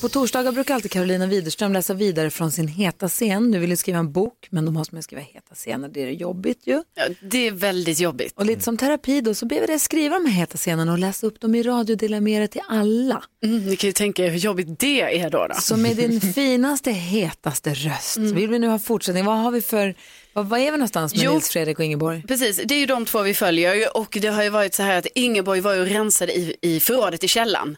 På 0.00 0.08
torsdagar 0.08 0.52
brukar 0.52 0.74
alltid 0.74 0.90
Carolina 0.90 1.26
Widerström 1.26 1.72
läsa 1.72 1.94
vidare 1.94 2.30
från 2.30 2.52
sin 2.52 2.68
heta 2.68 3.08
scen. 3.08 3.50
Nu 3.50 3.58
vill 3.58 3.70
ju 3.70 3.76
skriva 3.76 3.98
en 3.98 4.12
bok, 4.12 4.48
men 4.50 4.64
då 4.64 4.72
måste 4.72 4.94
man 4.94 5.02
skriva 5.02 5.22
heta 5.22 5.54
scener. 5.54 5.88
Det 5.88 6.02
är 6.02 6.10
jobbigt 6.10 6.60
ju. 6.64 6.82
Ja, 6.94 7.02
det 7.30 7.46
är 7.46 7.50
väldigt 7.50 8.00
jobbigt. 8.00 8.32
Och 8.36 8.46
lite 8.46 8.62
som 8.62 8.76
terapi 8.76 9.20
då 9.20 9.34
så 9.34 9.46
ber 9.46 9.60
vi 9.60 9.66
dig 9.66 9.78
skriva 9.78 10.18
de 10.18 10.26
här 10.26 10.32
heta 10.32 10.58
scenerna 10.58 10.92
och 10.92 10.98
läsa 10.98 11.26
upp 11.26 11.40
dem 11.40 11.54
i 11.54 11.62
radio 11.62 11.94
och 11.94 11.98
dela 11.98 12.20
med 12.20 12.42
er 12.42 12.46
till 12.46 12.62
alla. 12.68 13.24
Mm, 13.44 13.66
ni 13.66 13.76
kan 13.76 13.88
ju 13.88 13.92
tänka 13.92 14.24
er 14.24 14.30
hur 14.30 14.38
jobbigt 14.38 14.80
det 14.80 15.20
är 15.20 15.30
då. 15.30 15.46
då. 15.46 15.54
Så 15.60 15.76
med 15.76 15.96
din 15.96 16.20
finaste, 16.34 16.90
hetaste 16.90 17.74
röst 17.74 18.18
vill 18.18 18.50
vi 18.50 18.58
nu 18.58 18.68
ha 18.68 18.78
fortsättning. 18.78 19.24
Vad 19.24 19.38
har 19.38 19.50
vi 19.50 19.62
för, 19.62 19.94
vad, 20.32 20.46
vad 20.46 20.60
är 20.60 20.64
vi 20.64 20.70
någonstans 20.70 21.14
med 21.14 21.24
Jo. 21.24 21.32
Nils 21.32 21.48
Fredrik 21.48 21.78
och 21.78 21.84
Ingeborg? 21.84 22.22
Precis, 22.28 22.60
det 22.64 22.74
är 22.74 22.78
ju 22.78 22.86
de 22.86 23.04
två 23.04 23.22
vi 23.22 23.34
följer 23.34 23.96
och 23.96 24.18
det 24.20 24.28
har 24.28 24.42
ju 24.42 24.48
varit 24.48 24.74
så 24.74 24.82
här 24.82 24.98
att 24.98 25.06
Ingeborg 25.14 25.60
var 25.60 25.74
ju 25.74 25.80
och 25.80 25.86
rensade 25.86 26.32
i, 26.32 26.56
i 26.62 26.80
förrådet 26.80 27.24
i 27.24 27.28
källaren 27.28 27.76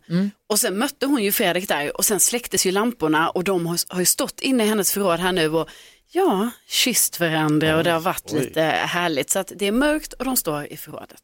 och 0.48 0.59
sen 0.59 0.78
mötte 0.78 1.07
hon 1.07 1.22
ju 1.22 1.32
Fredrik 1.32 1.68
där 1.68 1.96
och 1.96 2.05
sen 2.05 2.20
släcktes 2.20 2.66
ju 2.66 2.70
lamporna 2.70 3.30
och 3.30 3.44
de 3.44 3.66
har, 3.66 3.78
har 3.94 4.00
ju 4.00 4.07
stått 4.07 4.40
inne 4.40 4.64
i 4.64 4.66
hennes 4.66 4.92
förråd 4.92 5.20
här 5.20 5.32
nu 5.32 5.48
och 5.48 5.68
ja, 6.12 6.50
kysst 6.68 7.20
varandra 7.20 7.76
och 7.76 7.84
det 7.84 7.90
har 7.90 8.00
varit 8.00 8.32
Oj. 8.32 8.40
lite 8.40 8.62
härligt 8.62 9.30
så 9.30 9.38
att 9.38 9.52
det 9.57 9.66
är 9.66 9.72
mörkt 9.72 10.12
och 10.12 10.24
de 10.24 10.36
står 10.36 10.66
i 10.72 10.76
förrådet. 10.76 11.22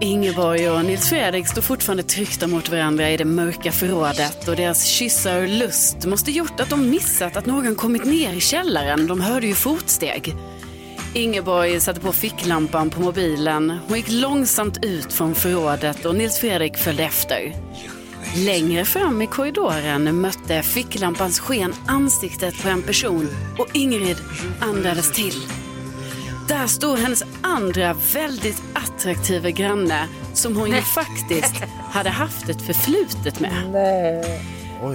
Ingeborg 0.00 0.70
och 0.70 0.84
Nils 0.84 1.08
Fredrik 1.08 1.48
står 1.48 1.62
fortfarande 1.62 2.02
tryckta 2.02 2.46
mot 2.46 2.68
varandra 2.68 3.10
i 3.10 3.16
det 3.16 3.24
mörka 3.24 3.72
förrådet 3.72 4.48
och 4.48 4.56
deras 4.56 4.84
kyssar 4.84 5.42
och 5.42 5.48
lust 5.48 6.06
måste 6.06 6.30
gjort 6.30 6.60
att 6.60 6.70
de 6.70 6.90
missat 6.90 7.36
att 7.36 7.46
någon 7.46 7.74
kommit 7.74 8.04
ner 8.04 8.32
i 8.32 8.40
källaren. 8.40 9.06
De 9.06 9.20
hörde 9.20 9.46
ju 9.46 9.54
fotsteg. 9.54 10.34
Ingeborg 11.14 11.80
satte 11.80 12.00
på 12.00 12.12
ficklampan 12.12 12.90
på 12.90 13.00
mobilen. 13.00 13.78
Hon 13.88 13.96
gick 13.96 14.10
långsamt 14.10 14.84
ut 14.84 15.12
från 15.12 15.34
förrådet 15.34 16.04
och 16.04 16.14
Nils 16.14 16.38
Fredrik 16.38 16.76
följde 16.76 17.04
efter. 17.04 17.54
Längre 18.36 18.84
fram 18.84 19.22
i 19.22 19.26
korridoren 19.26 20.20
mötte 20.20 20.62
ficklampans 20.62 21.40
sken 21.40 21.74
ansiktet 21.86 22.62
på 22.62 22.68
en 22.68 22.82
person 22.82 23.28
och 23.58 23.76
Ingrid 23.76 24.16
andades 24.60 25.12
till. 25.12 25.57
Där 26.48 26.66
stod 26.66 26.98
hennes 26.98 27.24
andra 27.42 27.96
väldigt 28.12 28.62
attraktiva 28.74 29.50
granne 29.50 30.08
som 30.34 30.56
hon 30.56 30.70
ju 30.70 30.82
faktiskt 30.82 31.54
hade 31.90 32.10
haft 32.10 32.48
ett 32.48 32.62
förflutet 32.62 33.40
med. 33.40 34.24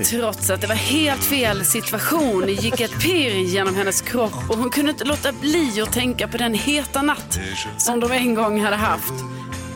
Trots 0.05 0.49
att 0.49 0.61
det 0.61 0.67
var 0.67 0.75
helt 0.75 1.23
fel 1.23 1.65
situation 1.65 2.47
gick 2.49 2.81
ett 2.81 2.99
pirr 3.01 3.35
genom 3.35 3.75
hennes 3.75 4.01
kropp 4.01 4.49
och 4.49 4.57
hon 4.57 4.69
kunde 4.69 4.91
inte 4.91 5.05
låta 5.05 5.31
bli 5.31 5.81
att 5.81 5.93
tänka 5.93 6.27
på 6.27 6.37
den 6.37 6.53
heta 6.53 7.01
natt 7.01 7.39
som 7.77 7.99
de 7.99 8.11
en 8.11 8.35
gång 8.35 8.61
hade 8.61 8.75
haft. 8.75 9.13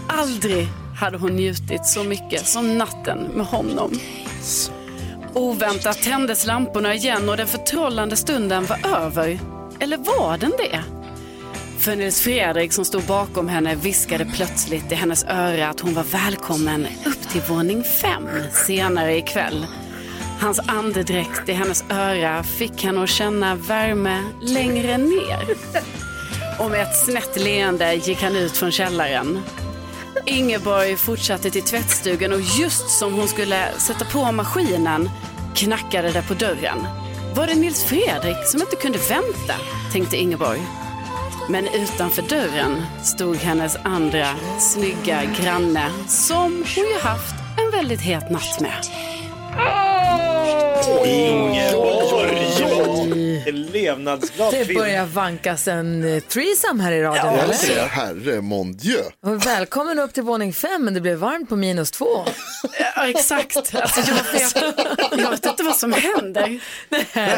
Aldrig 0.08 0.68
hade 1.00 1.18
hon 1.18 1.36
njutit 1.36 1.86
så 1.86 2.04
mycket 2.04 2.48
som 2.48 2.78
natten 2.78 3.20
med 3.34 3.46
honom. 3.46 3.92
Oväntat 5.34 6.02
tändes 6.02 6.46
lamporna 6.46 6.96
igen 6.96 7.30
och 7.30 7.38
den 7.38 7.48
förtrollande 7.48 8.16
stunden 8.16 8.66
var 8.66 8.98
över. 8.98 9.40
Eller 9.80 9.98
var 9.98 10.38
den 10.38 10.52
det? 10.58 10.97
För 11.88 11.96
Nils 11.96 12.22
Fredrik 12.22 12.74
som 12.74 12.86
stod 12.86 13.04
bakom 13.04 13.48
henne 13.48 13.76
viskade 13.76 14.26
plötsligt 14.26 14.92
i 14.92 14.96
hennes 14.96 15.26
öra 15.26 15.70
att 15.70 15.80
hon 15.80 15.94
var 15.94 16.04
välkommen 16.04 16.88
upp 17.06 17.30
till 17.30 17.42
våning 17.42 17.84
fem 17.84 18.30
senare 18.52 19.18
ikväll. 19.18 19.66
Hans 20.40 20.60
andedräkt 20.60 21.50
i 21.50 21.52
hennes 21.52 21.84
öra 21.90 22.44
fick 22.44 22.84
henne 22.84 23.04
att 23.04 23.10
känna 23.10 23.56
värme 23.56 24.24
längre 24.42 24.98
ner. 24.98 25.56
Och 26.60 26.72
med 26.72 26.82
ett 26.82 27.06
snett 27.06 27.40
leende 27.40 27.94
gick 27.94 28.22
han 28.22 28.36
ut 28.36 28.58
från 28.58 28.72
källaren. 28.72 29.40
Ingeborg 30.26 30.96
fortsatte 30.96 31.50
till 31.50 31.64
tvättstugan 31.64 32.34
och 32.34 32.42
just 32.60 32.90
som 32.90 33.14
hon 33.14 33.28
skulle 33.28 33.72
sätta 33.78 34.06
på 34.06 34.32
maskinen 34.32 35.10
knackade 35.56 36.12
det 36.12 36.28
på 36.28 36.34
dörren. 36.34 36.88
Var 37.36 37.48
det 37.48 37.56
Nils 37.56 37.84
Fredrik 37.84 38.38
som 38.46 38.62
inte 38.62 38.76
kunde 38.76 38.98
vänta, 38.98 39.54
tänkte 39.94 40.18
Ingeborg. 40.18 40.62
Men 41.50 41.68
utanför 41.68 42.22
dörren 42.22 42.86
stod 43.04 43.36
hennes 43.36 43.78
andra 43.84 44.28
snygga 44.60 45.22
granne 45.42 45.92
som 46.08 46.64
hon 46.76 46.86
ju 46.86 47.00
haft 47.00 47.36
en 47.58 47.72
väldigt 47.72 48.02
het 48.02 48.32
natt 48.32 48.60
med. 48.62 48.74
Ingeborg! 51.06 51.97
Levnadsglad 53.74 54.54
Det 54.54 54.74
börjar 54.76 55.06
vankas 55.06 55.68
en 55.68 56.04
eh, 56.16 56.20
threesome 56.20 56.84
här 56.84 56.92
i 56.92 57.02
radion, 57.02 57.34
eller? 57.40 57.88
Herre 57.88 58.42
mon 58.42 58.74
dieu. 58.78 59.02
Och 59.26 59.46
Välkommen 59.46 60.00
upp 60.00 60.14
till 60.14 60.24
våning 60.24 60.54
fem, 60.54 60.84
men 60.86 60.94
det 60.94 61.02
blev 61.02 61.18
varmt 61.18 61.50
på 61.50 61.56
minus 61.56 61.92
två. 61.92 62.26
Ja, 62.96 63.08
exakt. 63.10 63.56
Alltså, 63.74 64.02
jag, 64.12 64.40
vet, 64.40 64.56
jag 65.22 65.32
vet 65.32 65.46
inte 65.46 65.64
vad 65.64 65.76
som 65.76 65.94
händer. 65.94 66.60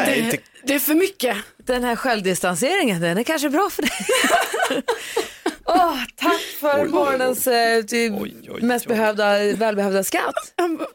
det, 0.06 0.18
inte- 0.18 0.38
det 0.64 0.74
är 0.74 0.78
för 0.78 0.94
mycket. 0.94 1.36
Den 1.66 1.84
här 1.84 1.96
självdistanseringen, 1.96 3.00
den 3.00 3.18
är 3.18 3.22
kanske 3.22 3.48
bra 3.50 3.70
för 3.70 3.82
dig. 3.82 3.90
Åh, 5.64 5.96
tack 6.16 6.40
för 6.60 6.84
morgonens 6.84 7.46
eh, 7.46 7.82
ty- 7.82 8.10
mest 8.62 8.86
behövda, 8.86 9.38
välbehövda 9.54 10.04
skratt. 10.04 10.34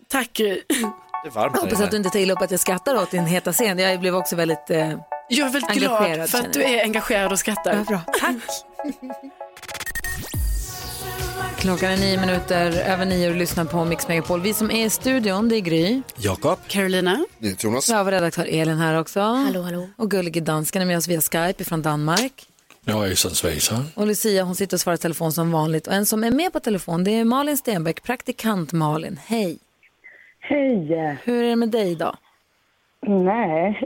Tack. 0.10 0.30
Det 0.34 1.30
är 1.30 1.32
varmt 1.32 1.52
Jag 1.56 1.62
hoppas 1.62 1.82
att 1.82 1.92
du 1.92 1.98
inte 1.98 2.10
tar 2.10 2.20
illa 2.20 2.34
upp 2.34 2.42
att 2.42 2.52
jag 2.52 2.60
skrattar 2.60 2.96
åt 2.96 3.12
din 3.12 3.26
heta 3.26 3.54
scen. 3.54 3.80
Jag 3.80 4.00
blev 4.00 4.16
också 4.16 4.36
väldigt 4.36 4.70
eh, 4.70 4.90
Jag 5.30 5.48
är 5.48 5.52
väldigt 5.52 5.70
engagerad. 5.72 6.16
glad 6.16 6.30
för 6.30 6.38
att 6.38 6.54
du 6.54 6.62
jag. 6.62 6.72
är 6.72 6.84
engagerad 6.84 7.32
och 7.32 7.40
skrattar. 7.40 7.76
Ja, 7.76 7.84
bra. 7.84 8.02
Tack. 8.20 8.36
Klockan 11.60 11.92
är 11.92 11.98
nio 11.98 12.20
minuter 12.20 12.72
över 12.72 13.06
nio 13.06 13.30
och 13.30 13.36
lyssnar 13.36 13.66
på 13.66 13.86
Mix 13.86 14.08
Megapol. 14.08 14.42
Vi 14.42 14.54
som 14.54 14.72
är 14.72 14.86
i 14.86 14.90
studion, 14.90 15.50
det 15.50 15.56
är 15.56 15.60
Gry. 15.60 16.02
Jakob. 16.18 16.60
Carolina. 16.68 17.26
Jonas. 17.60 17.90
Jag 17.90 17.98
har 17.98 18.12
redaktör 18.12 18.46
Elin 18.50 18.78
här 18.78 19.00
också. 19.00 19.20
Hallå, 19.20 19.62
hallå. 19.62 19.90
Och 19.98 20.12
gullige 20.12 20.42
dansken 20.42 20.82
är 20.82 20.86
med 20.86 20.98
oss 20.98 21.08
via 21.08 21.22
Skype 21.22 21.64
från 21.64 21.82
Danmark. 21.82 22.48
Ja, 22.86 23.02
hejsan 23.02 23.32
svejsan. 23.32 23.88
Och 23.96 24.08
Lucia 24.08 24.44
hon 24.44 24.56
sitter 24.56 24.78
och 24.78 24.82
svarar 24.82 24.96
i 24.96 24.98
telefon 24.98 25.32
som 25.32 25.52
vanligt. 25.52 25.88
Och 25.88 25.94
en 25.94 26.06
som 26.06 26.24
är 26.24 26.32
med 26.32 26.54
på 26.54 26.60
telefon 26.60 27.04
det 27.04 27.12
är 27.12 27.26
Malin 27.26 27.58
Stenbeck, 27.58 28.04
praktikant 28.04 28.72
Malin. 28.72 29.20
Hej. 29.26 29.58
Hej. 30.40 31.18
Hur 31.24 31.44
är 31.44 31.50
det 31.50 31.56
med 31.56 31.70
dig 31.70 31.92
idag? 31.92 32.18
Nej, 33.08 33.82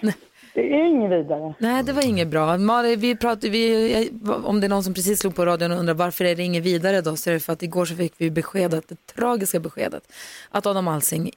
det 0.54 0.60
är 0.74 0.84
inget 0.84 1.10
vidare. 1.10 1.54
Nej, 1.58 1.82
det 1.84 1.92
var 1.92 2.02
inget 2.06 2.28
bra. 2.28 2.58
Malin, 2.58 3.00
vi 3.00 3.16
pratade, 3.16 3.48
vi, 3.48 4.10
om 4.44 4.60
det 4.60 4.66
är 4.66 4.68
någon 4.68 4.84
som 4.84 4.94
precis 4.94 5.20
slog 5.20 5.34
på 5.34 5.46
radion 5.46 5.72
och 5.72 5.78
undrar 5.78 5.94
varför 5.94 6.24
är 6.24 6.36
det 6.36 6.42
inget 6.42 6.62
vidare 6.62 7.00
då, 7.00 7.16
så 7.16 7.30
är 7.30 7.34
det 7.34 7.40
för 7.40 7.52
att 7.52 7.62
igår 7.62 7.84
så 7.84 7.94
fick 7.94 8.14
vi 8.16 8.30
beskedet, 8.30 8.88
det 8.88 9.06
tragiska 9.06 9.60
beskedet, 9.60 10.12
att 10.50 10.66
Adam 10.66 10.88
Alsing 10.88 11.30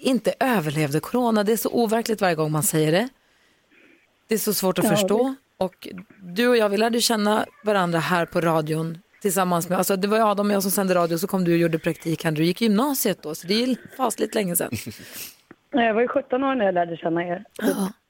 inte 0.00 0.34
överlevde 0.40 1.00
corona. 1.00 1.44
Det 1.44 1.52
är 1.52 1.56
så 1.56 1.68
overkligt 1.72 2.20
varje 2.20 2.34
gång 2.34 2.52
man 2.52 2.62
säger 2.62 2.92
det. 2.92 3.08
Det 4.28 4.34
är 4.34 4.38
så 4.38 4.54
svårt 4.54 4.78
att 4.78 4.84
Ja, 4.84 4.90
förstå. 4.90 5.34
Och 5.56 5.88
du 6.22 6.48
och 6.48 6.56
jag, 6.56 6.68
vi 6.68 6.76
lärde 6.76 7.00
känna 7.00 7.46
varandra 7.64 7.98
här 7.98 8.26
på 8.26 8.40
radion 8.40 8.98
tillsammans 9.22 9.68
med, 9.68 9.78
alltså 9.78 9.96
det 9.96 10.08
var 10.08 10.30
Adam 10.30 10.46
och 10.46 10.52
jag 10.54 10.62
som 10.62 10.70
sände 10.70 10.94
radio, 10.94 11.18
så 11.18 11.26
kom 11.26 11.44
du 11.44 11.52
och 11.52 11.58
gjorde 11.58 11.78
praktik 11.78 12.24
här. 12.24 12.32
Du 12.32 12.44
gick 12.44 12.60
gymnasiet 12.60 13.22
då, 13.22 13.34
så 13.34 13.46
det 13.46 13.62
är 13.62 13.76
fasligt 13.96 14.34
länge 14.34 14.56
sedan. 14.56 14.70
Jag 15.70 15.94
var 15.94 16.00
ju 16.00 16.08
17 16.08 16.44
år 16.44 16.54
när 16.54 16.64
jag 16.64 16.74
lärde 16.74 16.96
känna 16.96 17.24
er. 17.24 17.44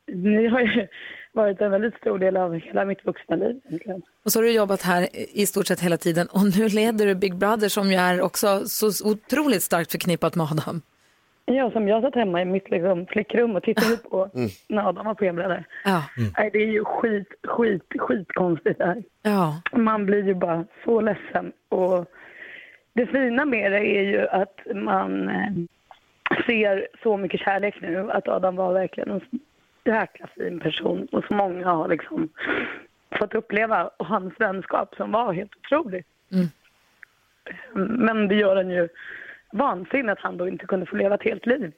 Ni 0.07 0.47
har 0.47 0.61
ju 0.61 0.87
varit 1.33 1.61
en 1.61 1.71
väldigt 1.71 1.95
stor 1.97 2.19
del 2.19 2.37
av 2.37 2.55
hela 2.55 2.85
mitt 2.85 3.05
vuxna 3.05 3.37
liv. 3.37 3.61
egentligen. 3.69 4.03
Och 4.25 4.33
så 4.33 4.39
har 4.39 4.45
du 4.45 4.53
jobbat 4.53 4.83
här 4.83 5.09
i 5.33 5.47
stort 5.47 5.67
sett 5.67 5.81
hela 5.81 5.97
tiden 5.97 6.27
och 6.27 6.59
nu 6.59 6.69
leder 6.69 7.07
du 7.07 7.15
Big 7.15 7.37
Brother 7.37 7.69
som 7.69 7.91
ju 7.91 7.97
är 7.97 8.21
också 8.23 8.61
så 8.67 9.11
otroligt 9.11 9.63
starkt 9.63 9.93
förknippat 9.93 10.37
med 10.37 10.47
Adam. 10.53 10.83
Ja, 11.47 11.71
som 11.71 11.89
jag 11.89 12.03
satt 12.03 12.15
hemma 12.15 12.43
i 12.43 12.45
mitt 12.45 12.71
liksom, 12.71 13.07
flickrum 13.07 13.57
och 13.57 13.63
tittade 13.63 13.97
på 13.97 14.31
när 14.69 14.89
Adam 14.89 15.07
var 15.07 15.15
programledare. 15.15 15.65
Ja. 15.85 16.03
Nej, 16.39 16.51
det 16.53 16.59
är 16.59 16.67
ju 16.67 16.85
skit, 16.85 17.29
skit, 17.43 17.83
skitkonstigt 17.99 18.79
det 18.79 18.85
här. 18.87 19.03
Ja. 19.23 19.61
Man 19.73 20.07
blir 20.07 20.27
ju 20.27 20.35
bara 20.35 20.65
så 20.85 21.01
ledsen. 21.01 21.53
Och 21.69 22.07
det 22.93 23.07
fina 23.07 23.45
med 23.45 23.73
det 23.73 23.79
är 23.97 24.03
ju 24.03 24.29
att 24.29 24.61
man 24.75 25.29
eh, 25.29 25.53
ser 26.47 26.89
så 27.03 27.17
mycket 27.17 27.41
kärlek 27.41 27.75
nu. 27.81 28.11
Att 28.11 28.29
Adam 28.29 28.57
var 28.57 28.73
verkligen 28.73 29.11
en 29.11 29.21
jäkla 29.85 30.27
fin 30.37 30.61
person. 30.61 31.09
Och 31.13 31.25
så 31.29 31.35
många 31.35 31.67
har 31.69 31.89
liksom 31.89 32.29
fått 33.19 33.35
uppleva 33.35 33.91
och 33.97 34.07
hans 34.07 34.35
vänskap 34.39 34.95
som 34.97 35.13
var 35.13 35.33
helt 35.33 35.53
otrolig. 35.57 36.05
Mm. 36.33 36.49
Men 37.75 38.29
det 38.29 38.35
gör 38.35 38.57
en 38.57 38.71
ju 38.71 38.89
vansinnig 39.53 40.13
att 40.13 40.21
han 40.21 40.37
då 40.37 40.49
inte 40.49 40.67
kunde 40.67 40.87
få 40.87 40.97
leva 40.97 41.15
ett 41.15 41.23
helt 41.23 41.47
liv. 41.47 41.73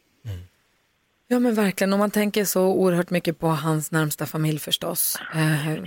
Ja 1.29 1.39
men 1.39 1.55
verkligen, 1.55 1.93
om 1.93 1.99
man 1.99 2.11
tänker 2.11 2.45
så 2.45 2.67
oerhört 2.75 3.11
mycket 3.11 3.39
på 3.39 3.47
hans 3.47 3.93
närmsta 3.93 4.27
familj 4.27 4.59
förstås. 4.59 5.19
Eh, 5.35 5.85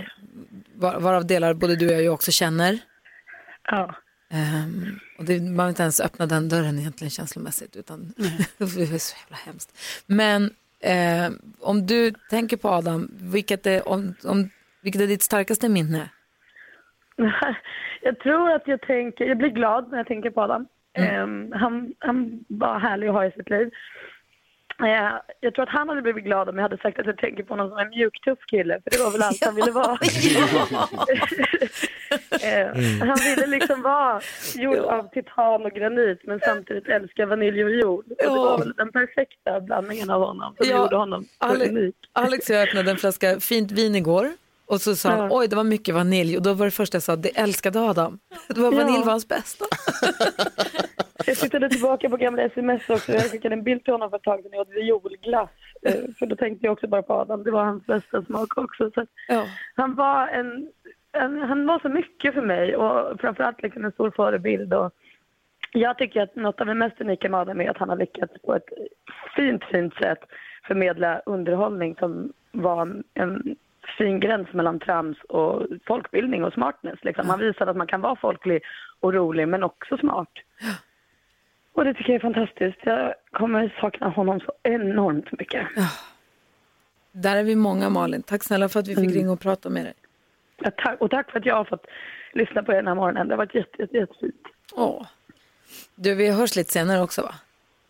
var- 0.74 1.00
varav 1.00 1.26
delar 1.26 1.54
både 1.54 1.76
du 1.76 1.86
och 1.86 1.92
jag 1.92 2.02
ju 2.02 2.08
också 2.08 2.30
känner. 2.30 2.78
Ja. 3.64 3.94
Ehm, 4.30 4.98
och 5.18 5.24
det, 5.24 5.40
man 5.40 5.66
vill 5.66 5.70
inte 5.72 5.82
ens 5.82 6.00
öppna 6.00 6.26
den 6.26 6.48
dörren 6.48 6.78
egentligen 6.78 7.10
känslomässigt 7.10 7.76
utan 7.76 8.12
det 8.58 8.64
är 8.64 8.98
så 8.98 9.16
jävla 9.22 9.36
hemskt. 9.46 9.78
Men 10.06 10.50
eh, 10.82 11.30
om 11.60 11.86
du 11.86 12.12
tänker 12.30 12.56
på 12.56 12.68
Adam, 12.68 13.08
vilket 13.32 13.66
är, 13.66 13.88
om, 13.88 14.14
om, 14.24 14.50
vilket 14.82 15.02
är 15.02 15.06
ditt 15.06 15.22
starkaste 15.22 15.68
minne? 15.68 16.10
Jag 18.02 18.18
tror 18.18 18.50
att 18.50 18.68
jag 18.68 18.80
tänker, 18.80 19.24
jag 19.24 19.38
blir 19.38 19.48
glad 19.48 19.90
när 19.90 19.96
jag 19.96 20.06
tänker 20.06 20.30
på 20.30 20.40
Adam. 20.42 20.66
Ehm, 20.94 21.52
han, 21.52 21.94
han 21.98 22.44
var 22.48 22.78
härlig 22.78 23.08
att 23.08 23.14
ha 23.14 23.26
i 23.26 23.30
sitt 23.30 23.50
liv. 23.50 23.70
Eh, 24.84 25.12
jag 25.40 25.54
tror 25.54 25.62
att 25.62 25.68
han 25.68 25.88
hade 25.88 26.02
blivit 26.02 26.24
glad 26.24 26.48
om 26.48 26.56
jag 26.56 26.62
hade 26.62 26.78
sagt 26.78 26.98
att 26.98 27.06
jag 27.06 27.18
tänker 27.18 27.42
på 27.42 27.56
någon 27.56 27.68
som 27.68 27.78
en 27.78 27.88
mjuktuff 27.88 28.38
kille, 28.46 28.80
för 28.84 28.90
det 28.90 28.98
var 29.04 29.10
väl 29.10 29.22
allt 29.22 29.44
han 29.44 29.54
ville 29.54 29.70
vara. 29.70 29.92
eh, 32.42 32.66
han 33.08 33.18
ville 33.24 33.46
liksom 33.46 33.82
vara 33.82 34.20
gjord 34.54 34.76
av 34.76 35.08
titan 35.14 35.62
och 35.64 35.70
granit 35.72 36.20
men 36.24 36.40
samtidigt 36.44 36.88
älska 36.88 37.26
vanilj 37.26 37.64
och 37.64 37.70
jord. 37.70 38.04
Det 38.18 38.26
var 38.28 38.58
väl 38.58 38.72
den 38.76 38.92
perfekta 38.92 39.60
blandningen 39.60 40.10
av 40.10 40.22
honom 40.22 40.54
som 40.56 40.66
Ja, 40.70 40.76
gjorde 40.82 40.96
honom 40.96 41.24
så 41.24 41.30
Ale- 41.46 41.68
unik. 41.68 41.96
Alex 42.12 42.50
och 42.50 42.56
jag 42.56 42.68
öppnade 42.68 42.90
en 42.90 42.96
flaska 42.96 43.40
fint 43.40 43.70
vin 43.72 43.94
igår 43.94 44.28
och 44.66 44.80
så 44.80 44.96
sa 44.96 45.08
han, 45.10 45.28
oj 45.32 45.48
det 45.48 45.56
var 45.56 45.64
mycket 45.64 45.94
vanilj 45.94 46.36
och 46.36 46.42
då 46.42 46.52
var 46.52 46.64
det 46.64 46.70
första 46.70 46.96
jag 46.96 47.02
sa, 47.02 47.16
det 47.16 47.38
älskade 47.38 47.80
Adam. 47.80 48.18
Det 48.48 48.60
var 48.60 48.72
Ja. 48.72 48.78
vanilj 48.78 49.04
var 49.04 49.10
hans 49.10 49.28
bästa. 49.28 49.64
Jag 51.26 51.36
tittade 51.36 51.68
tillbaka 51.68 52.08
på 52.08 52.16
gamla 52.16 52.42
sms 52.42 52.90
också. 52.90 53.12
Jag 53.12 53.22
skickade 53.30 53.54
en 53.54 53.62
bild 53.62 53.84
till 53.84 53.94
honom 53.94 54.10
för 54.10 54.16
ett 54.16 54.22
tag 54.22 54.42
sedan 54.42 54.50
jag 54.52 54.60
åt 54.60 54.74
violglass. 54.74 55.50
Eh, 55.82 55.94
För 56.18 56.26
då 56.26 56.36
tänkte 56.36 56.66
jag 56.66 56.72
också 56.72 56.88
bara 56.88 57.02
på 57.02 57.14
Adam. 57.14 57.42
Det 57.44 57.50
var 57.50 57.64
hans 57.64 57.86
bästa 57.86 58.22
smak 58.22 58.58
också. 58.58 58.90
Så 58.90 59.00
att 59.00 59.08
Han 59.74 59.94
var 59.94 60.28
en, 60.28 60.68
en, 61.12 61.38
han 61.42 61.66
var 61.66 61.78
så 61.78 61.88
mycket 61.88 62.34
för 62.34 62.42
mig 62.42 62.76
och 62.76 63.20
framförallt 63.20 63.62
liksom 63.62 63.84
en 63.84 63.92
stor 63.92 64.10
förebild. 64.10 64.74
Och 64.74 64.92
jag 65.72 65.98
tycker 65.98 66.22
att 66.22 66.36
något 66.36 66.60
av 66.60 66.66
det 66.66 66.74
mest 66.74 67.00
unika 67.00 67.28
med 67.28 67.40
Adam 67.40 67.60
är 67.60 67.70
att 67.70 67.78
han 67.78 67.88
har 67.88 67.96
lyckats 67.96 68.42
på 68.42 68.54
ett 68.54 68.68
fint, 69.36 69.64
fint 69.64 69.94
sätt 69.94 70.18
förmedla 70.66 71.18
underhållning 71.26 71.96
som 71.98 72.32
var 72.52 72.82
en, 72.82 73.04
en 73.14 73.56
fin 73.98 74.20
gräns 74.20 74.52
mellan 74.52 74.78
trams 74.78 75.16
och 75.28 75.66
folkbildning 75.86 76.44
och 76.44 76.52
smartness. 76.52 76.98
Liksom. 77.04 77.28
Han 77.28 77.38
visade 77.38 77.70
att 77.70 77.76
man 77.76 77.86
kan 77.86 78.00
vara 78.00 78.16
folklig 78.16 78.62
och 79.00 79.14
rolig 79.14 79.48
men 79.48 79.62
också 79.62 79.96
smart. 79.96 80.28
Och 81.80 81.86
det 81.86 81.94
tycker 81.94 82.12
jag 82.12 82.24
är 82.24 82.32
fantastiskt. 82.34 82.78
Jag 82.82 83.14
kommer 83.32 83.76
sakna 83.80 84.08
honom 84.08 84.40
så 84.40 84.52
enormt 84.62 85.32
mycket. 85.38 85.66
Där 87.12 87.36
är 87.36 87.42
vi 87.44 87.56
många 87.56 87.88
Malin. 87.88 88.22
Tack 88.22 88.44
snälla 88.44 88.68
för 88.68 88.80
att 88.80 88.88
vi 88.88 88.94
fick 88.94 89.04
Mm. 89.04 89.14
ringa 89.14 89.32
och 89.32 89.40
prata 89.40 89.68
med 89.70 89.84
dig. 89.84 89.94
Ja, 90.56 90.70
tack, 90.76 91.00
och 91.00 91.10
tack 91.10 91.30
för 91.30 91.38
att 91.38 91.46
jag 91.46 91.54
har 91.56 91.64
fått 91.64 91.86
lyssna 92.32 92.62
på 92.62 92.72
er 92.72 92.76
den 92.76 92.86
här 92.86 92.94
morgonen. 92.94 93.28
Det 93.28 93.34
har 93.34 93.38
varit 93.38 93.54
jätte, 93.54 93.82
jätte, 93.82 93.96
jättefint. 93.96 94.34
Åh. 94.72 95.06
Du, 95.94 96.14
vi 96.14 96.30
hörs 96.30 96.56
lite 96.56 96.72
senare 96.72 97.02
också 97.02 97.22
va? 97.22 97.34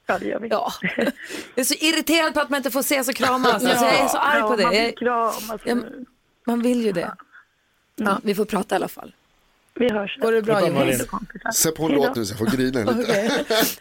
Ja, 0.06 0.18
det 0.18 0.26
gör 0.26 0.38
vi. 0.40 0.48
Ja. 0.48 0.72
Jag 0.96 1.06
är 1.54 1.64
så 1.64 1.74
irriterad 1.84 2.34
på 2.34 2.40
att 2.40 2.50
man 2.50 2.56
inte 2.56 2.70
får 2.70 2.80
ses 2.80 3.08
och 3.08 3.14
kramas. 3.14 3.52
Alltså, 3.54 3.84
jag 3.84 4.00
är 4.00 4.08
så 4.08 4.18
arg 4.18 4.38
Ja, 4.38 4.48
på 4.48 4.56
det. 4.56 4.62
man 4.62 4.72
vill 4.72 4.94
kramas. 4.96 5.60
jag, 5.64 5.82
man 6.46 6.62
vill 6.62 6.80
ju 6.86 6.92
det. 6.92 7.12
Ja, 7.96 8.20
vi 8.24 8.34
får 8.34 8.44
prata 8.44 8.74
i 8.74 8.76
alla 8.76 8.88
fall. 8.88 9.14
Vi 9.80 9.92
hörs. 9.92 10.16
Går 10.20 10.32
det 10.32 10.42
bra 10.42 10.68
Jonas? 10.68 11.56
Sätt 11.56 11.74
på 11.74 11.84
en 11.84 11.92
låt 11.92 12.16
nu 12.16 12.24
så 12.24 12.32
jag 12.32 12.38
får 12.38 12.56
grina 12.56 12.90
lite. 12.92 13.12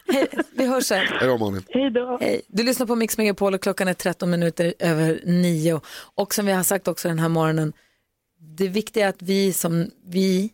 Hej, 0.06 0.28
vi 0.52 0.66
hörs 0.66 0.84
sen. 0.84 1.06
Hej 1.06 1.28
då 1.28 1.38
Malin. 1.38 1.64
Hej 1.68 1.90
då. 1.90 2.18
Hej. 2.20 2.42
Du 2.48 2.62
lyssnar 2.62 2.86
på 2.86 2.94
Mix 2.94 3.18
Megapol 3.18 3.54
och 3.54 3.62
klockan 3.62 3.88
är 3.88 3.94
13 3.94 4.30
minuter 4.30 4.74
över 4.78 5.20
9. 5.24 5.80
Och 6.14 6.34
som 6.34 6.46
vi 6.46 6.52
har 6.52 6.62
sagt 6.62 6.88
också 6.88 7.08
den 7.08 7.18
här 7.18 7.28
morgonen, 7.28 7.72
det 8.56 8.68
viktiga 8.68 9.04
är 9.04 9.08
att 9.08 9.22
vi 9.22 9.52
som 9.52 9.90
vi 10.06 10.50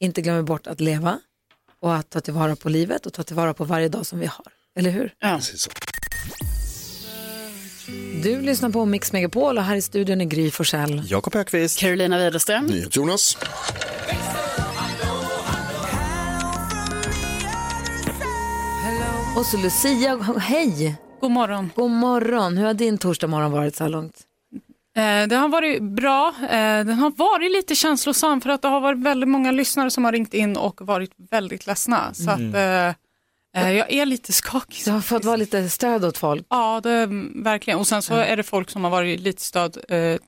inte 0.00 0.22
glömmer 0.22 0.42
bort 0.42 0.66
att 0.66 0.80
leva 0.80 1.18
och 1.82 1.94
att 1.94 2.10
ta 2.10 2.20
tillvara 2.20 2.56
på 2.56 2.68
livet 2.68 3.06
och 3.06 3.12
ta 3.12 3.22
tillvara 3.22 3.54
på 3.54 3.64
varje 3.64 3.88
dag 3.88 4.06
som 4.06 4.18
vi 4.18 4.26
har. 4.26 4.46
Eller 4.76 4.90
hur? 4.90 5.12
Precis 5.20 5.60
så. 5.60 5.70
Du 8.22 8.40
lyssnar 8.40 8.70
på 8.70 8.84
Mix 8.84 9.12
Megapol 9.12 9.58
och 9.58 9.64
här 9.64 9.76
i 9.76 9.82
studion 9.82 10.20
är 10.20 10.24
Gry 10.24 10.50
Forssell. 10.50 11.02
Jakob 11.06 11.36
Ökvist. 11.36 11.78
Carolina 11.78 12.18
Widerström. 12.18 12.68
Jonas. 12.90 13.38
Och 19.36 19.46
så 19.46 19.56
Lucia, 19.56 20.16
hej! 20.38 20.94
God 21.20 21.30
morgon. 21.30 21.70
God 21.74 21.90
morgon. 21.90 22.56
Hur 22.58 22.66
har 22.66 22.74
din 22.74 22.98
torsdag 22.98 23.26
morgon 23.26 23.52
varit 23.52 23.76
så 23.76 23.84
här 23.84 23.90
långt? 23.90 24.20
Eh, 24.96 25.28
det 25.28 25.36
har 25.36 25.48
varit 25.48 25.82
bra. 25.82 26.28
Eh, 26.42 26.48
den 26.84 26.92
har 26.92 27.10
varit 27.10 27.50
lite 27.52 27.74
känslosam 27.74 28.40
för 28.40 28.50
att 28.50 28.62
det 28.62 28.68
har 28.68 28.80
varit 28.80 28.98
väldigt 28.98 29.28
många 29.28 29.50
lyssnare 29.52 29.90
som 29.90 30.04
har 30.04 30.12
ringt 30.12 30.34
in 30.34 30.56
och 30.56 30.80
varit 30.86 31.10
väldigt 31.30 31.66
ledsna. 31.66 32.14
Så 32.14 32.30
Mm. 32.30 32.48
att, 32.48 32.54
eh, 33.56 33.70
jag 33.72 33.92
är 33.92 34.06
lite 34.06 34.32
skakig. 34.32 34.82
Du 34.84 34.90
har 34.90 35.00
fått 35.00 35.24
vara 35.24 35.36
lite 35.36 35.68
stöd 35.68 36.04
åt 36.04 36.18
folk. 36.18 36.46
Ja, 36.50 36.80
det, 36.82 37.08
verkligen. 37.34 37.78
Och 37.80 37.86
sen 37.86 38.02
så 38.02 38.14
är 38.14 38.36
det 38.36 38.42
folk 38.42 38.70
som 38.70 38.84
har 38.84 38.90
varit 38.90 39.20
lite 39.20 39.42
stöd 39.42 39.78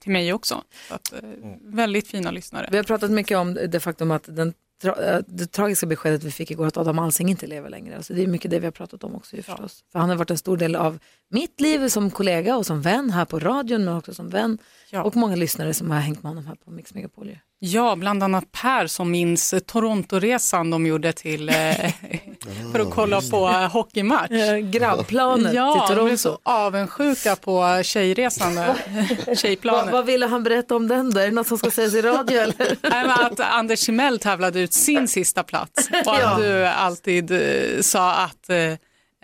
till 0.01 0.13
mig 0.13 0.33
också. 0.33 0.63
Så 0.89 0.95
att, 0.95 1.13
eh, 1.13 1.19
väldigt 1.63 2.09
fina 2.09 2.31
lyssnare. 2.31 2.69
Vi 2.71 2.77
har 2.77 2.85
pratat 2.85 3.11
mycket 3.11 3.39
om 3.39 3.55
det 3.55 3.81
faktum 3.81 4.11
att 4.11 4.25
den 4.27 4.55
tra- 4.83 5.17
äh, 5.17 5.21
det 5.27 5.47
tragiska 5.53 5.87
beskedet 5.87 6.25
vi 6.25 6.31
fick 6.31 6.51
igår 6.51 6.67
att 6.67 6.77
Adam 6.77 6.99
Alsing 6.99 7.29
inte 7.29 7.47
lever 7.47 7.71
längre. 7.71 7.97
Alltså 7.97 8.15
det 8.15 8.23
är 8.23 8.27
mycket 8.27 8.51
det 8.51 8.59
vi 8.59 8.67
har 8.67 8.73
pratat 8.73 9.05
om 9.05 9.15
också 9.15 9.37
ju 9.37 9.43
förstås. 9.43 9.85
För 9.93 9.99
han 9.99 10.09
har 10.09 10.17
varit 10.17 10.31
en 10.31 10.39
stor 10.39 10.57
del 10.57 10.77
av 10.77 10.99
mitt 11.33 11.61
liv 11.61 11.89
som 11.89 12.11
kollega 12.11 12.57
och 12.57 12.67
som 12.67 12.83
vän 12.83 13.11
här 13.11 13.25
på 13.25 13.39
radion 13.39 13.85
men 13.85 13.97
också 13.97 14.15
som 14.15 14.29
vän. 14.29 14.59
Och 15.05 15.17
många 15.17 15.37
lyssnare 15.37 15.75
som 15.75 15.91
har 15.91 16.01
hängt 16.01 16.23
med 16.23 16.31
honom 16.31 16.47
här 16.47 16.55
på 16.55 16.71
Mix 16.71 16.95
Megapol. 16.95 17.39
Ja, 17.59 17.97
bland 17.97 18.23
annat 18.23 18.53
Per 18.53 18.87
som 18.87 19.11
minns 19.11 19.53
eh, 19.53 19.59
Torontoresan 19.59 20.71
de 20.71 20.87
gjorde 20.87 21.13
till 21.13 21.49
eh, 21.49 21.55
för 22.73 22.79
att 22.81 22.91
kolla 22.91 23.21
på 23.21 23.49
eh, 23.49 23.71
hockeymatch. 23.73 24.31
Grabbplanet 24.71 25.55
ja, 25.55 25.87
till 25.89 25.97
de 25.97 26.03
är 26.03 26.17
Toronto. 26.17 26.17
så 26.17 26.39
avundsjuka 26.43 27.37
på 27.37 27.81
tjejresan, 27.85 28.55
där. 28.55 28.75
Vad, 29.27 29.39
tjejplanet. 29.39 29.93
vad 29.93 30.07
ville 30.07 30.27
han 30.27 30.43
berätta 30.43 30.77
om 30.77 30.89
den 30.89 31.11
då? 31.11 31.21
Är 31.21 31.25
det 31.25 31.31
något 31.35 31.47
som 31.47 31.59
ska 31.59 31.71
sägas 31.71 31.95
i 31.95 32.03
radio 32.03 32.41
eller? 32.41 32.57
Nej, 32.91 33.07
men 33.07 33.11
att 33.11 33.41
Anders 33.41 33.87
Timell 33.87 34.19
tävlade 34.19 34.61
ut 34.61 34.73
sin 34.73 35.09
sista 35.09 35.43
plats 35.43 35.89
och 36.07 36.15
att 36.15 36.21
Ja. 36.21 36.39
du 36.39 36.67
alltid 36.67 37.31
eh, 37.31 37.81
sa 37.81 38.13
att, 38.15 38.49
eh, 38.51 38.75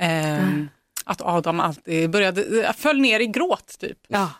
ehm, 0.00 0.68
att 1.08 1.20
Adam 1.22 1.60
alltid 1.60 2.10
började, 2.10 2.64
eh, 2.66 2.72
föll 2.72 3.00
ner 3.00 3.20
i 3.20 3.26
gråt 3.26 3.78
typ. 3.78 3.98
Ja. 4.08 4.30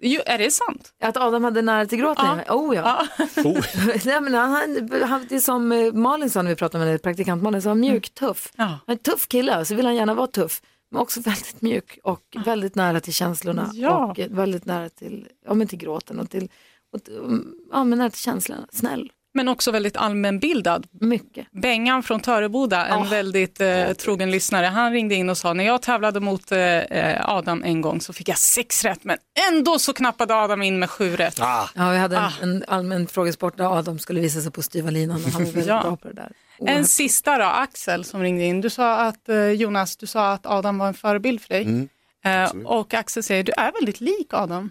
Jo, 0.00 0.20
är 0.26 0.38
det 0.38 0.50
sant? 0.50 0.92
Att 1.02 1.16
Adam 1.16 1.44
hade 1.44 1.62
nära 1.62 1.86
till 1.86 1.98
gråten? 1.98 2.40
Ja. 2.46 2.54
Oh 2.54 2.76
ja. 2.76 3.06
Nej, 4.04 4.20
men 4.20 4.34
han, 4.34 4.50
han, 4.52 5.02
han, 5.02 5.26
det 5.28 5.34
är 5.34 5.40
som 5.40 5.72
eh, 5.72 5.92
Malin 5.92 6.30
sa 6.30 6.42
när 6.42 6.50
vi 6.50 6.56
pratade 6.56 6.78
med 6.78 6.88
henne, 6.88 6.98
praktikant 6.98 7.42
Malin, 7.42 7.62
så 7.62 7.68
han 7.68 7.78
Mm. 7.78 7.90
mjuk, 7.92 8.14
tuff. 8.14 8.52
Han 8.56 8.68
är 8.86 8.92
en 8.92 8.98
tuff 8.98 9.28
kille, 9.28 9.64
så 9.64 9.74
vill 9.74 9.86
han 9.86 9.94
gärna 9.96 10.14
vara 10.14 10.26
tuff. 10.26 10.62
Men 10.90 11.00
också 11.00 11.20
väldigt 11.20 11.62
mjuk 11.62 11.98
och 12.04 12.36
väldigt 12.44 12.74
nära 12.74 13.00
till 13.00 13.12
känslorna 13.12 13.70
Ja. 13.72 14.06
och 14.10 14.18
eh, 14.20 14.28
väldigt 14.30 14.64
nära 14.66 14.88
till, 14.88 15.28
ja, 15.46 15.54
men 15.54 15.66
till 15.66 15.78
gråten 15.78 16.20
och 16.20 16.30
till, 16.30 16.48
och, 16.92 17.04
till- 17.04 17.42
ja, 17.72 17.84
men 17.84 17.98
nära 17.98 18.10
till 18.10 18.20
känslorna. 18.20 18.66
Snäll. 18.72 19.12
Men 19.36 19.48
också 19.48 19.70
väldigt 19.70 19.96
allmänbildad. 19.96 20.86
Mycket. 21.00 21.46
Bengan 21.52 22.02
från 22.02 22.20
Töreboda, 22.20 22.86
en 22.86 23.08
väldigt 23.08 23.60
eh, 23.60 23.92
trogen 23.92 24.30
lyssnare, 24.30 24.66
han 24.66 24.92
ringde 24.92 25.14
in 25.14 25.30
och 25.30 25.38
sa 25.38 25.52
när 25.52 25.64
jag 25.64 25.82
tävlade 25.82 26.20
mot 26.20 26.52
eh, 26.52 26.58
eh, 26.60 27.28
Adam 27.28 27.62
en 27.64 27.80
gång 27.80 28.00
så 28.00 28.12
fick 28.12 28.28
jag 28.28 28.38
sex 28.38 28.84
rätt 28.84 29.04
men 29.04 29.18
ändå 29.52 29.78
så 29.78 29.92
knappade 29.92 30.34
Adam 30.36 30.62
in 30.62 30.78
med 30.78 30.90
sju 30.90 31.16
rätt. 31.16 31.38
Ja, 31.38 31.68
vi 31.74 31.96
hade 31.98 32.16
en, 32.16 32.22
Ah. 32.22 32.32
en 32.42 32.64
allmän 32.68 33.06
frågesport 33.06 33.56
där 33.56 33.78
Adam 33.78 33.98
skulle 33.98 34.20
visa 34.20 34.40
sig 34.40 34.50
på 34.52 34.62
styva 34.62 34.90
linan 34.90 35.16
och 35.24 35.30
han 35.30 35.32
var 35.32 35.40
väldigt 35.52 35.66
Ja. 35.66 35.82
bra 35.82 35.96
på 35.96 36.08
det 36.08 36.14
där. 36.14 36.32
En 36.58 36.66
Oerhört. 36.68 36.86
sista 36.88 37.38
då, 37.38 37.44
Axel 37.44 38.04
som 38.04 38.20
ringde 38.22 38.44
in. 38.44 38.60
Du 38.60 38.70
sa 38.70 38.96
att, 39.00 39.28
eh, 39.28 39.48
Jonas, 39.48 39.96
du 39.96 40.06
sa 40.06 40.32
att 40.32 40.46
Adam 40.46 40.78
var 40.78 40.88
en 40.88 40.94
förebild 40.94 41.40
för 41.40 41.48
dig. 41.48 41.62
Mm, 41.62 41.88
Eh, 42.26 42.50
och 42.64 42.94
Axel 42.94 43.22
säger, 43.22 43.42
du 43.44 43.52
är 43.56 43.72
väldigt 43.72 44.00
lik 44.00 44.26
Adam. 44.34 44.70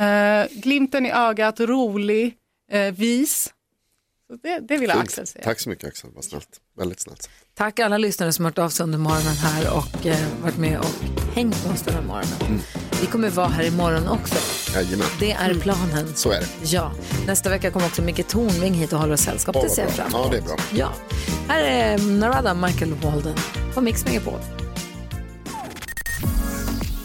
Eh, 0.00 0.46
glimten 0.62 1.06
i 1.06 1.10
ögat, 1.12 1.60
rolig, 1.60 2.34
eh, 2.72 2.80
vis. 2.94 3.53
Så 4.30 4.36
det, 4.42 4.60
det 4.68 4.76
vill 4.76 4.90
Fint. 4.90 5.02
Axel 5.02 5.26
säga. 5.26 5.44
Tack 5.44 5.60
så 5.60 5.68
mycket 5.68 5.88
Axel, 5.88 6.10
vad 6.14 6.24
snällt. 6.24 6.48
Väldigt 6.78 7.00
snällt. 7.00 7.28
Tack 7.54 7.78
alla 7.78 7.98
lyssnare 7.98 8.32
som 8.32 8.44
har 8.44 8.50
hört 8.52 8.58
av 8.58 8.68
sig 8.68 8.84
under 8.84 8.98
morgonen 8.98 9.34
här 9.36 9.76
och 9.76 10.06
eh, 10.06 10.26
varit 10.42 10.58
med 10.58 10.78
och 10.78 10.86
hängt 11.34 11.64
med 11.64 11.74
oss 11.74 11.82
den 11.82 11.94
här 11.94 12.02
morgonen. 12.02 12.60
Vi 13.00 13.06
kommer 13.06 13.30
vara 13.30 13.48
här 13.48 13.64
imorgon 13.64 14.08
också. 14.08 14.34
Jajamän. 14.74 15.06
Det 15.20 15.32
är 15.32 15.54
planen. 15.54 16.14
Så 16.14 16.30
är 16.30 16.40
det. 16.40 16.46
Ja, 16.62 16.92
nästa 17.26 17.50
vecka 17.50 17.70
kommer 17.70 17.86
också 17.86 18.02
Micke 18.02 18.28
Tornving 18.28 18.74
hit 18.74 18.92
och 18.92 18.98
håller 18.98 19.12
oss 19.14 19.20
sällskap. 19.20 19.56
Det 19.62 19.68
ser 19.70 19.82
jag 19.82 19.90
fram 19.92 20.06
emot. 20.14 20.24
Ja, 20.24 20.30
det 20.30 20.36
är 20.38 20.42
bra. 20.42 20.56
Ja. 20.72 20.92
Här 21.48 21.62
är 21.64 21.98
Narada 21.98 22.54
Michael 22.54 22.94
Walden 22.94 23.36
på 23.74 23.80
Mix 23.80 24.04
Megapol. 24.04 24.40